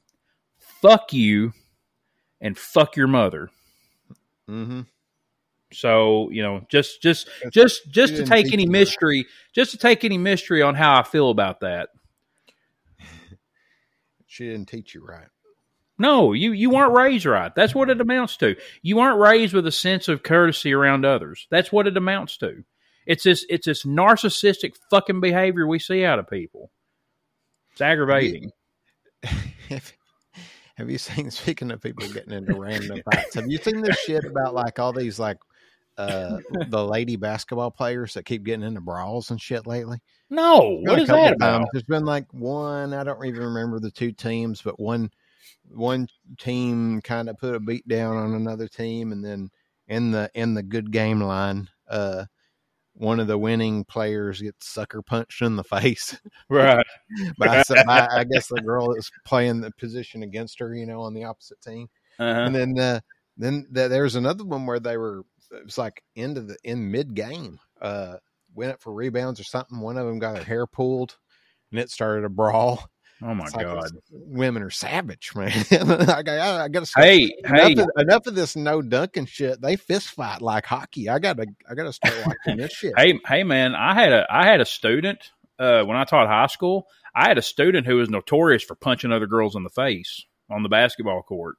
fuck 0.81 1.13
you, 1.13 1.53
and 2.41 2.57
fuck 2.57 2.95
your 2.95 3.07
mother. 3.07 3.49
Mm-hmm. 4.49 4.81
So 5.73 6.29
you 6.31 6.43
know, 6.43 6.65
just 6.69 7.01
just 7.01 7.29
just 7.51 7.89
just 7.89 8.15
to 8.17 8.25
take 8.25 8.51
any 8.51 8.65
that. 8.65 8.71
mystery, 8.71 9.25
just 9.53 9.71
to 9.71 9.77
take 9.77 10.03
any 10.03 10.17
mystery 10.17 10.61
on 10.61 10.75
how 10.75 10.99
I 10.99 11.03
feel 11.03 11.29
about 11.29 11.61
that. 11.61 11.89
She 14.27 14.45
didn't 14.45 14.69
teach 14.69 14.95
you 14.95 15.05
right. 15.05 15.27
No, 15.97 16.31
you 16.31 16.53
you 16.53 16.69
weren't 16.69 16.93
raised 16.93 17.25
right. 17.25 17.53
That's 17.53 17.75
what 17.75 17.89
it 17.89 17.99
amounts 17.99 18.37
to. 18.37 18.55
You 18.81 18.99
aren't 18.99 19.19
raised 19.19 19.53
with 19.53 19.67
a 19.67 19.73
sense 19.73 20.07
of 20.07 20.23
courtesy 20.23 20.73
around 20.73 21.05
others. 21.05 21.47
That's 21.51 21.69
what 21.69 21.85
it 21.85 21.97
amounts 21.97 22.37
to. 22.37 22.63
It's 23.05 23.25
this 23.25 23.45
it's 23.49 23.65
this 23.65 23.83
narcissistic 23.83 24.75
fucking 24.89 25.19
behavior 25.19 25.67
we 25.67 25.79
see 25.79 26.05
out 26.05 26.17
of 26.17 26.29
people. 26.29 26.71
It's 27.73 27.81
aggravating. 27.81 28.51
have 30.81 30.89
you 30.89 30.97
seen 30.97 31.29
speaking 31.31 31.71
of 31.71 31.81
people 31.81 32.07
getting 32.13 32.33
into 32.33 32.55
random 32.55 33.01
fights 33.03 33.35
have 33.35 33.49
you 33.49 33.57
seen 33.57 33.81
this 33.81 33.97
shit 33.99 34.25
about 34.25 34.53
like 34.53 34.79
all 34.79 34.91
these 34.91 35.19
like 35.19 35.37
uh 35.97 36.37
the 36.69 36.85
lady 36.85 37.15
basketball 37.15 37.69
players 37.71 38.13
that 38.13 38.25
keep 38.25 38.43
getting 38.43 38.65
into 38.65 38.81
brawls 38.81 39.29
and 39.31 39.39
shit 39.39 39.67
lately 39.67 39.99
No, 40.29 40.79
what 40.83 40.99
is 40.99 41.07
that 41.09 41.33
about? 41.35 41.57
times. 41.59 41.67
there's 41.71 41.83
been 41.83 42.05
like 42.05 42.25
one 42.33 42.93
i 42.93 43.03
don't 43.03 43.23
even 43.25 43.43
remember 43.43 43.79
the 43.79 43.91
two 43.91 44.11
teams 44.11 44.61
but 44.61 44.79
one 44.79 45.09
one 45.73 46.07
team 46.39 46.99
kind 47.01 47.29
of 47.29 47.37
put 47.37 47.55
a 47.55 47.59
beat 47.59 47.87
down 47.87 48.17
on 48.17 48.33
another 48.33 48.67
team 48.67 49.11
and 49.11 49.23
then 49.23 49.49
in 49.87 50.11
the 50.11 50.29
in 50.33 50.53
the 50.53 50.63
good 50.63 50.91
game 50.91 51.21
line 51.21 51.69
uh 51.89 52.25
one 53.01 53.19
of 53.19 53.25
the 53.27 53.37
winning 53.37 53.83
players 53.83 54.41
gets 54.41 54.67
sucker 54.69 55.01
punched 55.01 55.41
in 55.41 55.55
the 55.55 55.63
face 55.75 56.15
Right. 56.49 56.85
by, 57.37 57.63
some- 57.63 57.85
by 57.85 58.07
I 58.11 58.23
guess 58.23 58.47
the 58.47 58.61
girl 58.61 58.93
that's 58.93 59.09
playing 59.25 59.61
the 59.61 59.71
position 59.71 60.21
against 60.23 60.59
her, 60.59 60.73
you 60.75 60.85
know, 60.85 61.01
on 61.01 61.13
the 61.15 61.23
opposite 61.23 61.59
team. 61.61 61.87
Uh-huh. 62.19 62.41
And 62.41 62.55
then 62.55 62.77
uh, 62.79 62.99
then 63.37 63.65
th- 63.73 63.89
there 63.89 64.03
was 64.03 64.15
another 64.15 64.43
one 64.45 64.65
where 64.67 64.79
they 64.79 64.97
were 64.97 65.23
it 65.51 65.65
was 65.65 65.77
like 65.77 66.03
into 66.15 66.41
the 66.41 66.57
in 66.63 66.91
mid 66.91 67.15
game, 67.15 67.59
uh, 67.81 68.17
went 68.53 68.73
up 68.73 68.81
for 68.81 68.93
rebounds 68.93 69.39
or 69.39 69.43
something. 69.45 69.79
One 69.79 69.97
of 69.97 70.05
them 70.05 70.19
got 70.19 70.37
her 70.37 70.43
hair 70.43 70.67
pulled, 70.67 71.17
and 71.71 71.79
it 71.79 71.89
started 71.89 72.23
a 72.25 72.29
brawl. 72.29 72.87
Oh 73.23 73.35
my 73.35 73.45
like, 73.53 73.65
god. 73.65 73.91
women 74.11 74.63
are 74.63 74.71
savage, 74.71 75.31
man. 75.35 75.51
I, 75.71 76.23
got- 76.23 76.61
I, 76.61 76.67
got 76.69 76.85
to 76.85 76.91
Hey, 76.99 77.31
hey, 77.45 77.73
Enough, 77.73 77.87
of, 77.95 78.01
enough 78.01 78.27
of 78.27 78.35
this 78.35 78.55
no 78.55 78.81
dunking 78.81 79.27
shit. 79.27 79.61
They 79.61 79.75
fist 79.75 80.09
fight 80.09 80.41
like 80.41 80.65
hockey. 80.65 81.07
I 81.07 81.19
gotta, 81.19 81.45
I 81.69 81.75
gotta 81.75 81.93
start 81.93 82.15
watching 82.25 82.57
this 82.57 82.73
shit. 82.73 82.93
hey, 82.97 83.19
hey, 83.27 83.43
man! 83.43 83.75
I 83.75 83.93
had 83.93 84.11
a 84.11 84.25
I 84.29 84.45
had 84.45 84.59
a 84.59 84.65
student 84.65 85.31
uh, 85.59 85.83
when 85.83 85.97
I 85.97 86.03
taught 86.03 86.27
high 86.27 86.47
school. 86.47 86.87
I 87.15 87.27
had 87.27 87.37
a 87.37 87.43
student 87.43 87.85
who 87.85 87.97
was 87.97 88.09
notorious 88.09 88.63
for 88.63 88.75
punching 88.75 89.11
other 89.11 89.27
girls 89.27 89.55
in 89.55 89.63
the 89.63 89.69
face 89.69 90.25
on 90.49 90.63
the 90.63 90.69
basketball 90.69 91.21
court. 91.21 91.57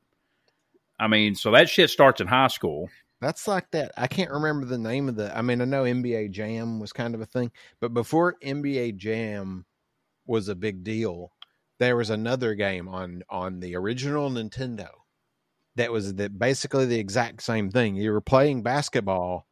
I 0.99 1.07
mean, 1.09 1.35
so 1.35 1.53
that 1.53 1.69
shit 1.69 1.91
starts 1.91 2.21
in 2.21 2.27
high 2.27 2.49
school. 2.49 2.89
That's 3.21 3.47
like 3.47 3.71
that. 3.71 3.93
I 3.97 4.09
can't 4.09 4.33
remember 4.33 4.67
the 4.67 4.79
name 4.79 5.09
of 5.09 5.15
the. 5.15 5.37
I 5.37 5.43
mean, 5.43 5.61
I 5.61 5.65
know 5.65 5.85
NBA 5.85 6.33
Jam 6.33 6.81
was 6.81 6.93
kind 6.93 7.15
of 7.15 7.21
a 7.21 7.27
thing, 7.27 7.53
but 7.81 7.95
before 7.95 8.37
NBA 8.43 8.97
Jam 8.97 9.65
was 10.27 10.49
a 10.49 10.57
big 10.57 10.83
deal, 10.83 11.31
there 11.83 11.97
was 11.97 12.11
another 12.11 12.55
game 12.55 12.89
on 12.89 13.25
on 13.29 13.59
the 13.59 13.75
original 13.75 14.31
Nintendo 14.31 14.89
that 15.75 15.91
was 15.91 16.15
that 16.15 16.39
basically 16.39 16.87
the 16.87 16.99
exact 16.99 17.43
same 17.43 17.73
thing. 17.73 17.97
You 17.97 18.13
were 18.13 18.21
playing 18.21 18.63
basketball, 18.63 19.49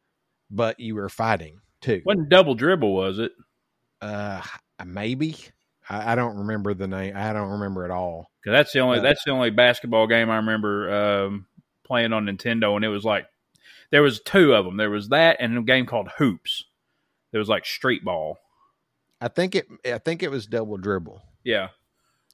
but 0.49 0.79
you 0.79 0.95
were 0.95 1.09
fighting 1.09 1.59
too. 1.81 2.01
wasn't 2.05 2.29
double 2.29 2.55
dribble, 2.55 2.93
was 2.93 3.19
it? 3.19 3.33
Uh, 4.01 4.41
maybe 4.85 5.35
I, 5.89 6.13
I 6.13 6.15
don't 6.15 6.37
remember 6.37 6.73
the 6.73 6.87
name. 6.87 7.17
I 7.17 7.33
don't 7.33 7.49
remember 7.49 7.83
at 7.83 7.91
all. 7.91 8.31
Because 8.41 8.57
that's 8.57 8.71
the 8.71 8.79
only 8.79 8.99
Uh, 8.99 9.01
that's 9.01 9.25
the 9.25 9.31
only 9.31 9.49
basketball 9.49 10.07
game 10.07 10.29
I 10.29 10.37
remember 10.37 10.93
um, 10.93 11.47
playing 11.83 12.13
on 12.13 12.27
Nintendo, 12.27 12.77
and 12.77 12.85
it 12.85 12.89
was 12.89 13.03
like 13.03 13.25
there 13.89 14.01
was 14.01 14.21
two 14.21 14.53
of 14.53 14.63
them. 14.63 14.77
There 14.77 14.89
was 14.89 15.09
that 15.09 15.35
and 15.41 15.57
a 15.57 15.61
game 15.63 15.85
called 15.85 16.09
Hoops. 16.17 16.63
There 17.31 17.39
was 17.39 17.49
like 17.49 17.65
street 17.65 18.05
ball. 18.05 18.37
I 19.19 19.27
think 19.27 19.53
it. 19.53 19.67
I 19.85 19.97
think 19.97 20.23
it 20.23 20.31
was 20.31 20.47
double 20.47 20.77
dribble 20.77 21.21
Yeah, 21.43 21.69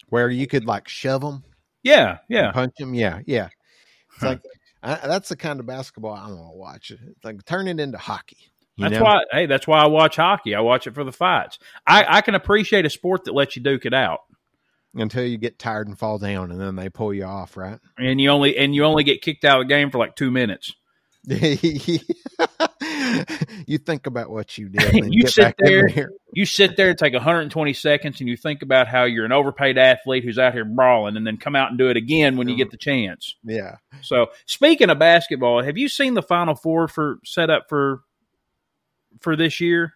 where 0.10 0.30
you 0.30 0.48
could 0.48 0.66
like 0.66 0.88
shove 0.88 1.22
them, 1.22 1.44
yeah, 1.84 2.18
yeah. 2.30 2.52
punch 2.52 2.74
them. 2.78 2.94
Yeah, 2.94 3.20
yeah. 3.26 3.50
It's 4.14 4.22
Huh. 4.24 4.28
like 4.30 4.42
I, 4.84 5.08
that's 5.08 5.30
the 5.30 5.36
kind 5.36 5.60
of 5.60 5.66
basketball 5.66 6.14
I 6.14 6.28
don't 6.28 6.38
want 6.40 6.54
to 6.54 6.58
watch. 6.58 6.92
It's 6.92 7.24
like 7.24 7.44
turn 7.46 7.68
it 7.68 7.80
into 7.80 7.98
hockey. 7.98 8.38
That's 8.78 8.94
know? 8.94 9.04
why. 9.04 9.24
Hey, 9.32 9.46
that's 9.48 9.68
why 9.68 9.80
I 9.80 9.88
watch 9.88 10.16
hockey. 10.18 10.54
I 10.54 10.60
watch 10.62 10.86
it 10.88 10.94
for 10.94 11.04
the 11.04 11.12
fights. 11.12 11.58
I, 11.86 12.06
I 12.18 12.22
can 12.22 12.36
appreciate 12.36 12.86
a 12.86 12.90
sport 12.90 13.26
that 13.26 13.34
lets 13.34 13.56
you 13.56 13.64
duke 13.64 13.86
it 13.86 13.94
out, 13.94 14.20
until 14.94 15.26
you 15.26 15.38
get 15.38 15.58
tired 15.60 15.88
and 15.88 15.98
fall 15.98 16.20
down, 16.20 16.52
and 16.52 16.62
then 16.62 16.76
they 16.76 16.90
pull 16.90 17.14
you 17.14 17.24
off, 17.26 17.58
right? 17.58 17.80
and 17.98 18.22
you 18.22 18.30
only 18.30 18.56
and 18.58 18.76
you 18.76 18.84
only 18.84 19.04
get 19.04 19.22
kicked 19.22 19.46
out 19.46 19.62
of 19.62 19.68
the 19.68 19.74
game 19.74 19.90
for 19.90 19.98
like 19.98 20.16
two 20.16 20.32
minutes. 20.32 20.74
you 23.68 23.78
think 23.78 24.08
about 24.08 24.30
what 24.30 24.58
you 24.58 24.70
did. 24.70 24.94
You 25.08 25.24
get 25.24 25.32
sit 25.32 25.44
back 25.44 25.56
in 25.60 25.88
there. 25.96 26.12
You 26.34 26.46
sit 26.46 26.76
there 26.76 26.90
and 26.90 26.98
take 26.98 27.14
120 27.14 27.74
seconds, 27.74 28.20
and 28.20 28.30
you 28.30 28.36
think 28.38 28.62
about 28.62 28.88
how 28.88 29.04
you're 29.06 29.26
an 29.26 29.32
overpaid 29.32 29.78
athlete 29.78 30.24
who's 30.24 30.38
out 30.38 30.54
here 30.54 30.66
brawling, 30.66 31.18
and 31.18 31.26
then 31.26 31.38
come 31.38 31.56
out 31.56 31.70
and 31.70 31.78
do 31.78 31.90
it 31.90 31.98
again 31.98 32.38
when 32.38 32.48
you 32.48 32.56
get 32.56 32.72
the 32.72 32.78
chance. 32.78 33.36
Yeah. 33.44 33.78
So, 34.02 34.28
speaking 34.46 34.90
of 34.90 35.00
basketball, 35.00 35.64
have 35.64 35.78
you 35.78 35.90
seen 35.90 36.14
the 36.14 36.22
Final 36.22 36.56
Four 36.56 36.88
for 36.88 37.20
set 37.24 37.50
up 37.50 37.66
for 37.70 38.02
for 39.22 39.36
this 39.36 39.60
year? 39.60 39.94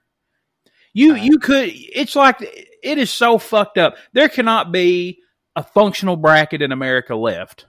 You 0.93 1.13
Uh, 1.13 1.17
you 1.17 1.39
could. 1.39 1.69
It's 1.73 2.15
like 2.15 2.41
it 2.41 2.97
is 2.97 3.11
so 3.11 3.37
fucked 3.37 3.77
up. 3.77 3.95
There 4.13 4.29
cannot 4.29 4.71
be 4.71 5.19
a 5.55 5.63
functional 5.63 6.15
bracket 6.15 6.61
in 6.61 6.71
America 6.71 7.15
left 7.15 7.65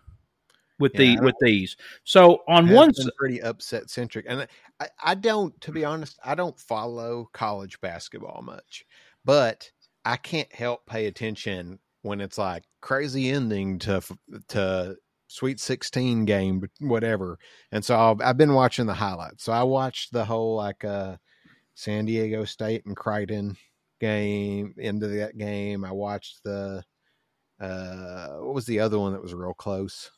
with 0.78 0.92
the 0.94 1.06
Yeah, 1.06 1.20
I 1.20 1.24
with 1.24 1.34
these. 1.40 1.76
So 2.04 2.42
on 2.48 2.68
one 2.68 2.92
pretty 3.16 3.40
upset 3.40 3.88
centric, 3.90 4.26
and 4.28 4.46
I, 4.82 5.12
I 5.12 5.14
don't, 5.14 5.58
to 5.62 5.72
be 5.72 5.84
honest, 5.84 6.18
I 6.24 6.34
don't 6.34 6.58
follow 6.58 7.28
college 7.32 7.80
basketball 7.80 8.42
much, 8.42 8.84
but 9.24 9.70
I 10.04 10.16
can't 10.16 10.52
help 10.52 10.86
pay 10.86 11.06
attention 11.06 11.78
when 12.02 12.20
it's 12.20 12.38
like 12.38 12.64
crazy 12.80 13.30
ending 13.30 13.78
to 13.80 14.02
to 14.48 14.96
Sweet 15.28 15.60
Sixteen 15.60 16.24
game, 16.24 16.68
whatever. 16.80 17.38
And 17.70 17.84
so 17.84 17.98
I've, 17.98 18.20
I've 18.20 18.36
been 18.36 18.54
watching 18.54 18.86
the 18.86 18.94
highlights. 18.94 19.44
So 19.44 19.52
I 19.52 19.62
watched 19.62 20.12
the 20.12 20.24
whole 20.24 20.56
like 20.56 20.84
uh, 20.84 21.16
San 21.74 22.04
Diego 22.06 22.44
State 22.44 22.84
and 22.86 22.96
Creighton 22.96 23.56
game 24.00 24.74
into 24.78 25.06
that 25.08 25.38
game. 25.38 25.84
I 25.84 25.92
watched 25.92 26.42
the 26.44 26.82
uh, 27.60 28.28
what 28.38 28.54
was 28.54 28.66
the 28.66 28.80
other 28.80 28.98
one 28.98 29.12
that 29.12 29.22
was 29.22 29.32
real 29.34 29.54
close? 29.54 30.10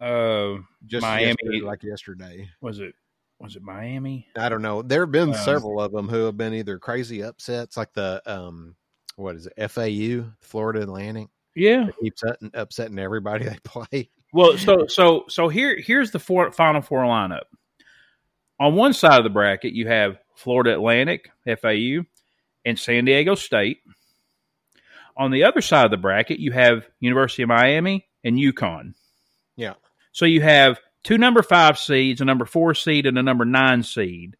uh, 0.00 0.56
Just 0.86 1.02
Miami. 1.02 1.36
yesterday, 1.42 1.60
like 1.60 1.82
yesterday. 1.84 2.48
was 2.60 2.80
it 2.80 2.94
was 3.40 3.56
it 3.56 3.62
Miami? 3.62 4.26
I 4.36 4.48
don't 4.48 4.62
know. 4.62 4.82
There 4.82 5.00
have 5.02 5.12
been 5.12 5.30
Um, 5.30 5.34
several 5.34 5.80
of 5.80 5.92
them 5.92 6.08
who 6.08 6.24
have 6.26 6.36
been 6.36 6.54
either 6.54 6.78
crazy 6.78 7.22
upsets, 7.22 7.76
like 7.76 7.92
the 7.94 8.22
um, 8.26 8.76
what 9.16 9.36
is 9.36 9.46
it, 9.54 9.70
FAU, 9.70 10.30
Florida 10.40 10.82
Atlantic, 10.82 11.28
Yeah. 11.54 11.88
keeps 12.02 12.22
upsetting, 12.22 12.50
upsetting 12.54 12.98
everybody 12.98 13.44
they 13.48 13.58
play. 13.64 14.10
Well, 14.32 14.56
so 14.58 14.86
so 14.86 15.24
so 15.28 15.48
here 15.48 15.76
here's 15.80 16.10
the 16.12 16.18
four, 16.20 16.52
final 16.52 16.82
four 16.82 17.02
lineup. 17.04 17.44
On 18.60 18.74
one 18.74 18.92
side 18.92 19.18
of 19.18 19.24
the 19.24 19.30
bracket, 19.30 19.72
you 19.72 19.88
have 19.88 20.18
Florida 20.36 20.72
Atlantic, 20.72 21.30
FAU, 21.46 22.04
and 22.64 22.78
San 22.78 23.06
Diego 23.06 23.34
State. 23.34 23.78
On 25.16 25.30
the 25.30 25.44
other 25.44 25.60
side 25.60 25.84
of 25.86 25.90
the 25.90 25.96
bracket, 25.96 26.38
you 26.38 26.52
have 26.52 26.86
University 27.00 27.42
of 27.42 27.48
Miami 27.48 28.06
and 28.22 28.36
UConn. 28.38 28.94
Yeah. 29.56 29.74
So 30.12 30.24
you 30.26 30.40
have 30.42 30.78
two 31.04 31.18
number 31.18 31.42
five 31.42 31.78
seeds, 31.78 32.20
a 32.20 32.24
number 32.24 32.44
four 32.44 32.74
seed, 32.74 33.06
and 33.06 33.18
a 33.18 33.22
number 33.22 33.44
nine 33.44 33.82
seed 33.82 34.36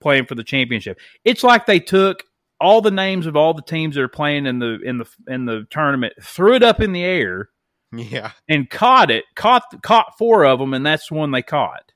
playing 0.00 0.26
for 0.26 0.34
the 0.34 0.44
championship. 0.44 0.98
It's 1.24 1.42
like 1.42 1.66
they 1.66 1.80
took 1.80 2.22
all 2.60 2.80
the 2.80 2.90
names 2.90 3.26
of 3.26 3.36
all 3.36 3.54
the 3.54 3.62
teams 3.62 3.94
that 3.96 4.02
are 4.02 4.08
playing 4.08 4.46
in 4.46 4.58
the 4.58 4.78
in 4.84 4.98
the 4.98 5.06
in 5.28 5.44
the 5.44 5.66
tournament, 5.70 6.14
threw 6.22 6.54
it 6.54 6.62
up 6.62 6.80
in 6.80 6.92
the 6.92 7.04
air, 7.04 7.50
Yeah, 7.92 8.32
and 8.48 8.68
caught 8.70 9.10
it, 9.10 9.24
caught 9.34 9.64
caught 9.82 10.16
four 10.18 10.44
of 10.44 10.58
them, 10.58 10.74
and 10.74 10.84
that's 10.84 11.08
the 11.08 11.14
one 11.14 11.30
they 11.30 11.42
caught. 11.42 11.92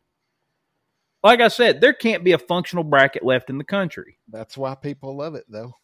Like 1.23 1.41
I 1.41 1.49
said, 1.49 1.81
there 1.81 1.93
can't 1.93 2.25
be 2.25 2.33
a 2.33 2.39
functional 2.39 2.85
bracket 2.85 3.23
left 3.23 3.51
in 3.51 3.59
the 3.59 3.65
country. 3.65 4.19
that's 4.29 4.57
why 4.57 4.75
people 4.75 5.17
love 5.17 5.35
it, 5.35 5.45
though. 5.49 5.75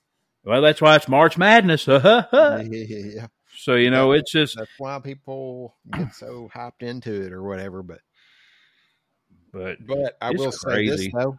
Well, 0.44 0.62
that's 0.62 0.80
why 0.80 0.96
it's 0.96 1.08
March 1.08 1.36
Madness. 1.36 1.86
so 3.56 3.74
you 3.74 3.90
know, 3.90 4.12
it's 4.12 4.32
just. 4.32 4.56
that's 4.56 4.70
why 4.78 4.98
people 5.00 5.76
get 5.90 6.14
so 6.14 6.48
hyped 6.54 6.82
into 6.82 7.22
it 7.22 7.32
or 7.32 7.42
whatever. 7.42 7.82
But 7.82 8.00
But 9.52 9.78
but 9.86 10.16
I 10.20 10.30
will 10.30 10.52
say 10.52 10.88
this 10.88 11.08
though, 11.12 11.36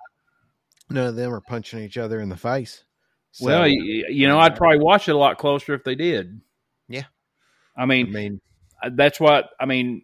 none 0.90 1.08
of 1.08 1.16
them 1.16 1.34
are 1.34 1.42
punching 1.42 1.80
each 1.80 1.98
other 1.98 2.20
in 2.20 2.30
the 2.30 2.38
face. 2.38 2.84
So, 3.32 3.46
well, 3.46 3.68
you, 3.68 4.06
you 4.10 4.28
know, 4.28 4.40
I'd 4.40 4.56
probably 4.56 4.80
watch 4.80 5.08
it 5.08 5.16
a 5.16 5.18
lot 5.18 5.38
closer 5.38 5.74
if 5.74 5.84
they 5.84 5.96
did. 5.96 6.42
Yeah. 6.88 7.04
I 7.78 7.86
mean, 7.86 8.08
I 8.08 8.10
mean, 8.10 8.14
mean, 8.84 8.96
that's 8.96 9.20
what 9.20 9.50
I 9.60 9.66
mean. 9.66 10.04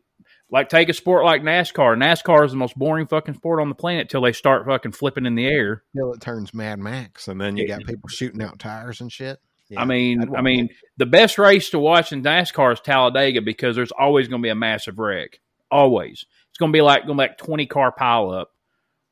Like, 0.52 0.70
take 0.70 0.90
a 0.90 0.94
sport 0.94 1.26
like 1.26 1.42
NASCAR. 1.42 1.98
NASCAR 1.98 2.46
is 2.46 2.52
the 2.52 2.58
most 2.58 2.78
boring 2.78 3.08
fucking 3.08 3.34
sport 3.34 3.60
on 3.60 3.70
the 3.70 3.76
planet 3.76 4.10
till 4.10 4.22
they 4.22 4.34
start 4.34 4.68
fucking 4.68 4.92
flipping 4.92 5.26
in 5.26 5.34
the 5.34 5.48
air. 5.48 5.84
till 5.96 6.14
it 6.14 6.22
turns 6.22 6.54
Mad 6.54 6.78
Max, 6.78 7.28
and 7.28 7.42
then 7.42 7.58
you 7.58 7.68
got 7.68 7.84
people 7.86 8.08
shooting 8.08 8.44
out 8.44 8.60
tires 8.60 9.02
and 9.02 9.12
shit. 9.12 9.40
Yeah, 9.70 9.82
I 9.82 9.86
mean, 9.86 10.36
I 10.36 10.42
mean, 10.42 10.66
it. 10.66 10.72
the 10.98 11.06
best 11.06 11.38
race 11.38 11.70
to 11.72 11.80
watch 11.80 12.12
in 12.12 12.22
NASCAR 12.22 12.74
is 12.74 12.80
Talladega 12.82 13.42
because 13.42 13.76
there's 13.76 13.92
always 13.92 14.28
going 14.28 14.42
to 14.42 14.46
be 14.46 14.50
a 14.50 14.56
massive 14.56 15.00
wreck. 15.00 15.40
Always, 15.72 16.26
it's 16.50 16.58
going 16.58 16.72
to 16.72 16.76
be 16.76 16.82
like 16.82 17.06
going 17.06 17.18
to 17.18 17.24
be 17.24 17.28
like 17.30 17.38
twenty 17.38 17.66
car 17.66 17.94
pileup, 17.98 18.48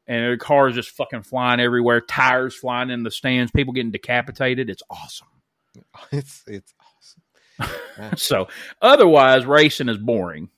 and 0.08 0.34
the 0.34 0.38
cars 0.38 0.76
just 0.76 0.92
fucking 0.92 1.24
flying 1.24 1.60
everywhere, 1.60 2.02
tires 2.02 2.56
flying 2.56 2.90
in 2.90 3.04
the 3.04 3.12
stands, 3.12 3.52
people 3.52 3.74
getting 3.74 3.92
decapitated. 3.92 4.70
It's 4.70 4.84
awesome. 4.90 5.28
it's 6.12 6.44
it's 6.48 6.74
awesome. 6.80 7.22
So, 8.18 8.48
otherwise, 8.82 9.46
racing 9.46 9.88
is 9.88 9.98
boring. 9.98 10.50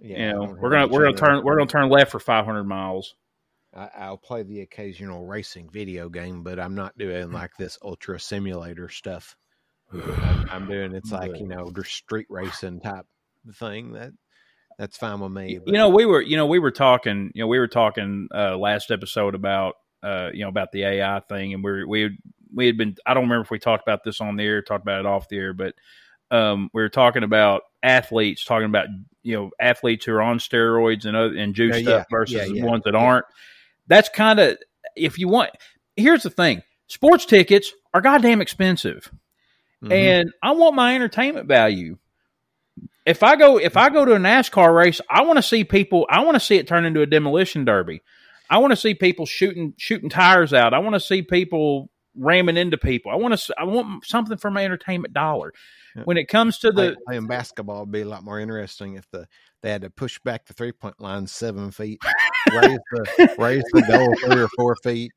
Yeah, 0.00 0.18
you 0.18 0.32
know, 0.32 0.56
we're 0.58 0.70
gonna 0.70 0.88
we're 0.88 1.04
gonna 1.04 1.16
turn 1.16 1.44
we're 1.44 1.56
gonna 1.56 1.68
turn 1.68 1.88
left 1.90 2.10
for 2.10 2.18
five 2.18 2.44
hundred 2.44 2.64
miles. 2.64 3.14
I, 3.74 3.88
I'll 3.96 4.18
play 4.18 4.42
the 4.42 4.60
occasional 4.60 5.26
racing 5.26 5.70
video 5.70 6.08
game, 6.08 6.42
but 6.42 6.58
I'm 6.58 6.74
not 6.74 6.96
doing 6.98 7.32
like 7.32 7.52
this 7.58 7.78
ultra 7.82 8.20
simulator 8.20 8.88
stuff. 8.88 9.36
I'm, 9.92 10.48
I'm 10.50 10.66
doing 10.68 10.94
it's 10.94 11.12
like 11.12 11.38
you 11.38 11.48
know 11.48 11.70
just 11.74 11.92
street 11.92 12.26
racing 12.28 12.80
type 12.80 13.06
thing. 13.54 13.92
That 13.92 14.12
that's 14.78 14.96
fine 14.96 15.20
with 15.20 15.32
me. 15.32 15.58
you 15.64 15.72
know 15.72 15.88
we 15.88 16.06
were 16.06 16.20
you 16.20 16.36
know 16.36 16.46
we 16.46 16.58
were 16.58 16.70
talking 16.70 17.30
you 17.34 17.42
know 17.42 17.46
we 17.46 17.58
were 17.58 17.68
talking 17.68 18.28
uh 18.34 18.56
last 18.56 18.90
episode 18.90 19.34
about 19.34 19.76
uh 20.02 20.30
you 20.32 20.40
know 20.42 20.48
about 20.48 20.72
the 20.72 20.84
ai 20.84 21.20
thing 21.28 21.54
and 21.54 21.62
we 21.62 21.70
were, 21.70 21.86
we 21.86 22.02
had, 22.02 22.16
we 22.54 22.66
had 22.66 22.76
been 22.76 22.96
i 23.06 23.14
don't 23.14 23.24
remember 23.24 23.44
if 23.44 23.50
we 23.50 23.58
talked 23.58 23.86
about 23.86 24.02
this 24.04 24.20
on 24.20 24.36
the 24.36 24.44
air 24.44 24.62
talked 24.62 24.82
about 24.82 25.00
it 25.00 25.06
off 25.06 25.28
the 25.28 25.36
air 25.36 25.52
but 25.52 25.74
um 26.30 26.70
we 26.72 26.82
were 26.82 26.88
talking 26.88 27.22
about 27.22 27.62
athletes 27.82 28.44
talking 28.44 28.66
about 28.66 28.86
you 29.22 29.36
know 29.36 29.50
athletes 29.60 30.06
who 30.06 30.12
are 30.12 30.22
on 30.22 30.38
steroids 30.38 31.04
and 31.04 31.16
other 31.16 31.36
and 31.36 31.54
juiced 31.54 31.84
Yeah, 31.84 31.90
yeah, 31.90 31.96
up 31.96 32.06
versus 32.10 32.50
yeah, 32.50 32.64
ones 32.64 32.82
that 32.84 32.94
aren't 32.94 33.26
that's 33.86 34.08
kind 34.08 34.38
of 34.40 34.58
if 34.96 35.18
you 35.18 35.28
want 35.28 35.50
here's 35.96 36.22
the 36.22 36.30
thing 36.30 36.62
sports 36.86 37.24
tickets 37.24 37.72
are 37.94 38.00
goddamn 38.00 38.40
expensive 38.40 39.10
Mhm. 39.82 39.92
and 39.92 40.32
I 40.42 40.52
want 40.52 40.76
my 40.76 40.94
entertainment 40.94 41.48
value. 41.48 41.98
If 43.04 43.24
I 43.24 43.34
go 43.34 43.58
if 43.58 43.76
I 43.76 43.90
go 43.90 44.04
to 44.04 44.14
a 44.14 44.18
NASCAR 44.18 44.72
race, 44.74 45.00
I 45.10 45.22
want 45.22 45.38
to 45.38 45.42
see 45.42 45.64
people. 45.64 46.06
I 46.08 46.22
want 46.24 46.36
to 46.36 46.40
see 46.40 46.56
it 46.56 46.68
turn 46.68 46.84
into 46.84 47.02
a 47.02 47.06
demolition 47.06 47.64
derby. 47.64 48.00
I 48.48 48.58
want 48.58 48.70
to 48.70 48.76
see 48.76 48.94
people 48.94 49.26
shooting 49.26 49.74
shooting 49.76 50.08
tires 50.08 50.52
out. 50.52 50.72
I 50.72 50.78
want 50.78 50.94
to 50.94 51.00
see 51.00 51.22
people 51.22 51.90
ramming 52.16 52.56
into 52.56 52.78
people. 52.78 53.10
I 53.10 53.16
want 53.16 53.36
to. 53.36 53.54
I 53.58 53.64
want 53.64 54.06
something 54.06 54.36
for 54.38 54.52
my 54.52 54.64
entertainment 54.64 55.14
dollar. 55.14 55.52
Yeah. 55.96 56.04
When 56.04 56.16
it 56.16 56.28
comes 56.28 56.58
to 56.60 56.70
the 56.70 56.96
playing 57.06 57.26
basketball 57.26 57.80
would 57.80 57.90
be 57.92 58.02
a 58.02 58.06
lot 58.06 58.22
more 58.22 58.38
interesting 58.38 58.94
if 58.94 59.10
the 59.10 59.26
they 59.62 59.70
had 59.70 59.82
to 59.82 59.90
push 59.90 60.20
back 60.20 60.46
the 60.46 60.54
three 60.54 60.72
point 60.72 61.00
line 61.00 61.26
seven 61.26 61.72
feet, 61.72 62.00
raise 62.56 62.78
the 62.90 63.34
raise 63.38 63.64
the 63.72 63.82
goal 63.82 64.14
three 64.24 64.42
or 64.42 64.48
four 64.56 64.76
feet. 64.76 65.12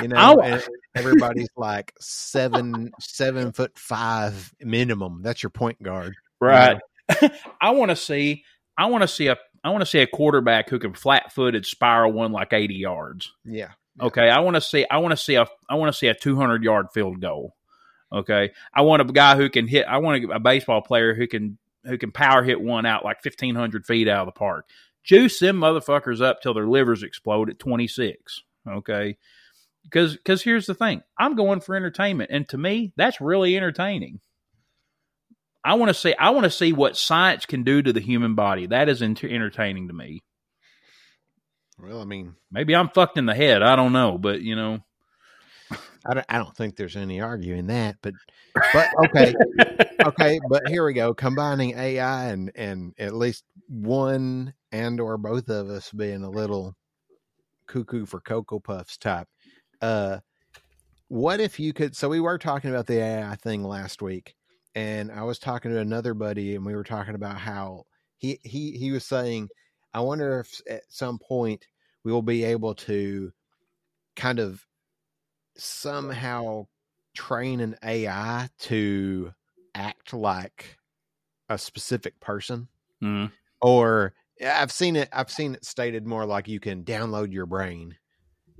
You 0.00 0.08
know, 0.08 0.40
and 0.40 0.62
everybody's 0.94 1.48
like 1.56 1.92
seven 2.00 2.92
seven 3.00 3.52
foot 3.52 3.78
five 3.78 4.52
minimum. 4.60 5.22
That's 5.22 5.42
your 5.42 5.50
point 5.50 5.82
guard. 5.82 6.14
right, 6.40 6.78
I 7.60 7.70
want 7.70 7.90
to 7.90 7.96
see. 7.96 8.44
I 8.76 8.86
want 8.86 9.02
to 9.02 9.08
see 9.08 9.28
a. 9.28 9.36
I 9.62 9.70
want 9.70 9.80
to 9.80 9.86
see 9.86 10.00
a 10.00 10.06
quarterback 10.06 10.68
who 10.68 10.78
can 10.78 10.92
flat 10.92 11.32
footed 11.32 11.64
spiral 11.64 12.12
one 12.12 12.32
like 12.32 12.52
eighty 12.52 12.74
yards. 12.74 13.32
Yeah. 13.44 13.70
Okay, 14.00 14.28
I 14.28 14.40
want 14.40 14.56
to 14.56 14.60
see. 14.60 14.84
I 14.90 14.98
want 14.98 15.12
to 15.12 15.16
see 15.16 15.36
a. 15.36 15.46
I 15.68 15.76
want 15.76 15.92
to 15.92 15.98
see 15.98 16.08
a 16.08 16.14
two 16.14 16.36
hundred 16.36 16.62
yard 16.64 16.86
field 16.92 17.20
goal. 17.20 17.54
Okay, 18.12 18.52
I 18.72 18.82
want 18.82 19.02
a 19.02 19.04
guy 19.06 19.36
who 19.36 19.48
can 19.48 19.66
hit. 19.66 19.86
I 19.86 19.98
want 19.98 20.24
a, 20.24 20.34
a 20.34 20.40
baseball 20.40 20.82
player 20.82 21.14
who 21.14 21.26
can 21.26 21.58
who 21.84 21.98
can 21.98 22.12
power 22.12 22.42
hit 22.42 22.60
one 22.60 22.86
out 22.86 23.04
like 23.04 23.22
fifteen 23.22 23.54
hundred 23.54 23.86
feet 23.86 24.08
out 24.08 24.20
of 24.20 24.34
the 24.34 24.38
park. 24.38 24.68
Juice 25.04 25.38
them 25.38 25.58
motherfuckers 25.58 26.22
up 26.22 26.40
till 26.40 26.54
their 26.54 26.66
livers 26.66 27.02
explode 27.02 27.50
at 27.50 27.58
twenty 27.58 27.86
six. 27.86 28.42
Okay, 28.66 29.16
because 29.82 30.16
because 30.16 30.42
here's 30.42 30.66
the 30.66 30.74
thing, 30.74 31.02
I'm 31.18 31.36
going 31.36 31.60
for 31.60 31.76
entertainment, 31.76 32.30
and 32.32 32.48
to 32.48 32.58
me, 32.58 32.92
that's 32.96 33.20
really 33.20 33.56
entertaining. 33.56 34.20
I 35.64 35.74
want 35.74 35.88
to 35.90 35.94
see 35.94 36.14
I 36.18 36.30
want 36.30 36.44
to 36.44 36.50
see 36.50 36.72
what 36.72 36.96
science 36.96 37.46
can 37.46 37.62
do 37.64 37.82
to 37.82 37.92
the 37.92 38.00
human 38.00 38.34
body. 38.34 38.66
That 38.66 38.88
is 38.88 39.02
enter- 39.02 39.28
entertaining 39.28 39.88
to 39.88 39.94
me. 39.94 40.22
Well, 41.78 42.00
I 42.00 42.04
mean, 42.04 42.34
maybe 42.50 42.74
I'm 42.74 42.88
fucked 42.88 43.18
in 43.18 43.26
the 43.26 43.34
head. 43.34 43.62
I 43.62 43.76
don't 43.76 43.92
know, 43.92 44.16
but 44.18 44.40
you 44.42 44.56
know, 44.56 44.80
I 46.06 46.14
don't, 46.14 46.26
I 46.28 46.38
don't 46.38 46.56
think 46.56 46.76
there's 46.76 46.96
any 46.96 47.20
arguing 47.20 47.66
that. 47.68 47.96
But 48.02 48.14
but 48.72 48.88
okay, 49.04 49.34
okay. 50.04 50.40
But 50.48 50.68
here 50.68 50.84
we 50.84 50.92
go, 50.92 51.14
combining 51.14 51.76
AI 51.78 52.28
and 52.30 52.50
and 52.54 52.94
at 52.98 53.14
least 53.14 53.44
one 53.68 54.54
and 54.72 55.00
or 55.00 55.16
both 55.16 55.48
of 55.48 55.68
us 55.70 55.90
being 55.90 56.22
a 56.22 56.30
little 56.30 56.74
cuckoo 57.66 58.06
for 58.06 58.20
cocoa 58.20 58.60
puffs 58.60 58.96
type. 58.96 59.28
Uh, 59.80 60.18
what 61.08 61.40
if 61.40 61.58
you 61.60 61.72
could? 61.72 61.96
So 61.96 62.08
we 62.08 62.20
were 62.20 62.38
talking 62.38 62.70
about 62.70 62.86
the 62.86 63.00
AI 63.00 63.34
thing 63.36 63.62
last 63.62 64.02
week 64.02 64.34
and 64.74 65.12
I 65.12 65.22
was 65.22 65.38
talking 65.38 65.70
to 65.70 65.78
another 65.78 66.14
buddy, 66.14 66.56
and 66.56 66.64
we 66.64 66.74
were 66.74 66.84
talking 66.84 67.14
about 67.14 67.38
how 67.38 67.84
he 68.18 68.40
he 68.42 68.72
he 68.72 68.90
was 68.90 69.04
saying, 69.04 69.48
I 69.92 70.00
wonder 70.00 70.40
if 70.40 70.60
at 70.68 70.82
some 70.88 71.18
point 71.18 71.66
we 72.04 72.12
will 72.12 72.22
be 72.22 72.44
able 72.44 72.74
to 72.74 73.32
kind 74.16 74.38
of 74.40 74.64
somehow 75.56 76.66
train 77.14 77.60
an 77.60 77.76
AI 77.84 78.48
to 78.58 79.32
act 79.74 80.12
like 80.12 80.78
a 81.48 81.58
specific 81.58 82.18
person, 82.20 82.68
mm. 83.02 83.30
or 83.60 84.14
I've 84.44 84.72
seen 84.72 84.96
it. 84.96 85.08
I've 85.12 85.30
seen 85.30 85.54
it 85.54 85.64
stated 85.64 86.06
more 86.06 86.26
like 86.26 86.48
you 86.48 86.60
can 86.60 86.84
download 86.84 87.32
your 87.32 87.46
brain 87.46 87.96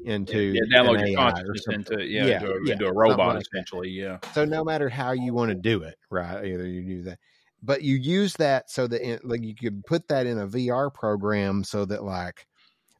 into 0.04 0.38
yeah, 0.38 0.78
download 0.78 1.06
your 1.06 1.16
consciousness 1.16 1.66
into 1.68 2.04
yeah, 2.04 2.26
yeah, 2.26 2.34
into, 2.36 2.52
a, 2.52 2.66
yeah, 2.66 2.72
into 2.72 2.86
a 2.86 2.92
robot 2.92 3.36
like 3.36 3.44
essentially. 3.44 3.88
That. 4.00 4.20
Yeah. 4.22 4.30
So 4.32 4.44
no 4.44 4.64
matter 4.64 4.88
how 4.88 5.12
you 5.12 5.32
want 5.32 5.50
to 5.50 5.54
do 5.54 5.82
it, 5.82 5.96
right? 6.10 6.44
Either 6.44 6.66
you 6.66 6.82
do 6.82 7.02
that, 7.04 7.18
but 7.62 7.82
you 7.82 7.96
use 7.96 8.34
that 8.34 8.70
so 8.70 8.86
that 8.86 9.24
like 9.24 9.42
you 9.42 9.54
could 9.54 9.84
put 9.86 10.08
that 10.08 10.26
in 10.26 10.38
a 10.38 10.46
VR 10.46 10.92
program 10.92 11.64
so 11.64 11.84
that 11.86 12.04
like 12.04 12.46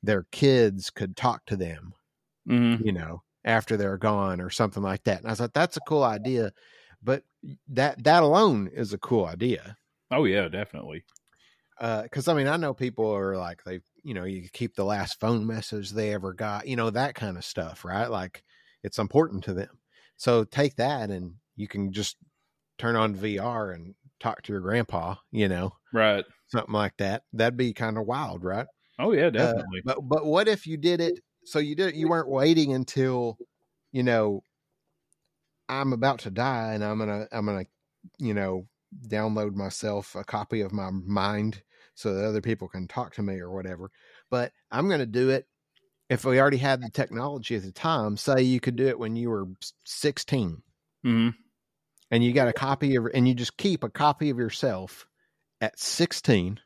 their 0.02 0.26
kids 0.32 0.90
could 0.90 1.16
talk 1.16 1.44
to 1.46 1.56
them, 1.56 1.92
mm-hmm. 2.48 2.84
you 2.84 2.92
know, 2.92 3.22
after 3.44 3.76
they're 3.76 3.98
gone 3.98 4.40
or 4.40 4.50
something 4.50 4.82
like 4.82 5.04
that. 5.04 5.22
And 5.22 5.30
I 5.30 5.34
thought 5.34 5.54
that's 5.54 5.76
a 5.76 5.80
cool 5.86 6.02
idea, 6.02 6.52
but 7.02 7.24
that 7.68 8.02
that 8.04 8.22
alone 8.22 8.68
is 8.72 8.92
a 8.92 8.98
cool 8.98 9.26
idea. 9.26 9.76
Oh 10.10 10.24
yeah, 10.24 10.48
definitely. 10.48 11.04
Because 11.78 12.28
uh, 12.28 12.32
I 12.32 12.34
mean, 12.34 12.46
I 12.46 12.56
know 12.56 12.72
people 12.72 13.10
are 13.14 13.36
like 13.36 13.64
they 13.64 13.80
you 14.04 14.14
know, 14.14 14.24
you 14.24 14.46
keep 14.52 14.76
the 14.76 14.84
last 14.84 15.18
phone 15.18 15.46
message 15.46 15.90
they 15.90 16.12
ever 16.12 16.34
got, 16.34 16.68
you 16.68 16.76
know, 16.76 16.90
that 16.90 17.14
kind 17.14 17.38
of 17.38 17.44
stuff, 17.44 17.84
right? 17.84 18.10
Like 18.10 18.44
it's 18.82 18.98
important 18.98 19.42
to 19.44 19.54
them. 19.54 19.80
So 20.16 20.44
take 20.44 20.76
that 20.76 21.10
and 21.10 21.34
you 21.56 21.66
can 21.66 21.90
just 21.90 22.18
turn 22.78 22.96
on 22.96 23.16
VR 23.16 23.74
and 23.74 23.94
talk 24.20 24.42
to 24.42 24.52
your 24.52 24.60
grandpa, 24.60 25.16
you 25.32 25.48
know, 25.48 25.72
right? 25.92 26.24
Something 26.48 26.74
like 26.74 26.96
that. 26.98 27.22
That'd 27.32 27.56
be 27.56 27.72
kind 27.72 27.96
of 27.96 28.06
wild, 28.06 28.44
right? 28.44 28.66
Oh 28.98 29.12
yeah, 29.12 29.26
uh, 29.26 29.30
definitely. 29.30 29.80
Uh, 29.80 29.82
but 29.84 29.98
but 30.02 30.26
what 30.26 30.48
if 30.48 30.66
you 30.66 30.76
did 30.76 31.00
it? 31.00 31.18
So 31.46 31.58
you 31.58 31.74
didn't 31.74 31.96
you 31.96 32.08
weren't 32.08 32.28
waiting 32.28 32.72
until, 32.72 33.38
you 33.92 34.02
know, 34.02 34.42
I'm 35.68 35.92
about 35.92 36.20
to 36.20 36.30
die 36.30 36.72
and 36.74 36.84
I'm 36.84 36.98
gonna 36.98 37.26
I'm 37.32 37.46
gonna, 37.46 37.66
you 38.18 38.34
know, 38.34 38.66
download 39.08 39.54
myself 39.54 40.14
a 40.14 40.24
copy 40.24 40.60
of 40.60 40.72
my 40.72 40.90
mind 40.90 41.62
so 41.94 42.14
that 42.14 42.24
other 42.24 42.40
people 42.40 42.68
can 42.68 42.88
talk 42.88 43.14
to 43.14 43.22
me 43.22 43.38
or 43.38 43.50
whatever. 43.50 43.90
But 44.30 44.52
I'm 44.70 44.88
going 44.88 45.00
to 45.00 45.06
do 45.06 45.30
it 45.30 45.46
if 46.10 46.24
we 46.24 46.40
already 46.40 46.56
had 46.56 46.82
the 46.82 46.90
technology 46.90 47.56
at 47.56 47.62
the 47.62 47.72
time. 47.72 48.16
Say 48.16 48.42
you 48.42 48.60
could 48.60 48.76
do 48.76 48.86
it 48.86 48.98
when 48.98 49.16
you 49.16 49.30
were 49.30 49.46
16, 49.84 50.62
mm-hmm. 51.04 51.28
and 52.10 52.24
you 52.24 52.32
got 52.32 52.48
a 52.48 52.52
copy 52.52 52.96
of, 52.96 53.06
and 53.14 53.26
you 53.28 53.34
just 53.34 53.56
keep 53.56 53.84
a 53.84 53.90
copy 53.90 54.30
of 54.30 54.38
yourself 54.38 55.06
at 55.60 55.78
16, 55.78 56.60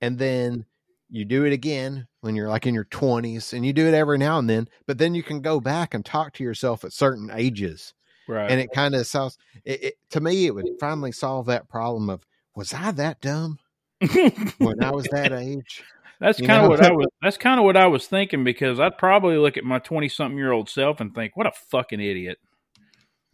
and 0.00 0.18
then 0.18 0.66
you 1.08 1.24
do 1.24 1.44
it 1.44 1.52
again 1.52 2.06
when 2.20 2.34
you're 2.34 2.48
like 2.48 2.66
in 2.66 2.74
your 2.74 2.84
20s, 2.86 3.52
and 3.52 3.64
you 3.64 3.72
do 3.72 3.86
it 3.86 3.94
every 3.94 4.18
now 4.18 4.38
and 4.38 4.48
then. 4.48 4.68
But 4.86 4.98
then 4.98 5.14
you 5.14 5.22
can 5.22 5.40
go 5.40 5.60
back 5.60 5.94
and 5.94 6.04
talk 6.04 6.32
to 6.34 6.44
yourself 6.44 6.84
at 6.84 6.92
certain 6.92 7.30
ages. 7.32 7.94
Right. 8.28 8.50
And 8.50 8.60
it 8.60 8.70
kind 8.74 8.94
of 8.94 9.06
solves 9.06 9.38
it, 9.64 9.84
it, 9.84 9.94
to 10.10 10.20
me, 10.20 10.46
it 10.46 10.54
would 10.54 10.68
finally 10.80 11.12
solve 11.12 11.46
that 11.46 11.68
problem 11.68 12.10
of 12.10 12.26
was 12.56 12.72
I 12.72 12.90
that 12.92 13.20
dumb? 13.20 13.58
when 14.58 14.82
I 14.82 14.90
was 14.90 15.06
that 15.12 15.32
age. 15.32 15.82
That's 16.20 16.40
kind 16.40 16.64
of 16.64 16.70
what 16.70 16.82
I 16.82 16.92
was. 16.92 17.08
That's 17.22 17.36
kind 17.36 17.60
of 17.60 17.64
what 17.64 17.76
I 17.76 17.86
was 17.86 18.06
thinking 18.06 18.42
because 18.42 18.80
I'd 18.80 18.96
probably 18.96 19.36
look 19.36 19.58
at 19.58 19.64
my 19.64 19.78
twenty-something 19.78 20.36
year 20.36 20.52
old 20.52 20.70
self 20.70 21.00
and 21.00 21.14
think, 21.14 21.36
"What 21.36 21.46
a 21.46 21.52
fucking 21.70 22.00
idiot." 22.00 22.38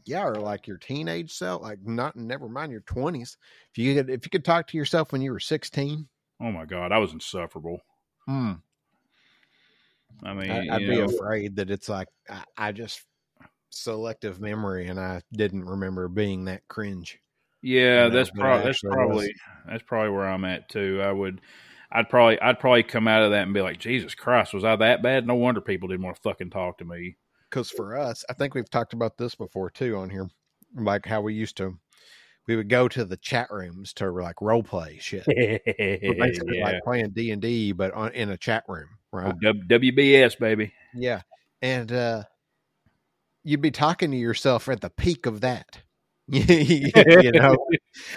Yeah, 0.05 0.27
or 0.27 0.35
like 0.35 0.67
your 0.67 0.79
teenage 0.79 1.33
self, 1.33 1.63
like 1.63 1.79
not 1.85 2.17
never 2.17 2.49
mind 2.49 2.73
your 2.73 2.81
twenties. 2.81 3.37
If 3.71 3.79
you 3.79 3.95
could, 3.95 4.11
if 4.11 4.27
you 4.27 4.31
could 4.31 4.45
talk 4.45 4.67
to 4.69 4.77
yourself 4.77 5.13
when 5.13 5.23
you 5.23 5.31
were 5.31 5.39
sixteen, 5.39 6.09
oh 6.43 6.53
my 6.53 6.65
god, 6.65 6.93
I 6.93 6.99
was 6.99 7.13
insufferable. 7.13 7.81
Hmm. 8.27 8.53
I 10.23 10.35
mean, 10.35 10.51
I, 10.51 10.79
would 10.79 10.87
be 10.87 10.99
know, 10.99 11.05
afraid 11.05 11.57
that 11.57 11.71
it's 11.71 11.89
like 11.89 12.09
I, 12.29 12.45
I 12.57 12.73
just 12.73 13.03
selective 13.71 14.41
memory, 14.41 14.89
and 14.89 15.01
I 15.01 15.23
didn't 15.33 15.65
remember 15.65 16.09
being 16.09 16.45
that 16.47 16.67
cringe. 16.69 17.19
Yeah, 17.63 18.09
that's 18.09 18.31
probably 18.31 18.65
that's 18.65 18.81
probably 18.81 19.29
was. 19.29 19.41
that's 19.69 19.83
probably 19.85 20.11
where 20.11 20.29
I'm 20.29 20.45
at 20.45 20.69
too. 20.69 21.01
I 21.03 21.13
would, 21.13 21.41
I'd 21.91 22.09
probably 22.09 22.41
I'd 22.41 22.59
probably 22.59 22.83
come 22.83 23.09
out 23.09 23.23
of 23.23 23.31
that 23.31 23.45
and 23.45 23.55
be 23.55 23.63
like, 23.63 23.79
Jesus 23.79 24.15
Christ, 24.15 24.53
was 24.53 24.65
I 24.65 24.77
that 24.77 25.03
bad? 25.03 25.27
No 25.27 25.35
wonder 25.35 25.61
people 25.61 25.89
didn't 25.89 26.05
want 26.05 26.17
to 26.17 26.23
fucking 26.23 26.51
talk 26.51 26.79
to 26.79 26.85
me. 26.85 27.17
Because 27.49 27.71
for 27.71 27.97
us, 27.97 28.25
I 28.31 28.35
think 28.35 28.55
we've 28.55 28.71
talked 28.71 28.95
about 28.95 29.17
this 29.17 29.35
before 29.35 29.71
too 29.71 29.97
on 29.97 30.11
here, 30.11 30.29
like 30.75 31.07
how 31.07 31.21
we 31.21 31.35
used 31.35 31.57
to. 31.59 31.79
We 32.47 32.57
would 32.57 32.69
go 32.69 32.89
to 32.89 33.05
the 33.05 33.17
chat 33.17 33.51
rooms 33.51 33.93
to 33.95 34.11
like 34.11 34.41
role 34.41 34.63
play 34.63 34.99
shit, 35.01 35.25
basically 35.27 36.59
yeah. 36.59 36.65
like 36.65 36.83
playing 36.83 37.11
D 37.11 37.31
and 37.31 37.41
D, 37.41 37.73
but 37.73 37.93
on, 37.95 38.13
in 38.13 38.31
a 38.31 38.37
chat 38.37 38.65
room, 38.67 38.89
right? 39.13 39.33
Oh, 39.45 39.53
WBS, 39.69 40.39
baby. 40.39 40.73
Yeah, 40.95 41.23
and 41.61 41.93
uh, 41.93 42.25
you'd 43.45 43.63
be 43.63 43.71
talking 43.71 44.11
to 44.11 44.17
yourself 44.17 44.69
at 44.69 44.81
the 44.81 44.91
peak 44.91 45.27
of 45.27 45.43
that 45.43 45.83
you 46.29 47.33
know, 47.33 47.57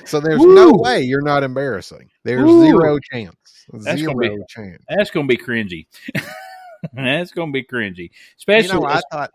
so 0.05 0.19
there's 0.19 0.39
Woo! 0.39 0.53
no 0.53 0.71
way 0.73 1.01
you're 1.01 1.23
not 1.23 1.43
embarrassing. 1.43 2.09
There's 2.23 2.43
Woo! 2.43 2.63
zero 2.63 2.99
chance. 3.11 3.35
That's 3.73 3.99
zero 3.99 4.13
be, 4.17 4.37
chance. 4.47 4.83
That's 4.87 5.09
going 5.09 5.27
to 5.27 5.35
be 5.35 5.43
cringy. 5.43 5.87
that's 6.93 7.31
going 7.31 7.49
to 7.49 7.53
be 7.53 7.63
cringy. 7.63 8.11
Especially, 8.37 8.75
you 8.75 8.79
know, 8.81 8.85
I 8.85 9.01
thought 9.11 9.31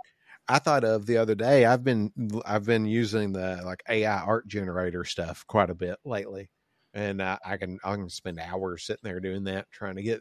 I 0.51 0.59
thought 0.59 0.83
of 0.83 1.07
the 1.07 1.17
other 1.17 1.37
day. 1.37 1.65
I've 1.65 1.85
been 1.85 2.13
I've 2.45 2.67
been 2.67 2.85
using 2.85 3.33
the 3.33 3.63
like 3.65 3.83
AI 3.89 4.21
art 4.21 4.49
generator 4.49 5.05
stuff 5.05 5.47
quite 5.47 5.71
a 5.71 5.75
bit 5.75 5.99
lately, 6.05 6.51
and 6.93 7.21
uh, 7.21 7.39
I 7.47 7.57
can 7.57 7.79
I 7.85 7.95
can 7.95 8.09
spend 8.09 8.41
hours 8.41 8.85
sitting 8.85 9.05
there 9.05 9.21
doing 9.21 9.45
that, 9.45 9.71
trying 9.71 9.95
to 9.95 10.03
get 10.03 10.21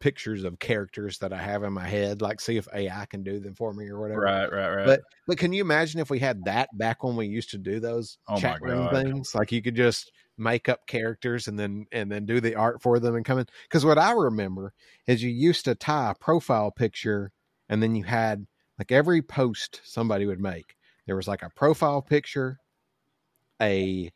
pictures 0.00 0.44
of 0.44 0.58
characters 0.58 1.18
that 1.18 1.32
I 1.32 1.38
have 1.38 1.62
in 1.62 1.72
my 1.72 1.86
head, 1.86 2.20
like 2.20 2.40
see 2.40 2.58
if 2.58 2.68
AI 2.74 3.06
can 3.06 3.22
do 3.22 3.40
them 3.40 3.54
for 3.54 3.72
me 3.72 3.88
or 3.88 4.00
whatever. 4.00 4.20
Right, 4.20 4.52
right, 4.52 4.74
right. 4.74 4.86
But 4.86 5.00
but 5.26 5.38
can 5.38 5.54
you 5.54 5.62
imagine 5.62 6.00
if 6.00 6.10
we 6.10 6.18
had 6.18 6.44
that 6.44 6.68
back 6.76 7.02
when 7.02 7.16
we 7.16 7.26
used 7.26 7.50
to 7.50 7.58
do 7.58 7.80
those 7.80 8.18
oh 8.28 8.36
chat 8.36 8.60
room 8.60 8.90
things? 8.90 9.34
Like 9.34 9.50
you 9.50 9.62
could 9.62 9.76
just 9.76 10.12
make 10.36 10.68
up 10.68 10.86
characters 10.86 11.48
and 11.48 11.58
then 11.58 11.86
and 11.90 12.12
then 12.12 12.26
do 12.26 12.38
the 12.40 12.54
art 12.54 12.82
for 12.82 12.98
them 12.98 13.14
and 13.14 13.24
come 13.24 13.38
in. 13.38 13.46
Because 13.62 13.84
what 13.84 13.98
I 13.98 14.12
remember 14.12 14.74
is 15.06 15.22
you 15.22 15.30
used 15.30 15.64
to 15.66 15.74
tie 15.74 16.10
a 16.10 16.14
profile 16.14 16.70
picture 16.70 17.32
and 17.70 17.82
then 17.82 17.94
you 17.94 18.04
had 18.04 18.46
like 18.80 18.90
every 18.90 19.20
post 19.20 19.80
somebody 19.84 20.24
would 20.24 20.40
make. 20.40 20.74
There 21.06 21.16
was 21.16 21.28
like 21.28 21.42
a 21.42 21.50
profile 21.50 22.00
picture, 22.00 22.58
a 23.60 24.10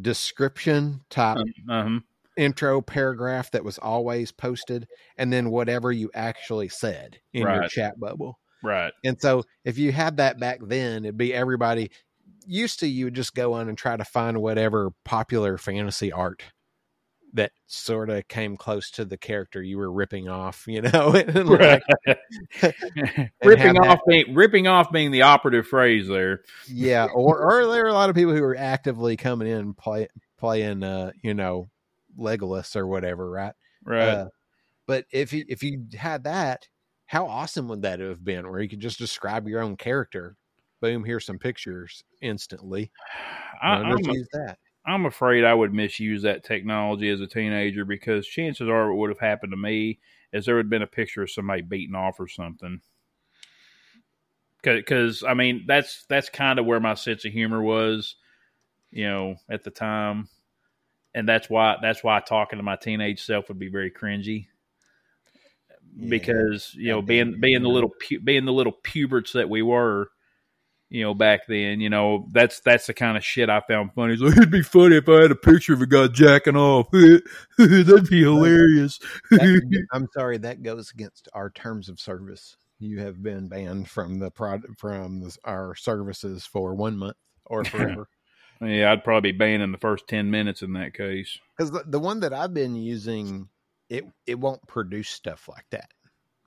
description 0.00 1.00
type. 1.10 1.38
Uh-huh 1.68 1.98
intro 2.36 2.80
paragraph 2.80 3.50
that 3.52 3.62
was 3.62 3.78
always 3.78 4.32
posted 4.32 4.88
and 5.16 5.32
then 5.32 5.50
whatever 5.50 5.92
you 5.92 6.10
actually 6.14 6.68
said 6.68 7.16
in 7.32 7.44
right. 7.44 7.54
your 7.54 7.68
chat 7.68 7.98
bubble. 8.00 8.40
Right. 8.60 8.92
And 9.04 9.20
so 9.20 9.44
if 9.64 9.78
you 9.78 9.92
had 9.92 10.16
that 10.16 10.40
back 10.40 10.58
then, 10.62 11.04
it'd 11.04 11.16
be 11.16 11.32
everybody 11.32 11.90
used 12.46 12.80
to 12.80 12.88
you 12.88 13.04
would 13.06 13.14
just 13.14 13.34
go 13.34 13.52
on 13.52 13.68
and 13.68 13.78
try 13.78 13.96
to 13.96 14.04
find 14.04 14.42
whatever 14.42 14.90
popular 15.04 15.58
fantasy 15.58 16.10
art 16.12 16.42
that 17.34 17.50
sort 17.66 18.10
of 18.10 18.26
came 18.28 18.56
close 18.56 18.90
to 18.92 19.04
the 19.04 19.16
character 19.16 19.60
you 19.60 19.76
were 19.76 19.92
ripping 19.92 20.28
off, 20.28 20.64
you 20.66 20.80
know. 20.80 21.08
like, 21.08 21.26
ripping 23.44 23.76
off 23.76 23.98
that. 23.98 24.04
being 24.06 24.34
ripping 24.34 24.66
off 24.68 24.90
being 24.92 25.10
the 25.10 25.22
operative 25.22 25.66
phrase 25.66 26.08
there. 26.08 26.42
Yeah, 26.68 27.06
or 27.12 27.40
or 27.40 27.66
there 27.66 27.84
are 27.84 27.88
a 27.88 27.92
lot 27.92 28.08
of 28.08 28.16
people 28.16 28.34
who 28.34 28.42
are 28.44 28.56
actively 28.56 29.16
coming 29.16 29.48
in 29.48 29.74
play 29.74 30.08
playing 30.38 30.82
uh, 30.82 31.10
you 31.22 31.34
know, 31.34 31.68
Legolas 32.18 32.76
or 32.76 32.86
whatever, 32.86 33.28
right? 33.28 33.54
Right. 33.84 34.08
Uh, 34.08 34.28
but 34.86 35.04
if 35.12 35.32
you 35.32 35.44
if 35.48 35.62
you 35.62 35.86
had 35.94 36.24
that, 36.24 36.68
how 37.06 37.26
awesome 37.26 37.68
would 37.68 37.82
that 37.82 38.00
have 38.00 38.24
been? 38.24 38.48
Where 38.48 38.60
you 38.60 38.68
could 38.68 38.80
just 38.80 38.98
describe 38.98 39.48
your 39.48 39.60
own 39.60 39.76
character, 39.76 40.36
boom, 40.80 41.04
here's 41.04 41.26
some 41.26 41.38
pictures 41.38 42.04
instantly. 42.22 42.92
I, 43.62 43.78
You 43.78 43.84
know, 43.84 43.96
just 43.96 44.08
I'm, 44.08 44.14
use 44.14 44.28
that. 44.32 44.58
I'm 44.86 45.06
afraid 45.06 45.44
I 45.44 45.54
would 45.54 45.72
misuse 45.72 46.22
that 46.22 46.44
technology 46.44 47.08
as 47.10 47.20
a 47.20 47.26
teenager 47.26 47.84
because 47.84 48.26
chances 48.26 48.68
are 48.68 48.88
what 48.92 48.98
would 48.98 49.10
have 49.10 49.18
happened 49.20 49.52
to 49.52 49.56
me 49.56 49.98
is 50.32 50.44
there 50.46 50.56
would 50.56 50.66
have 50.66 50.70
been 50.70 50.82
a 50.82 50.86
picture 50.86 51.22
of 51.22 51.30
somebody 51.30 51.62
beating 51.62 51.94
off 51.94 52.20
or 52.20 52.28
something. 52.28 52.80
Because 54.62 55.22
I 55.22 55.34
mean 55.34 55.64
that's 55.66 56.06
that's 56.08 56.30
kind 56.30 56.58
of 56.58 56.64
where 56.64 56.80
my 56.80 56.94
sense 56.94 57.24
of 57.26 57.32
humor 57.32 57.62
was, 57.62 58.16
you 58.90 59.04
know, 59.06 59.36
at 59.50 59.64
the 59.64 59.70
time, 59.70 60.28
and 61.14 61.28
that's 61.28 61.50
why 61.50 61.76
that's 61.82 62.04
why 62.04 62.20
talking 62.20 62.58
to 62.58 62.62
my 62.62 62.76
teenage 62.76 63.22
self 63.22 63.48
would 63.48 63.58
be 63.58 63.68
very 63.68 63.90
cringy 63.90 64.48
Yeah. 65.96 66.08
because 66.08 66.74
you 66.74 66.88
know 66.88 67.02
being 67.02 67.40
being 67.40 67.62
the 67.62 67.68
little 67.68 67.90
pu- 67.90 68.20
being 68.20 68.44
the 68.44 68.52
little 68.52 68.72
puberts 68.72 69.32
that 69.32 69.48
we 69.48 69.62
were 69.62 70.08
you 70.90 71.02
know 71.02 71.14
back 71.14 71.40
then 71.48 71.80
you 71.80 71.88
know 71.90 72.28
that's 72.32 72.60
that's 72.60 72.86
the 72.86 72.94
kind 72.94 73.16
of 73.16 73.24
shit 73.24 73.48
i 73.48 73.60
found 73.68 73.90
funny 73.94 74.16
like, 74.16 74.36
it'd 74.36 74.50
be 74.50 74.62
funny 74.62 74.96
if 74.96 75.08
i 75.08 75.22
had 75.22 75.30
a 75.30 75.34
picture 75.36 75.72
of 75.72 75.80
a 75.80 75.86
guy 75.86 76.06
jacking 76.08 76.56
off 76.56 76.86
that'd 77.58 78.08
be 78.10 78.20
hilarious 78.22 78.98
That- 79.30 79.86
I'm 79.92 80.08
sorry, 80.12 80.38
that 80.38 80.62
goes 80.62 80.90
against 80.90 81.28
our 81.32 81.50
terms 81.50 81.88
of 81.88 81.98
service. 82.00 82.56
You 82.78 83.00
have 83.00 83.22
been 83.22 83.48
banned 83.48 83.88
from 83.88 84.18
the 84.18 84.30
prod 84.30 84.62
from 84.78 85.20
the, 85.20 85.36
our 85.44 85.74
services 85.74 86.44
for 86.44 86.74
one 86.74 86.96
month 86.98 87.16
or 87.46 87.64
forever. 87.64 88.08
yeah 88.60 88.92
i'd 88.92 89.04
probably 89.04 89.32
be 89.32 89.54
in 89.54 89.72
the 89.72 89.78
first 89.78 90.06
10 90.08 90.30
minutes 90.30 90.62
in 90.62 90.72
that 90.74 90.94
case 90.94 91.38
Because 91.56 91.70
the, 91.70 91.84
the 91.86 91.98
one 92.00 92.20
that 92.20 92.32
I've 92.32 92.54
been 92.54 92.76
using, 92.76 93.48
it 93.88 94.04
it 94.26 94.38
won't 94.38 94.66
produce 94.66 95.08
stuff 95.08 95.48
like 95.48 95.66
that. 95.70 95.90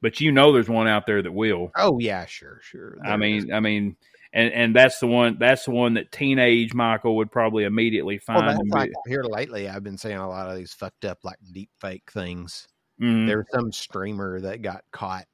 but 0.01 0.21
you 0.21 0.31
know 0.31 0.51
there's 0.53 0.69
one 0.69 0.87
out 0.87 1.05
there 1.07 1.21
that 1.21 1.31
will 1.33 1.71
Oh 1.75 1.97
yeah, 1.99 2.25
sure, 2.25 2.59
sure. 2.61 2.97
i 3.03 3.17
There 3.17 3.27
is. 3.29 3.45
mean 3.45 3.53
i 3.53 3.59
mean 3.59 3.95
and 4.33 4.51
and 4.53 4.75
that's 4.75 4.99
the 4.99 5.07
one 5.07 5.37
that's 5.39 5.65
the 5.65 5.71
one 5.71 5.93
that 5.95 6.11
teenage 6.11 6.73
michael 6.73 7.15
would 7.17 7.31
probably 7.31 7.63
immediately 7.63 8.19
well, 8.27 8.39
find 8.39 8.49
that's 8.59 8.69
like 8.69 8.91
here 9.07 9.23
lately. 9.23 9.67
I've 9.69 9.83
been 9.83 9.97
seeing 9.97 10.17
a 10.17 10.27
lot 10.29 10.49
of 10.49 10.57
these 10.57 10.73
fucked 10.73 11.05
up 11.05 11.19
like 11.23 11.37
deep 11.51 11.69
fake 11.79 12.11
things. 12.11 12.67
Mhm. 13.01 13.27
There 13.27 13.37
was 13.37 13.47
some 13.53 13.71
streamer 13.71 14.39
that 14.41 14.61
got 14.61 14.83
caught 14.91 15.25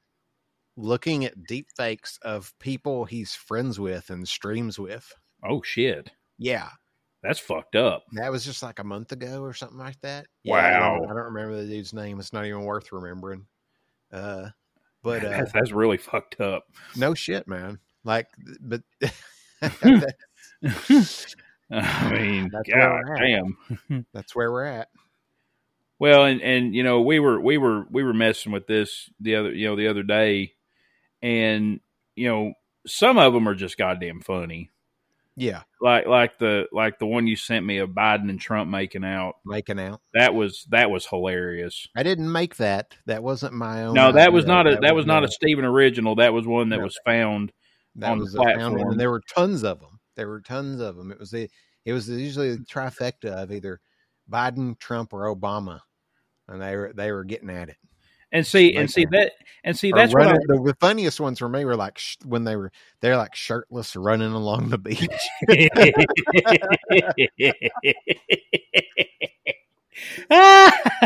looking 0.76 1.24
at 1.24 1.44
deep 1.46 1.68
fakes 1.76 2.18
of 2.22 2.52
people 2.58 3.04
he's 3.04 3.34
friends 3.34 3.78
with 3.78 4.10
and 4.10 4.26
streams 4.28 4.78
with. 4.78 5.12
oh 5.48 5.62
shit 5.62 6.10
Yeah, 6.38 6.68
that's 7.22 7.38
fucked 7.38 7.76
up 7.76 8.04
that 8.12 8.30
was 8.32 8.44
just 8.44 8.62
like 8.62 8.78
a 8.80 8.84
month 8.84 9.12
ago 9.12 9.40
or 9.42 9.54
something 9.54 9.78
like 9.78 10.00
that. 10.02 10.26
Yeah, 10.42 10.54
I 10.56 10.70
don't- 10.72 11.00
Wow. 11.00 11.04
I 11.04 11.14
don't 11.14 11.32
remember 11.32 11.56
the 11.56 11.66
dude's 11.68 11.92
name. 11.92 12.18
It's 12.20 12.32
not 12.32 12.44
even 12.46 12.62
worth 12.64 12.92
remembering. 12.92 13.46
Uh, 14.12 14.50
but 15.02 15.24
uh, 15.24 15.44
that's 15.52 15.72
really 15.72 15.96
fucked 15.98 16.40
up 16.40 16.64
no 16.96 17.14
shit, 17.14 17.46
man. 17.48 17.78
Like, 18.04 18.28
but 18.60 18.82
I 21.70 22.12
mean, 22.12 22.50
That's 22.52 22.68
where 22.68 22.78
god 22.78 23.02
we're 23.06 23.14
at. 23.14 23.20
damn. 23.20 24.06
that's 24.12 24.34
where 24.36 24.52
we're 24.52 24.64
at. 24.64 24.88
Well, 25.98 26.24
and 26.24 26.40
and 26.42 26.74
you 26.74 26.82
know, 26.82 27.00
we 27.02 27.18
were 27.18 27.40
we 27.40 27.56
were 27.56 27.86
we 27.90 28.02
were 28.02 28.12
messing 28.12 28.52
with 28.52 28.66
this 28.66 29.08
the 29.20 29.36
other 29.36 29.52
you 29.52 29.68
know 29.68 29.76
the 29.76 29.88
other 29.88 30.02
day, 30.02 30.52
and 31.22 31.80
you 32.16 32.28
know, 32.28 32.52
some 32.86 33.16
of 33.16 33.32
them 33.32 33.48
are 33.48 33.54
just 33.54 33.78
goddamn 33.78 34.20
funny. 34.20 34.70
Yeah, 35.36 35.62
Like 35.80 36.06
like 36.06 36.38
the 36.38 36.66
like 36.70 37.00
the 37.00 37.06
one 37.06 37.26
you 37.26 37.34
sent 37.34 37.66
me 37.66 37.78
of 37.78 37.90
Biden 37.90 38.28
and 38.30 38.40
Trump 38.40 38.70
making 38.70 39.04
out. 39.04 39.36
making 39.44 39.80
out. 39.80 40.00
That 40.14 40.32
was 40.34 40.64
that 40.70 40.90
was 40.90 41.06
hilarious. 41.06 41.88
I 41.96 42.04
didn't 42.04 42.30
make 42.30 42.56
that. 42.56 42.94
That 43.06 43.22
wasn't 43.24 43.54
my 43.54 43.82
own. 43.84 43.94
No, 43.94 44.12
that 44.12 44.32
was 44.32 44.46
not 44.46 44.68
a 44.68 44.76
that 44.82 44.94
was 44.94 45.06
not 45.06 45.24
uh, 45.24 45.26
a 45.26 45.28
Stephen 45.30 45.64
original. 45.64 46.16
That 46.16 46.32
was 46.32 46.46
one 46.46 46.68
that 46.68 46.78
No. 46.78 46.84
was 46.84 46.96
found. 47.04 47.52
That 47.96 48.10
on 48.10 48.18
the 48.18 48.24
was 48.24 48.34
a 48.34 48.38
found 48.38 48.76
one, 48.76 48.92
and 48.92 49.00
there 49.00 49.10
were 49.10 49.22
tons 49.34 49.64
of 49.64 49.80
them. 49.80 49.98
There 50.16 50.28
were 50.28 50.40
tons 50.40 50.80
of 50.80 50.96
them. 50.96 51.10
It 51.10 51.18
was 51.18 51.30
the 51.30 51.48
it 51.84 51.92
was 51.92 52.08
usually 52.08 52.56
the 52.56 52.64
trifecta 52.64 53.30
of 53.30 53.52
either 53.52 53.80
Biden, 54.30 54.78
Trump, 54.78 55.12
or 55.12 55.34
Obama, 55.34 55.80
and 56.48 56.60
they 56.60 56.76
were 56.76 56.92
they 56.94 57.12
were 57.12 57.24
getting 57.24 57.50
at 57.50 57.68
it. 57.68 57.76
And 58.32 58.46
see 58.46 58.68
Like 58.68 58.76
and 58.76 58.90
see 58.90 59.04
that. 59.04 59.10
that 59.12 59.32
and 59.62 59.78
see 59.78 59.92
Or 59.92 59.98
that's 59.98 60.12
what 60.12 60.26
I, 60.26 60.32
the, 60.32 60.60
the 60.64 60.76
funniest 60.80 61.20
ones 61.20 61.38
for 61.38 61.48
me 61.48 61.64
were 61.64 61.76
like 61.76 61.98
sh- 61.98 62.16
when 62.24 62.44
they 62.44 62.56
were 62.56 62.72
they're 63.00 63.16
like 63.16 63.36
shirtless 63.36 63.94
running 63.94 64.32
along 64.32 64.70
the 64.70 64.78
beach. 64.78 65.08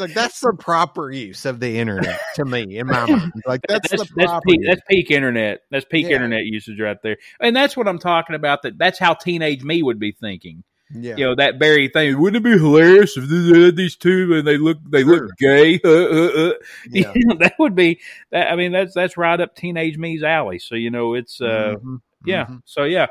like 0.00 0.14
that's 0.14 0.40
the 0.40 0.52
proper 0.54 1.10
use 1.10 1.44
of 1.46 1.60
the 1.60 1.78
internet 1.78 2.20
to 2.36 2.44
me 2.44 2.78
in 2.78 2.86
my 2.86 3.06
mind. 3.06 3.32
Like 3.46 3.62
that's, 3.68 3.90
that's, 3.90 4.02
the 4.08 4.14
that's 4.16 4.30
proper. 4.30 4.42
peak, 4.46 4.60
that's 4.66 4.80
peak 4.88 5.10
internet. 5.10 5.60
That's 5.70 5.84
peak 5.84 6.06
Yeah. 6.06 6.14
internet 6.16 6.44
usage 6.44 6.80
right 6.80 6.96
there, 7.02 7.16
and 7.40 7.54
that's 7.56 7.76
what 7.76 7.88
I'm 7.88 7.98
talking 7.98 8.36
about. 8.36 8.62
That 8.62 8.78
that's 8.78 8.98
how 8.98 9.14
teenage 9.14 9.62
me 9.64 9.82
would 9.82 9.98
be 9.98 10.12
thinking. 10.12 10.64
yeah. 10.94 11.16
You 11.16 11.24
know 11.26 11.34
that 11.36 11.58
very 11.58 11.88
thing. 11.88 12.20
Wouldn't 12.20 12.44
it 12.46 12.48
be 12.48 12.58
hilarious 12.58 13.16
if 13.16 13.28
these 13.74 13.96
two 13.96 14.34
and 14.34 14.46
they 14.46 14.56
look 14.56 14.78
they 14.88 15.02
Sure. 15.02 15.26
look 15.26 15.30
gay? 15.38 15.80
Uh, 15.84 15.88
uh, 15.88 16.48
uh. 16.48 16.52
yeah. 16.90 17.12
You 17.14 17.26
know, 17.26 17.34
that 17.40 17.54
would 17.58 17.74
be. 17.74 18.00
That, 18.30 18.52
I 18.52 18.56
mean, 18.56 18.72
that's 18.72 18.94
that's 18.94 19.16
right 19.16 19.40
up 19.40 19.56
teenage 19.56 19.98
me's 19.98 20.22
alley. 20.22 20.58
So 20.58 20.74
you 20.74 20.90
know, 20.90 21.14
it's 21.14 21.40
uh, 21.40 21.74
Mhm, 21.82 22.00
yeah. 22.24 22.46
mhm. 22.46 22.60
So 22.66 22.84
yeah, 22.84 23.06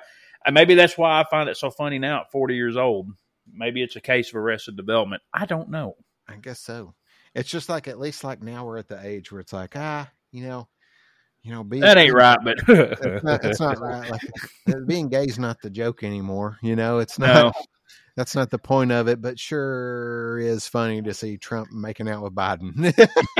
and 0.45 0.53
maybe 0.53 0.75
that's 0.75 0.97
why 0.97 1.19
I 1.19 1.25
find 1.29 1.49
it 1.49 1.57
so 1.57 1.69
funny 1.71 1.99
now 1.99 2.21
at 2.21 2.31
40 2.31 2.55
years 2.55 2.77
old. 2.77 3.09
Maybe 3.51 3.83
it's 3.83 3.95
a 3.95 4.01
case 4.01 4.29
of 4.29 4.37
arrested 4.37 4.75
development. 4.77 5.21
I 5.33 5.45
don't 5.45 5.69
know. 5.69 5.95
I 6.27 6.35
guess 6.35 6.59
so. 6.59 6.93
It's 7.33 7.49
just 7.49 7.69
like 7.69 7.87
at 7.87 7.99
least 7.99 8.23
like 8.23 8.41
now 8.41 8.65
we're 8.65 8.77
at 8.77 8.87
the 8.87 9.05
age 9.05 9.31
where 9.31 9.41
it's 9.41 9.53
like 9.53 9.75
ah, 9.75 10.09
you 10.31 10.45
know, 10.45 10.67
you 11.43 11.51
know, 11.51 11.63
being 11.63 11.81
That 11.81 11.97
ain't 11.97 12.13
right, 12.13 12.39
but 12.43 12.57
It's 12.67 13.23
not, 13.23 13.45
it's 13.45 13.59
not 13.59 13.79
right. 13.79 14.09
Like 14.09 14.21
uh, 14.75 14.79
being 14.87 15.09
gay 15.09 15.25
is 15.25 15.37
not 15.37 15.61
the 15.61 15.69
joke 15.69 16.03
anymore. 16.03 16.57
You 16.61 16.75
know, 16.75 16.99
it's 16.99 17.19
not. 17.19 17.27
No. 17.35 17.51
That's 18.15 18.33
not 18.33 18.49
the 18.49 18.57
point 18.57 18.93
of 18.93 19.09
it. 19.09 19.21
But 19.21 19.37
sure 19.37 20.39
is 20.39 20.67
funny 20.67 21.01
to 21.01 21.13
see 21.13 21.37
Trump 21.37 21.71
making 21.71 22.07
out 22.07 22.23
with 22.23 22.33
Biden. 22.33 22.93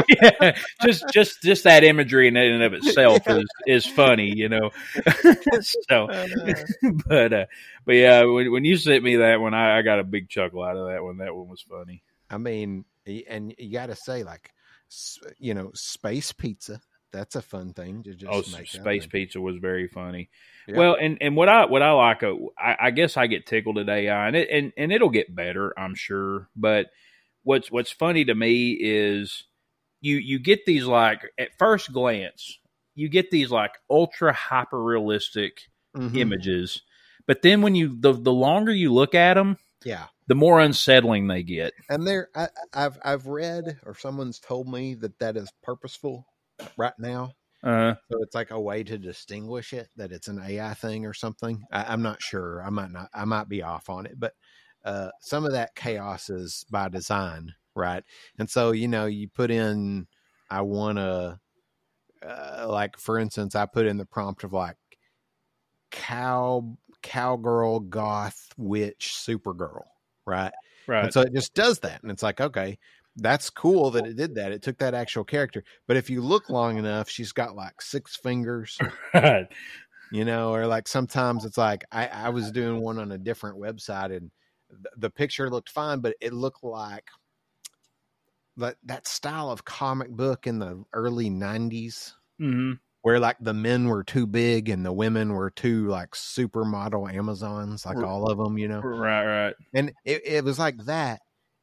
yeah, 0.09 0.57
just 0.83 1.05
just 1.13 1.41
just 1.41 1.63
that 1.63 1.85
imagery 1.85 2.27
in 2.27 2.35
and 2.35 2.61
of 2.61 2.73
itself 2.75 3.21
is 3.27 3.45
is 3.65 3.85
funny, 3.85 4.35
you 4.35 4.49
know. 4.49 4.71
so, 5.89 6.07
but 7.07 7.33
uh, 7.33 7.45
but 7.85 7.95
yeah, 7.95 8.23
when, 8.25 8.51
when 8.51 8.65
you 8.65 8.75
sent 8.75 9.03
me 9.03 9.15
that 9.15 9.39
one, 9.39 9.53
I, 9.53 9.79
I 9.79 9.81
got 9.81 9.99
a 9.99 10.03
big 10.03 10.27
chuckle 10.27 10.61
out 10.61 10.77
of 10.77 10.89
that 10.89 11.03
one. 11.03 11.17
That 11.17 11.33
one 11.33 11.47
was 11.47 11.61
funny. 11.61 12.03
I 12.35 12.37
mean, 12.37 12.83
and 13.29 13.55
you 13.57 13.71
got 13.71 13.87
to 13.87 13.95
say 13.95 14.23
like, 14.23 14.51
you 15.39 15.53
know, 15.53 15.71
space 15.73 16.31
pizza. 16.33 16.81
That's 17.13 17.37
a 17.37 17.41
fun 17.41 17.73
thing 17.73 18.03
to 18.03 18.13
just 18.13 18.31
oh, 18.31 18.41
space 18.41 19.07
pizza 19.07 19.39
was 19.39 19.55
very 19.55 19.87
funny. 19.87 20.29
Yeah. 20.67 20.77
Well, 20.79 20.97
and 20.99 21.17
and 21.21 21.37
what 21.37 21.47
I 21.47 21.65
what 21.65 21.81
I 21.81 21.91
like, 21.93 22.23
uh, 22.23 22.33
I, 22.59 22.75
I 22.87 22.91
guess 22.91 23.15
I 23.15 23.27
get 23.27 23.45
tickled 23.45 23.77
at 23.77 23.87
AI, 23.87 24.27
and 24.27 24.35
it 24.35 24.49
and 24.51 24.73
and 24.75 24.91
it'll 24.91 25.09
get 25.09 25.33
better, 25.33 25.73
I'm 25.79 25.95
sure. 25.95 26.49
But 26.57 26.87
what's 27.43 27.71
what's 27.71 27.91
funny 27.91 28.25
to 28.25 28.35
me 28.35 28.71
is 28.73 29.45
you 30.01 30.17
you 30.17 30.39
get 30.39 30.65
these 30.65 30.83
like 30.85 31.21
at 31.39 31.57
first 31.57 31.93
glance, 31.93 32.59
you 32.95 33.07
get 33.07 33.31
these 33.31 33.49
like 33.49 33.71
ultra 33.89 34.33
hyper 34.33 34.83
realistic 34.83 35.61
Mhm. 35.95 36.17
images, 36.17 36.81
but 37.27 37.43
then 37.43 37.61
when 37.61 37.75
you 37.75 37.95
the 37.97 38.11
the 38.11 38.33
longer 38.33 38.73
you 38.73 38.91
look 38.91 39.15
at 39.15 39.35
them, 39.35 39.57
Yeah. 39.85 40.07
The 40.27 40.35
more 40.35 40.59
unsettling 40.59 41.27
they 41.27 41.43
get. 41.43 41.73
And 41.89 42.05
there, 42.05 42.29
I, 42.35 42.47
I've 42.73 42.97
I've 43.03 43.27
read 43.27 43.79
or 43.85 43.95
someone's 43.95 44.39
told 44.39 44.67
me 44.67 44.95
that 44.95 45.19
that 45.19 45.37
is 45.37 45.51
purposeful 45.63 46.25
right 46.77 46.93
now. 46.99 47.33
Uh, 47.63 47.95
So 48.11 48.19
it's 48.21 48.35
like 48.35 48.51
a 48.51 48.59
way 48.61 48.83
to 48.83 48.97
distinguish 48.97 49.73
it 49.73 49.89
that 49.95 50.11
it's 50.11 50.27
an 50.27 50.39
AI 50.39 50.73
thing 50.75 51.05
or 51.05 51.13
something. 51.13 51.63
I, 51.71 51.85
I'm 51.91 52.01
not 52.01 52.21
sure. 52.21 52.61
I 52.63 52.69
might 52.69 52.91
not. 52.91 53.09
I 53.13 53.25
might 53.25 53.49
be 53.49 53.63
off 53.63 53.89
on 53.89 54.05
it, 54.05 54.19
but 54.19 54.33
uh, 54.83 55.09
some 55.21 55.45
of 55.45 55.53
that 55.53 55.75
chaos 55.75 56.29
is 56.29 56.65
by 56.69 56.89
design, 56.89 57.53
right? 57.75 58.03
And 58.37 58.49
so 58.49 58.71
you 58.71 58.87
know, 58.87 59.05
you 59.05 59.27
put 59.27 59.49
in, 59.51 60.07
I 60.49 60.61
want 60.61 60.97
to, 60.99 61.39
uh, 62.23 62.67
like 62.69 62.97
for 62.97 63.17
instance, 63.19 63.55
I 63.55 63.65
put 63.65 63.87
in 63.87 63.97
the 63.97 64.05
prompt 64.05 64.43
of 64.43 64.53
like 64.53 64.77
cow 65.91 66.77
cowgirl 67.01 67.79
goth 67.81 68.49
witch 68.57 69.15
supergirl, 69.17 69.83
right? 70.25 70.53
right. 70.87 71.03
And 71.03 71.13
so 71.13 71.21
it 71.21 71.33
just 71.33 71.53
does 71.53 71.79
that. 71.79 72.01
And 72.01 72.11
it's 72.11 72.23
like, 72.23 72.41
okay, 72.41 72.77
that's 73.17 73.49
cool 73.49 73.91
that 73.91 74.05
it 74.05 74.15
did 74.15 74.35
that. 74.35 74.51
It 74.51 74.61
took 74.61 74.77
that 74.79 74.93
actual 74.93 75.23
character. 75.23 75.63
But 75.87 75.97
if 75.97 76.09
you 76.09 76.21
look 76.21 76.49
long 76.49 76.77
enough, 76.77 77.09
she's 77.09 77.31
got 77.31 77.55
like 77.55 77.81
six 77.81 78.15
fingers, 78.15 78.77
right. 79.13 79.47
you 80.11 80.25
know, 80.25 80.53
or 80.53 80.67
like 80.67 80.87
sometimes 80.87 81.45
it's 81.45 81.57
like 81.57 81.83
I, 81.91 82.07
I 82.07 82.29
was 82.29 82.51
doing 82.51 82.81
one 82.81 82.99
on 82.99 83.11
a 83.11 83.17
different 83.17 83.57
website 83.57 84.15
and 84.15 84.31
th- 84.69 84.93
the 84.97 85.09
picture 85.09 85.49
looked 85.49 85.69
fine, 85.69 85.99
but 85.99 86.15
it 86.21 86.33
looked 86.33 86.63
like 86.63 87.07
that, 88.57 88.77
that 88.83 89.07
style 89.07 89.49
of 89.49 89.65
comic 89.65 90.09
book 90.09 90.47
in 90.47 90.59
the 90.59 90.83
early 90.93 91.29
90s 91.29 92.13
hmm 92.39 92.73
where 93.05 93.19
like 93.19 93.37
the 93.39 93.53
men 93.53 93.87
were 93.87 94.03
too 94.03 94.25
big 94.25 94.67
and 94.67 94.83
the 94.83 94.91
women 94.91 95.31
were 95.33 95.51
too 95.51 95.87
like 95.89 96.09
supermodel 96.15 97.13
Amazons, 97.13 97.85
like 97.85 97.97
all 97.97 98.25
of 98.25 98.39
them, 98.39 98.57
you 98.57 98.67
know 98.67 98.81
Right. 98.81 99.45
Right. 99.45 99.55
and 99.75 99.93
it, 100.03 100.23
it 100.25 100.43
was 100.43 100.57
like 100.57 100.75
that 100.85 101.21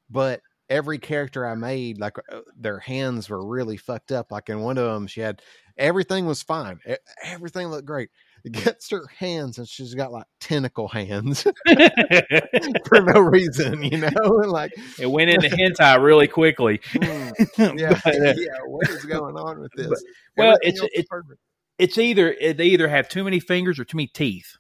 but 0.09 0.41
every 0.69 0.99
character 0.99 1.47
I 1.47 1.55
made, 1.55 1.99
like 1.99 2.17
uh, 2.31 2.41
their 2.57 2.79
hands 2.79 3.29
were 3.29 3.45
really 3.45 3.77
fucked 3.77 4.13
up. 4.13 4.31
Like 4.31 4.49
in 4.51 4.61
one 4.61 4.79
of 4.79 4.85
them, 4.85 5.07
she 5.07 5.21
had 5.21 5.43
everything 5.77 6.27
was 6.27 6.43
fine, 6.43 6.81
everything 7.25 7.69
looked 7.69 7.87
great. 7.87 8.11
Gets 8.51 8.91
her 8.91 9.07
hands, 9.19 9.59
and 9.59 9.69
she's 9.69 9.95
got 9.95 10.11
like 10.11 10.27
tentacle 10.41 10.89
hands 10.89 11.43
for 12.87 13.01
no 13.01 13.21
reason, 13.21 13.83
you 13.85 13.99
know. 13.99 14.09
And 14.43 14.51
like, 14.51 14.73
it 14.99 15.07
went 15.11 15.31
into 15.31 15.49
hentai 15.49 16.03
really 16.03 16.27
quickly. 16.27 16.81
hmm, 16.93 16.99
yeah, 17.79 18.01
But, 18.05 18.15
uh, 18.17 18.35
yeah. 18.37 18.47
What 18.67 18.89
is 18.91 19.05
going 19.05 19.37
on 19.37 19.61
with 19.61 19.71
this? 19.77 20.03
well, 20.37 20.57
Everything 20.65 20.69
it's- 20.85 20.91
it's- 20.93 21.07
perfect. 21.09 21.41
it's 21.79 21.99
either 21.99 22.35
they 22.41 22.65
either 22.67 22.89
have 22.89 23.09
too 23.09 23.23
many 23.25 23.39
fingers 23.41 23.79
or 23.79 23.85
too 23.85 23.97
many 23.97 24.09
teeth. 24.09 24.57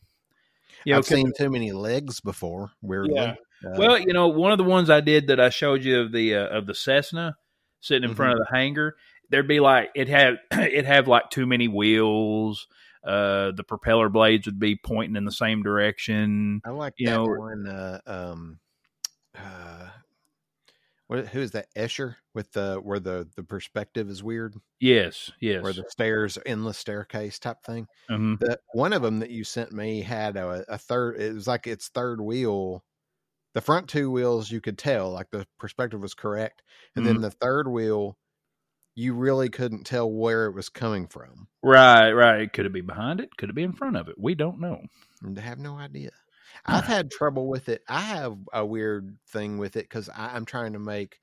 You 0.84 0.92
know, 0.92 0.98
I've 0.98 1.04
seen 1.06 1.32
too 1.36 1.50
many 1.50 1.72
legs 1.72 2.20
before. 2.20 2.70
Weirdly, 2.82 3.14
Yeah. 3.16 3.34
Uh, 3.64 3.74
well, 3.78 3.98
you 3.98 4.12
know, 4.12 4.28
one 4.28 4.50
of 4.52 4.58
the 4.58 4.64
ones 4.64 4.90
I 4.90 5.00
did 5.00 5.28
that 5.28 5.38
I 5.40 5.48
showed 5.50 5.84
you 5.84 6.00
of 6.00 6.12
the 6.12 6.34
uh, 6.36 6.46
of 6.48 6.66
the 6.66 6.74
Cessna 6.74 7.34
sitting 7.80 8.04
in 8.08 8.14
Mhm. 8.14 8.16
front 8.16 8.32
of 8.32 8.38
the 8.46 8.56
hangar, 8.56 8.94
there'd 9.33 9.49
be 9.49 9.59
like 9.59 9.91
it 9.97 10.09
had 10.09 10.37
it 10.53 10.85
have 10.85 11.09
like 11.09 11.30
too 11.30 11.47
many 11.47 11.66
wheels. 11.66 12.68
Uh, 13.05 13.51
the 13.57 13.64
propeller 13.64 14.09
blades 14.09 14.47
would 14.47 14.61
be 14.61 14.76
pointing 14.76 15.16
in 15.16 15.24
the 15.24 15.33
same 15.33 15.64
direction. 15.64 16.61
I 16.64 16.70
like 16.70 16.95
you 16.99 17.09
that 17.09 17.16
know- 17.16 17.24
one. 17.26 17.66
Uh, 17.66 18.01
um, 18.07 18.61
uh, 19.37 19.89
what, 21.09 21.26
who 21.28 21.41
is 21.41 21.51
that? 21.51 21.66
Escher 21.76 22.16
with 22.35 22.53
the 22.53 22.76
where 22.83 23.01
the 23.01 23.28
the 23.37 23.43
perspective 23.43 24.09
is 24.09 24.22
weird, 24.22 24.55
Yes, 24.80 25.30
yes. 25.41 25.62
where 25.62 25.72
the 25.72 25.85
stairs, 25.89 26.39
endless 26.47 26.78
staircase 26.78 27.39
type 27.39 27.59
thing. 27.66 27.87
Mhm. 28.11 28.39
The 28.39 28.59
one 28.72 28.93
of 28.93 29.03
them 29.03 29.18
that 29.18 29.30
you 29.30 29.45
sent 29.45 29.72
me 29.72 30.03
had 30.03 30.37
a, 30.37 30.64
a 30.68 30.78
third. 30.78 31.20
It 31.20 31.35
was 31.35 31.47
like 31.49 31.66
its 31.66 31.89
third 31.89 32.20
wheel. 32.20 32.85
The 33.55 33.61
front 33.61 33.89
two 33.89 34.11
wheels 34.11 34.51
you 34.51 34.61
could 34.62 34.78
tell 34.78 35.11
like 35.11 35.30
the 35.30 35.47
perspective 35.59 36.01
was 36.01 36.14
correct, 36.14 36.62
and 36.97 37.05
Mm-hmm. 37.05 37.14
then 37.14 37.22
the 37.22 37.30
third 37.33 37.68
wheel, 37.68 38.16
you 38.95 39.14
really 39.14 39.49
couldn't 39.49 39.84
tell 39.84 40.11
where 40.11 40.47
it 40.47 40.55
was 40.55 40.68
coming 40.68 41.07
from. 41.07 41.49
Right, 41.62 42.12
right. 42.12 42.53
Could 42.53 42.66
it 42.66 42.72
be 42.72 42.80
behind 42.82 43.20
it? 43.20 43.36
Could 43.36 43.49
it 43.51 43.55
be 43.55 43.62
in 43.62 43.72
front 43.72 43.97
of 43.97 44.09
it? 44.09 44.16
We 44.18 44.34
don't 44.34 44.61
know. 44.61 44.80
I 45.36 45.40
have 45.40 45.59
no 45.59 45.76
idea. 45.76 46.11
I've 46.66 46.84
had 46.84 47.11
trouble 47.11 47.49
with 47.49 47.68
it. 47.68 47.82
I 47.88 48.01
have 48.01 48.36
a 48.53 48.64
weird 48.66 49.16
thing 49.28 49.59
with 49.59 49.76
it 49.76 49.84
because 49.84 50.11
I'm 50.14 50.45
trying 50.45 50.74
to 50.74 50.78
make, 50.78 51.18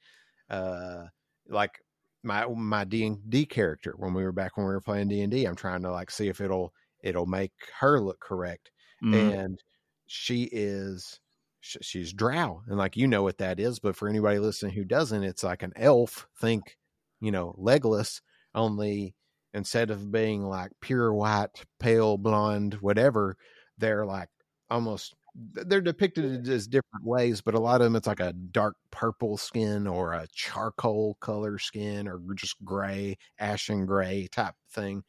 uh, 0.49 1.05
like 1.47 1.79
my 2.23 2.45
my 2.47 2.83
D 2.83 3.05
and 3.05 3.29
D 3.29 3.45
character 3.45 3.93
when 3.97 4.13
we 4.13 4.23
were 4.23 4.31
back 4.31 4.57
when 4.57 4.65
we 4.65 4.73
were 4.73 4.81
playing 4.81 5.07
D 5.09 5.21
and 5.21 5.31
D. 5.31 5.45
I'm 5.45 5.55
trying 5.55 5.83
to 5.83 5.91
like 5.91 6.11
see 6.11 6.27
if 6.27 6.41
it'll 6.41 6.73
it'll 7.01 7.25
make 7.27 7.51
her 7.79 7.99
look 8.01 8.19
correct, 8.19 8.71
Mhm. 9.03 9.33
and 9.33 9.63
she 10.07 10.49
is 10.51 11.19
she's 11.61 12.11
drow, 12.13 12.61
and 12.67 12.77
like 12.77 12.97
you 12.97 13.07
know 13.07 13.21
what 13.23 13.37
that 13.37 13.59
is, 13.59 13.79
but 13.79 13.95
for 13.95 14.09
anybody 14.09 14.39
listening 14.39 14.73
who 14.73 14.83
doesn't, 14.85 15.23
it's 15.23 15.43
like 15.43 15.61
an 15.63 15.73
elf. 15.75 16.27
Think, 16.41 16.75
you 17.21 17.31
know, 17.31 17.55
Legolas, 17.59 18.21
Only 18.55 19.15
instead 19.53 19.91
of 19.91 20.11
being 20.11 20.43
like 20.45 20.71
pure 20.81 21.13
white, 21.13 21.49
pale 21.79 22.17
blonde, 22.17 22.75
whatever, 22.75 23.37
they're 23.77 24.05
like 24.05 24.29
almost 24.69 25.15
they're 25.35 25.81
depicted 25.81 26.47
as 26.49 26.67
different 26.67 27.05
ways, 27.05 27.41
but 27.41 27.53
a 27.55 27.59
lot 27.59 27.81
of 27.81 27.85
them 27.85 27.95
it's 27.95 28.07
like 28.07 28.19
a 28.19 28.33
dark 28.33 28.75
purple 28.91 29.37
skin 29.37 29.87
or 29.87 30.13
a 30.13 30.27
charcoal 30.33 31.15
color 31.21 31.57
skin 31.59 32.07
or 32.07 32.19
just 32.35 32.55
gray, 32.65 33.17
ashen 33.39 33.85
gray 33.85 34.27
type 34.31 34.55
thing. 34.71 35.03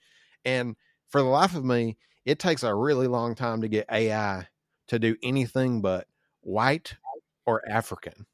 And 0.44 0.76
for 1.08 1.22
the 1.22 1.28
life 1.28 1.54
of 1.54 1.64
me, 1.64 1.96
it 2.24 2.38
takes 2.38 2.62
a 2.62 2.74
really 2.74 3.06
long 3.08 3.34
time 3.34 3.62
to 3.62 3.68
get 3.68 3.86
AI 3.90 4.46
to 4.88 4.98
do 4.98 5.16
anything 5.22 5.80
but 5.80 6.06
white 6.42 6.94
or 7.46 7.62
African. 7.68 8.26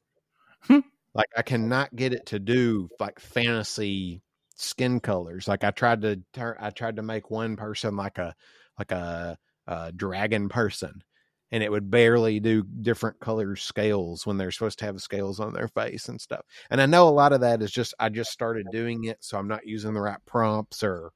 Hmm. 0.62 0.80
Like 1.16 1.28
I 1.36 1.42
cannot 1.42 1.96
get 1.96 2.12
it 2.12 2.26
to 2.26 2.38
do 2.38 2.88
like 3.00 3.18
fantasy 3.20 4.22
skin 4.56 5.00
colors. 5.00 5.48
Like 5.48 5.64
I 5.64 5.70
tried 5.70 6.02
to 6.02 6.20
turn, 6.34 6.56
I 6.60 6.70
tried 6.70 6.96
to 6.96 7.02
make 7.02 7.30
one 7.30 7.56
person 7.56 7.96
like 7.96 8.18
a 8.18 8.34
like 8.78 8.92
a, 8.92 9.38
a 9.66 9.92
dragon 9.92 10.48
person, 10.50 11.02
and 11.50 11.62
it 11.62 11.70
would 11.72 11.90
barely 11.90 12.38
do 12.40 12.62
different 12.82 13.18
color 13.20 13.56
scales 13.56 14.26
when 14.26 14.36
they're 14.36 14.50
supposed 14.50 14.78
to 14.80 14.84
have 14.84 15.00
scales 15.00 15.40
on 15.40 15.54
their 15.54 15.68
face 15.68 16.08
and 16.08 16.20
stuff. 16.20 16.44
And 16.70 16.80
I 16.82 16.86
know 16.86 17.08
a 17.08 17.10
lot 17.10 17.32
of 17.32 17.40
that 17.40 17.62
is 17.62 17.72
just 17.72 17.94
I 17.98 18.10
just 18.10 18.30
started 18.30 18.66
doing 18.70 19.04
it, 19.04 19.18
so 19.20 19.38
I'm 19.38 19.48
not 19.48 19.66
using 19.66 19.94
the 19.94 20.00
right 20.02 20.20
prompts 20.26 20.82
or 20.82 21.12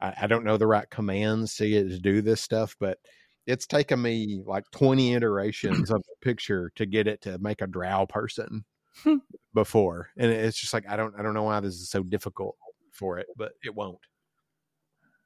I, 0.00 0.14
I 0.22 0.26
don't 0.26 0.44
know 0.44 0.56
the 0.56 0.66
right 0.66 0.90
commands 0.90 1.54
to 1.56 1.68
get 1.68 1.88
to 1.90 1.98
do 2.00 2.22
this 2.22 2.40
stuff, 2.42 2.76
but. 2.80 2.98
It's 3.46 3.66
taken 3.66 4.00
me 4.00 4.40
like 4.46 4.64
20 4.70 5.12
iterations 5.12 5.90
of 5.90 6.02
the 6.02 6.14
picture 6.22 6.72
to 6.76 6.86
get 6.86 7.06
it 7.06 7.20
to 7.22 7.38
make 7.38 7.60
a 7.60 7.66
drow 7.66 8.06
person 8.06 8.64
Hmm. 9.02 9.16
Before. 9.54 10.10
And 10.16 10.30
it's 10.30 10.58
just 10.58 10.74
like 10.74 10.84
I 10.88 10.96
don't 10.96 11.14
I 11.18 11.22
don't 11.22 11.34
know 11.34 11.44
why 11.44 11.60
this 11.60 11.74
is 11.74 11.88
so 11.88 12.02
difficult 12.02 12.56
for 12.92 13.18
it, 13.18 13.28
but 13.36 13.52
it 13.64 13.74
won't. 13.74 13.98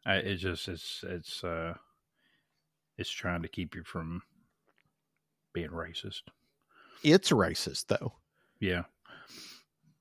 I, 0.06 0.16
it's 0.16 0.42
just 0.42 0.68
it's 0.68 1.04
it's 1.06 1.42
uh 1.42 1.74
it's 2.96 3.10
trying 3.10 3.42
to 3.42 3.48
keep 3.48 3.74
you 3.74 3.82
from 3.84 4.22
being 5.52 5.70
racist. 5.70 6.22
It's 7.02 7.30
racist 7.30 7.86
though. 7.88 8.14
Yeah. 8.60 8.82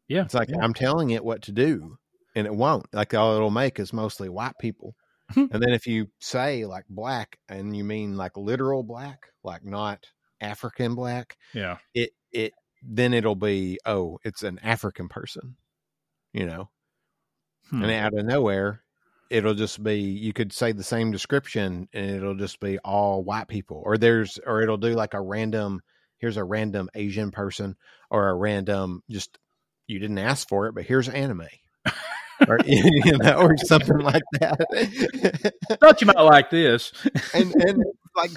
Yeah. 0.08 0.24
It's 0.24 0.34
like 0.34 0.50
yeah. 0.50 0.58
I'm 0.62 0.74
telling 0.74 1.12
it 1.12 1.24
what 1.24 1.44
to 1.44 1.52
do, 1.52 1.98
and 2.36 2.48
it 2.48 2.54
won't. 2.54 2.86
Like 2.94 3.14
all 3.14 3.36
it'll 3.36 3.50
make 3.50 3.80
is 3.80 3.94
mostly 3.94 4.30
white 4.30 4.58
people. 4.60 4.96
And 5.36 5.52
then 5.52 5.74
if 5.74 5.86
you 5.88 6.08
say 6.20 6.66
like 6.66 6.86
black, 6.90 7.38
and 7.50 7.76
you 7.76 7.84
mean 7.84 8.16
like 8.16 8.38
literal 8.38 8.82
black, 8.82 9.20
like 9.44 9.66
not 9.66 10.06
African 10.40 10.96
black, 10.96 11.38
yeah. 11.54 11.78
it 11.94 12.12
it 12.32 12.54
then 12.82 13.14
it'll 13.14 13.36
be 13.36 13.80
oh, 13.86 14.20
it's 14.24 14.44
an 14.44 14.60
African 14.64 15.10
person, 15.10 15.56
you 16.34 16.46
know. 16.46 16.70
Hmm. 17.70 17.84
And 17.84 17.92
out 17.92 18.18
of 18.18 18.26
nowhere, 18.26 18.84
it'll 19.30 19.54
just 19.54 19.84
be 19.84 20.00
you 20.00 20.34
could 20.34 20.54
say 20.54 20.72
the 20.72 20.84
same 20.84 21.12
description, 21.12 21.90
and 21.94 22.12
it'll 22.12 22.36
just 22.36 22.60
be 22.60 22.80
all 22.80 23.24
white 23.24 23.48
people, 23.48 23.82
or 23.86 23.98
there's 23.98 24.40
or 24.46 24.62
it'll 24.62 24.78
do 24.78 24.94
like 24.94 25.14
a 25.14 25.22
random. 25.22 25.82
Here's 26.20 26.38
a 26.38 26.44
random 26.44 26.90
Asian 26.96 27.32
person, 27.32 27.76
or 28.10 28.30
a 28.30 28.36
random 28.36 29.04
just 29.10 29.38
you 29.88 30.00
didn't 30.00 30.18
ask 30.18 30.48
for 30.48 30.68
it, 30.68 30.76
but 30.76 30.86
here's 30.86 31.10
anime. 31.10 31.48
or 32.48 32.60
you 32.66 33.18
know, 33.18 33.40
or 33.40 33.58
something 33.58 34.00
like 34.00 34.24
that. 34.40 35.54
Thought 35.80 36.02
you 36.02 36.08
might 36.08 36.20
like 36.20 36.50
this. 36.50 36.92
and 37.34 37.54
and 37.56 37.84
like 38.16 38.32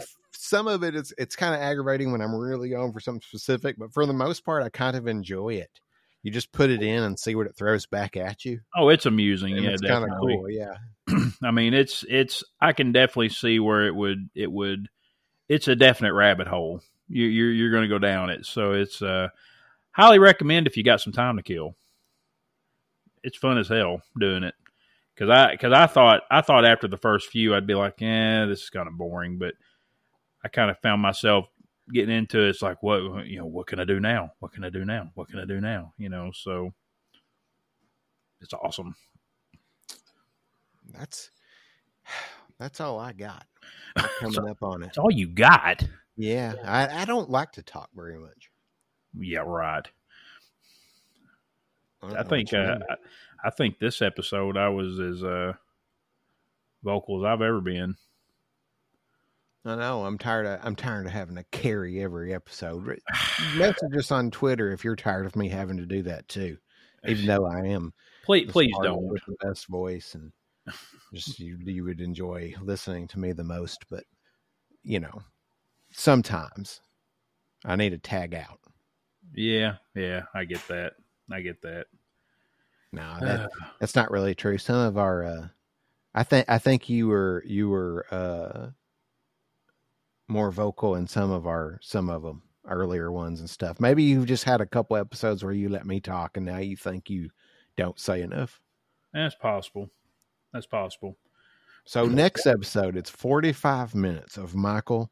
some 0.51 0.67
of 0.67 0.83
it 0.83 0.97
is 0.97 1.15
it's 1.17 1.37
kind 1.37 1.55
of 1.55 1.61
aggravating 1.61 2.11
when 2.11 2.21
I'm 2.21 2.35
really 2.35 2.71
going 2.71 2.93
for 2.93 2.99
something 2.99 3.23
specific, 3.23 3.77
but 3.79 3.95
for 3.95 4.05
the 4.05 4.13
most 4.13 4.45
part, 4.45 4.65
I 4.65 4.69
kind 4.69 4.97
of 4.97 5.07
enjoy 5.07 5.51
it. 5.55 5.71
You 6.25 6.33
just 6.33 6.53
put 6.53 6.71
it 6.71 6.83
in 6.83 7.05
and 7.05 7.19
see 7.19 7.37
what 7.37 7.47
it 7.47 7.57
throws 7.57 7.87
back 7.87 8.17
at 8.17 8.45
you. 8.45 8.59
Oh, 8.77 8.89
it's 8.89 9.07
amusing. 9.07 9.55
And 9.55 9.65
yeah, 9.65 9.71
it's 9.71 9.81
kind 9.81 10.05
of 10.05 10.11
cool. 10.21 10.51
Yeah. 10.51 10.75
I 11.45 11.53
mean, 11.53 11.73
it's 11.73 12.05
it's. 12.09 12.43
I 12.61 12.73
can 12.73 12.91
definitely 12.91 13.29
see 13.29 13.61
where 13.61 13.87
it 13.87 13.95
would 13.95 14.29
it 14.35 14.51
would. 14.51 14.89
It's 15.49 15.69
a 15.69 15.77
definite 15.77 16.15
rabbit 16.15 16.49
hole. 16.49 16.83
You, 17.09 17.27
you're 17.27 17.53
you're 17.53 17.71
going 17.71 17.85
to 17.85 17.89
go 17.89 18.01
down 18.01 18.29
it. 18.31 18.45
So 18.45 18.73
it's 18.73 19.01
uh, 19.01 19.29
highly 19.93 20.19
recommend 20.19 20.67
if 20.67 20.77
you 20.77 20.83
got 20.83 21.01
some 21.01 21.13
time 21.13 21.37
to 21.37 21.43
kill. 21.45 21.77
It's 23.23 23.39
fun 23.39 23.57
as 23.57 23.69
hell 23.69 24.03
doing 24.19 24.43
it 24.43 24.55
because 25.15 25.31
I 25.31 25.53
because 25.53 25.73
I 25.73 25.87
thought 25.87 26.23
I 26.29 26.41
thought 26.41 26.67
after 26.67 26.89
the 26.89 26.99
first 26.99 27.29
few 27.29 27.55
I'd 27.55 27.69
be 27.69 27.75
like, 27.75 28.01
yeah, 28.01 28.47
this 28.47 28.63
is 28.63 28.71
kind 28.71 28.89
of 28.89 28.99
boring, 28.99 29.39
but 29.39 29.55
I 30.45 30.49
kind 30.49 30.71
of 30.71 30.79
found 30.79 31.03
myself 31.03 31.47
getting 31.93 32.15
into 32.15 32.41
it. 32.41 32.51
It's 32.51 32.63
like, 32.63 32.83
what 32.83 33.27
you 33.27 33.39
know, 33.39 33.47
what 33.47 33.67
can 33.67 33.81
I 33.81 33.85
do 33.85 34.01
now? 34.01 34.33
What 34.41 34.53
can 34.53 34.65
I 34.65 34.71
do 34.71 34.85
now? 34.85 35.11
What 35.15 35.29
can 35.29 35.39
I 35.39 35.45
do 35.45 35.61
now? 35.61 35.93
You 35.99 36.09
know, 36.09 36.31
so 36.35 36.73
it's 38.41 38.55
awesome. 38.55 38.95
That's 40.93 41.31
that's 42.59 42.81
all 42.81 42.99
I 42.99 43.13
got 43.13 43.47
coming 44.21 44.49
up 44.49 44.63
on 44.63 44.83
it. 44.83 44.87
That's 44.87 44.99
all 44.99 45.13
you 45.13 45.27
got. 45.27 45.87
Yeah, 46.17 46.55
I, 46.65 47.03
I 47.03 47.05
don't 47.05 47.31
like 47.31 47.53
to 47.53 47.63
talk 47.63 47.89
very 47.95 48.19
much. 48.19 48.51
Yeah, 49.19 49.43
right. 49.47 49.87
don't 52.03 52.17
I 52.17 52.23
think 52.23 52.53
uh. 52.53 52.79
I, 52.89 53.49
I 53.49 53.51
think 53.51 53.79
this 53.79 54.03
episode 54.03 54.57
I 54.57 54.69
was 54.69 55.01
as 55.01 55.23
uh, 55.23 55.55
vocal 56.83 57.25
as 57.25 57.29
I've 57.29 57.43
ever 57.43 57.61
been. 57.61 57.97
I 59.65 59.77
know. 59.77 60.05
I'm 60.05 60.19
tired 60.19 60.47
of 60.47 60.61
I'm 60.63 60.77
tired 60.77 61.07
of 61.07 61.13
having 61.13 61.37
to 61.37 61.45
carry 61.51 62.03
every 62.03 62.35
episode. 62.35 62.99
Message 63.57 63.97
us 63.97 64.11
on 64.11 64.31
Twitter 64.31 64.73
if 64.73 64.85
you're 64.85 64.97
tired 64.97 65.27
of 65.27 65.37
me 65.37 65.49
having 65.49 65.77
to 65.77 65.87
do 65.87 66.03
that 66.03 66.29
too. 66.29 66.57
Even 67.07 67.27
though 67.27 67.47
I 67.47 67.67
am 67.67 67.93
Please, 68.25 68.51
please 68.51 68.75
don't. 68.83 69.03
with 69.03 69.23
the 69.27 69.37
best 69.41 69.67
voice 69.67 70.15
and 70.15 70.33
just 71.15 71.39
you 71.41 71.59
you 71.65 71.85
would 71.85 72.01
enjoy 72.01 72.55
listening 72.63 73.09
to 73.09 73.19
me 73.19 73.33
the 73.33 73.45
most. 73.45 73.85
But 73.91 74.05
you 74.83 75.01
know, 75.01 75.23
sometimes 75.93 76.81
I 77.65 77.77
need 77.77 77.91
to 77.91 77.99
tag 77.99 78.35
out. 78.35 78.61
Yeah, 79.35 79.77
yeah, 79.95 80.23
I 80.35 80.45
get 80.45 80.67
that. 80.69 80.95
I 81.31 81.41
get 81.41 81.63
that. 81.63 81.87
No, 82.93 83.17
that, 83.21 83.51
that's 83.79 83.95
not 83.97 84.11
really 84.11 84.35
true. 84.35 84.59
Some 84.59 84.77
of 84.77 84.99
our, 84.99 85.25
uh, 85.25 85.49
I 86.15 86.25
think, 86.25 86.47
I 86.49 86.59
think 86.59 86.89
you 86.89 87.09
were 87.09 87.43
you 87.47 87.69
were 87.69 88.07
uh, 88.11 88.71
more 90.31 90.51
vocal 90.51 90.95
in 90.95 91.07
some 91.07 91.31
of 91.31 91.47
our 91.47 91.79
some 91.83 92.09
of 92.09 92.23
them 92.23 92.43
earlier 92.69 93.11
ones 93.11 93.41
and 93.41 93.51
stuff. 93.51 93.81
Maybe 93.81 94.03
you've 94.03 94.27
just 94.27 94.45
had 94.45 94.61
a 94.61 94.67
couple 94.67 94.97
episodes 94.97 95.43
where 95.43 95.53
you 95.53 95.69
let 95.69 95.87
me 95.87 96.01
talk, 96.01 96.37
and 96.37 96.47
now 96.47 96.59
you 96.59 96.77
think 96.77 97.11
you 97.11 97.31
don't 97.77 97.99
say 97.99 98.23
enough. 98.23 98.61
That's 99.13 99.35
possible. 99.35 99.91
That's 100.53 100.67
possible. 100.67 101.17
So 101.85 102.07
next 102.07 102.47
episode, 102.47 102.97
it's 102.97 103.11
forty 103.11 103.53
five 103.53 103.95
minutes 103.95 104.37
of 104.37 104.55
Michael 104.55 105.11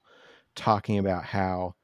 talking 0.55 0.99
about 0.99 1.25
how 1.25 1.75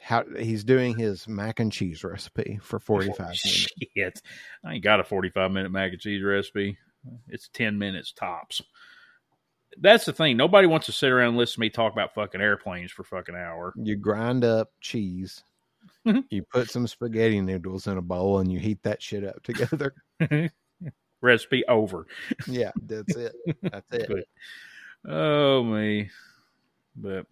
how 0.00 0.24
he's 0.38 0.62
doing 0.62 0.96
his 0.96 1.26
mac 1.26 1.58
and 1.58 1.72
cheese 1.72 2.04
recipe 2.04 2.58
for 2.62 2.76
oh, 2.76 2.80
forty 2.80 3.08
five 3.08 3.34
minutes. 3.44 3.68
Shit. 3.96 4.22
I 4.64 4.74
ain't 4.74 4.84
got 4.84 5.00
a 5.00 5.04
45 5.04 5.50
minute 5.50 5.72
mac 5.72 5.92
and 5.92 6.00
cheese 6.00 6.22
recipe. 6.22 6.78
It's 7.28 7.48
10 7.48 7.78
minutes 7.78 8.12
tops. 8.12 8.62
That's 9.78 10.04
the 10.04 10.12
thing. 10.12 10.36
Nobody 10.36 10.66
wants 10.66 10.86
to 10.86 10.92
sit 10.92 11.10
around 11.10 11.28
and 11.30 11.36
listen 11.36 11.54
to 11.54 11.60
me 11.60 11.70
talk 11.70 11.92
about 11.92 12.14
fucking 12.14 12.40
airplanes 12.40 12.90
for 12.92 13.04
fucking 13.04 13.34
hour. 13.34 13.72
You 13.76 13.96
grind 13.96 14.44
up 14.44 14.70
cheese. 14.80 15.42
You 16.30 16.44
put 16.44 16.70
some 16.70 16.86
spaghetti 16.86 17.40
noodles 17.40 17.88
in 17.88 17.98
a 17.98 18.02
bowl 18.02 18.38
and 18.38 18.50
you 18.50 18.60
heat 18.60 18.80
that 18.84 19.02
shit 19.02 19.24
up 19.24 19.42
together. 19.42 19.92
Recipe 21.20 21.64
over. 21.66 22.06
yeah, 22.46 22.70
that's 22.86 23.16
it. 23.16 23.34
That's 23.62 23.92
it. 23.92 24.08
But- 24.08 25.10
Oh 25.12 25.62
me. 25.64 26.10
But 26.96 27.26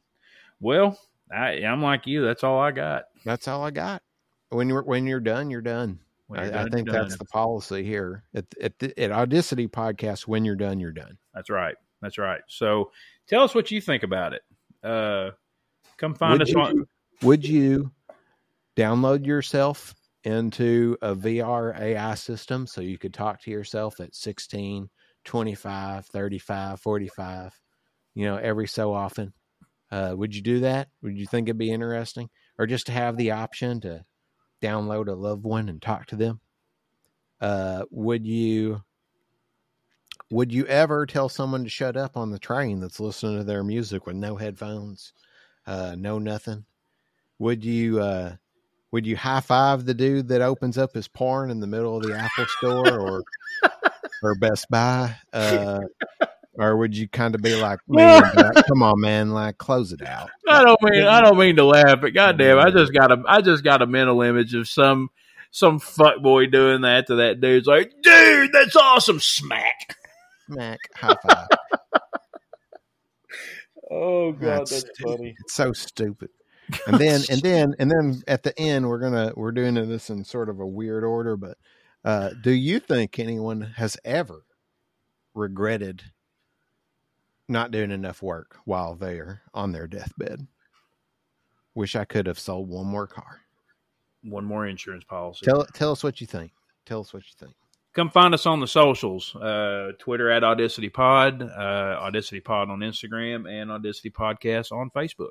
well, 0.60 0.98
I 1.32 1.64
I'm 1.64 1.82
like 1.82 2.06
you. 2.06 2.24
That's 2.24 2.42
all 2.44 2.58
I 2.60 2.70
got. 2.72 3.04
That's 3.24 3.46
all 3.48 3.62
I 3.64 3.70
got. 3.70 4.02
When 4.50 4.68
you're 4.68 4.82
when 4.82 5.06
you're 5.06 5.20
done, 5.20 5.50
you're 5.50 5.60
done. 5.60 5.98
I, 6.32 6.64
I 6.64 6.68
think 6.68 6.90
that's 6.90 7.10
done. 7.10 7.18
the 7.18 7.24
policy 7.26 7.84
here 7.84 8.24
at 8.34 8.44
at, 8.60 8.78
the, 8.78 8.98
at 9.00 9.12
Audacity 9.12 9.68
Podcast. 9.68 10.26
When 10.26 10.44
you're 10.44 10.56
done, 10.56 10.80
you're 10.80 10.92
done. 10.92 11.16
That's 11.32 11.50
right. 11.50 11.76
That's 12.04 12.18
right. 12.18 12.42
So 12.48 12.90
tell 13.26 13.42
us 13.42 13.54
what 13.54 13.70
you 13.70 13.80
think 13.80 14.02
about 14.02 14.34
it. 14.34 14.42
Uh 14.82 15.30
come 15.96 16.14
find 16.14 16.38
Would 16.38 16.42
us 16.42 16.54
on 16.54 16.86
would 17.22 17.46
you 17.46 17.90
download 18.76 19.24
yourself 19.24 19.94
into 20.24 20.98
a 21.00 21.14
VR 21.14 21.78
AI 21.80 22.14
system 22.14 22.66
so 22.66 22.82
you 22.82 22.98
could 22.98 23.14
talk 23.14 23.40
to 23.42 23.50
yourself 23.50 24.00
at 24.00 24.14
16, 24.14 24.90
25, 25.24 26.06
35, 26.06 26.80
45, 26.80 27.60
you 28.14 28.26
know, 28.26 28.36
every 28.36 28.66
so 28.66 28.92
often? 28.92 29.32
Uh, 29.90 30.12
would 30.14 30.34
you 30.34 30.42
do 30.42 30.60
that? 30.60 30.88
Would 31.02 31.16
you 31.16 31.26
think 31.26 31.48
it'd 31.48 31.56
be 31.56 31.70
interesting? 31.70 32.28
Or 32.58 32.66
just 32.66 32.86
to 32.86 32.92
have 32.92 33.16
the 33.16 33.30
option 33.30 33.80
to 33.82 34.04
download 34.62 35.08
a 35.08 35.12
loved 35.12 35.44
one 35.44 35.70
and 35.70 35.80
talk 35.80 36.06
to 36.06 36.16
them? 36.16 36.40
Uh, 37.40 37.84
would 37.90 38.26
you 38.26 38.82
would 40.30 40.52
you 40.52 40.66
ever 40.66 41.06
tell 41.06 41.28
someone 41.28 41.64
to 41.64 41.70
shut 41.70 41.96
up 41.96 42.16
on 42.16 42.30
the 42.30 42.38
train 42.38 42.80
that's 42.80 43.00
listening 43.00 43.38
to 43.38 43.44
their 43.44 43.62
music 43.62 44.06
with 44.06 44.16
no 44.16 44.36
headphones, 44.36 45.12
uh, 45.66 45.94
no 45.98 46.18
nothing? 46.18 46.64
Would 47.38 47.64
you 47.64 48.00
uh, 48.00 48.36
would 48.90 49.06
you 49.06 49.16
high 49.16 49.40
five 49.40 49.84
the 49.84 49.94
dude 49.94 50.28
that 50.28 50.40
opens 50.40 50.78
up 50.78 50.94
his 50.94 51.08
porn 51.08 51.50
in 51.50 51.60
the 51.60 51.66
middle 51.66 51.96
of 51.96 52.04
the 52.04 52.16
Apple 52.16 52.46
store 52.46 53.00
or 53.00 53.24
or 54.22 54.34
Best 54.36 54.68
Buy? 54.70 55.14
Uh, 55.32 55.80
or 56.56 56.76
would 56.76 56.96
you 56.96 57.08
kind 57.08 57.34
of 57.34 57.42
be 57.42 57.56
like, 57.56 57.80
man, 57.88 58.22
come 58.68 58.82
on, 58.82 59.00
man, 59.00 59.30
like 59.30 59.58
close 59.58 59.92
it 59.92 60.02
out? 60.02 60.30
I 60.48 60.62
don't 60.64 60.80
mean 60.82 61.04
I 61.04 61.20
don't 61.20 61.38
mean 61.38 61.56
to 61.56 61.64
laugh, 61.64 62.00
but 62.00 62.14
goddamn, 62.14 62.58
I 62.58 62.70
just 62.70 62.92
got 62.92 63.12
a 63.12 63.22
I 63.26 63.40
just 63.40 63.64
got 63.64 63.82
a 63.82 63.86
mental 63.86 64.22
image 64.22 64.54
of 64.54 64.68
some 64.68 65.10
some 65.50 65.78
fuck 65.78 66.22
boy 66.22 66.46
doing 66.46 66.82
that 66.82 67.08
to 67.08 67.16
that 67.16 67.40
dude's 67.40 67.66
like, 67.66 67.92
dude, 68.02 68.50
that's 68.52 68.76
awesome, 68.76 69.20
smack. 69.20 69.96
Smack, 70.46 70.78
high 70.94 71.16
five. 71.26 71.48
Oh 73.90 74.32
god, 74.32 74.60
That's 74.60 74.76
stupid. 74.78 75.34
It's 75.40 75.54
so 75.54 75.72
stupid. 75.72 76.30
And 76.86 76.98
then 76.98 77.22
and 77.30 77.40
then 77.42 77.74
and 77.78 77.90
then 77.90 78.22
at 78.26 78.42
the 78.42 78.58
end 78.58 78.88
we're 78.88 78.98
gonna 78.98 79.32
we're 79.36 79.52
doing 79.52 79.74
this 79.74 80.10
in 80.10 80.24
sort 80.24 80.48
of 80.48 80.60
a 80.60 80.66
weird 80.66 81.04
order, 81.04 81.36
but 81.36 81.58
uh, 82.04 82.30
do 82.42 82.52
you 82.52 82.80
think 82.80 83.18
anyone 83.18 83.62
has 83.76 83.96
ever 84.04 84.44
regretted 85.34 86.02
not 87.48 87.70
doing 87.70 87.90
enough 87.90 88.22
work 88.22 88.56
while 88.64 88.94
they're 88.94 89.42
on 89.52 89.72
their 89.72 89.86
deathbed? 89.86 90.46
Wish 91.74 91.96
I 91.96 92.04
could 92.04 92.26
have 92.26 92.38
sold 92.38 92.68
one 92.68 92.86
more 92.86 93.06
car. 93.06 93.40
One 94.22 94.44
more 94.44 94.66
insurance 94.66 95.04
policy. 95.04 95.44
Tell 95.44 95.64
tell 95.66 95.92
us 95.92 96.02
what 96.02 96.20
you 96.20 96.26
think. 96.26 96.52
Tell 96.86 97.00
us 97.00 97.12
what 97.12 97.24
you 97.24 97.34
think. 97.38 97.54
Come 97.94 98.10
find 98.10 98.34
us 98.34 98.44
on 98.44 98.60
the 98.60 98.66
socials. 98.66 99.34
Uh, 99.36 99.92
Twitter 99.98 100.30
at 100.30 100.42
Audacity 100.42 100.88
Pod, 100.88 101.42
uh, 101.42 101.98
Audacity 102.00 102.40
Pod 102.40 102.68
on 102.68 102.80
Instagram, 102.80 103.48
and 103.48 103.70
Audacity 103.70 104.10
Podcast 104.10 104.72
on 104.72 104.90
Facebook. 104.90 105.30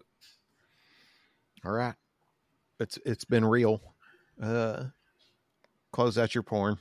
All 1.65 1.73
right. 1.73 1.95
It's 2.79 2.97
it's 3.05 3.25
been 3.25 3.45
real. 3.45 3.81
Uh 4.41 4.85
close 5.91 6.17
out 6.17 6.35
your 6.35 6.43
porn. 6.43 6.77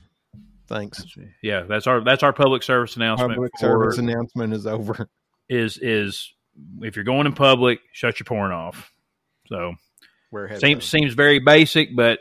Thanks. 0.67 1.05
Yeah, 1.43 1.63
that's 1.63 1.87
our 1.87 2.03
that's 2.03 2.23
our 2.23 2.33
public 2.33 2.63
service 2.63 2.97
announcement. 2.97 3.35
Public 3.35 3.59
service 3.59 3.99
announcement 3.99 4.55
is 4.55 4.67
over. 4.67 5.09
is 5.49 5.79
is 5.79 6.33
if 6.81 6.97
you're 6.97 7.05
going 7.05 7.27
in 7.27 7.35
public, 7.35 7.81
shut 7.93 8.19
your 8.19 8.25
porn 8.25 8.51
off. 8.51 8.91
So 9.49 9.75
Wear 10.31 10.59
seems 10.59 10.85
seems 10.85 11.15
very 11.15 11.39
basic, 11.39 11.95
but 11.95 12.21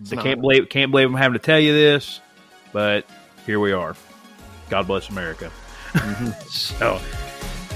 It's 0.00 0.12
I 0.12 0.22
can't 0.22 0.40
believe 0.40 0.68
can't 0.68 0.90
believe 0.90 1.08
I'm 1.08 1.14
having 1.14 1.38
to 1.38 1.44
tell 1.44 1.58
you 1.58 1.72
this, 1.72 2.20
but 2.72 3.04
here 3.46 3.60
we 3.60 3.72
are. 3.72 3.94
God 4.68 4.86
bless 4.86 5.08
America. 5.08 5.50
Mhm. 5.92 6.34
So 6.50 7.00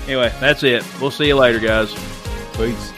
anyway, 0.07 0.33
that's 0.41 0.63
it. 0.63 0.85
We'll 1.01 1.11
see 1.11 1.27
you 1.27 1.37
later, 1.37 1.59
guys. 1.59 1.93
Peace. 2.57 2.93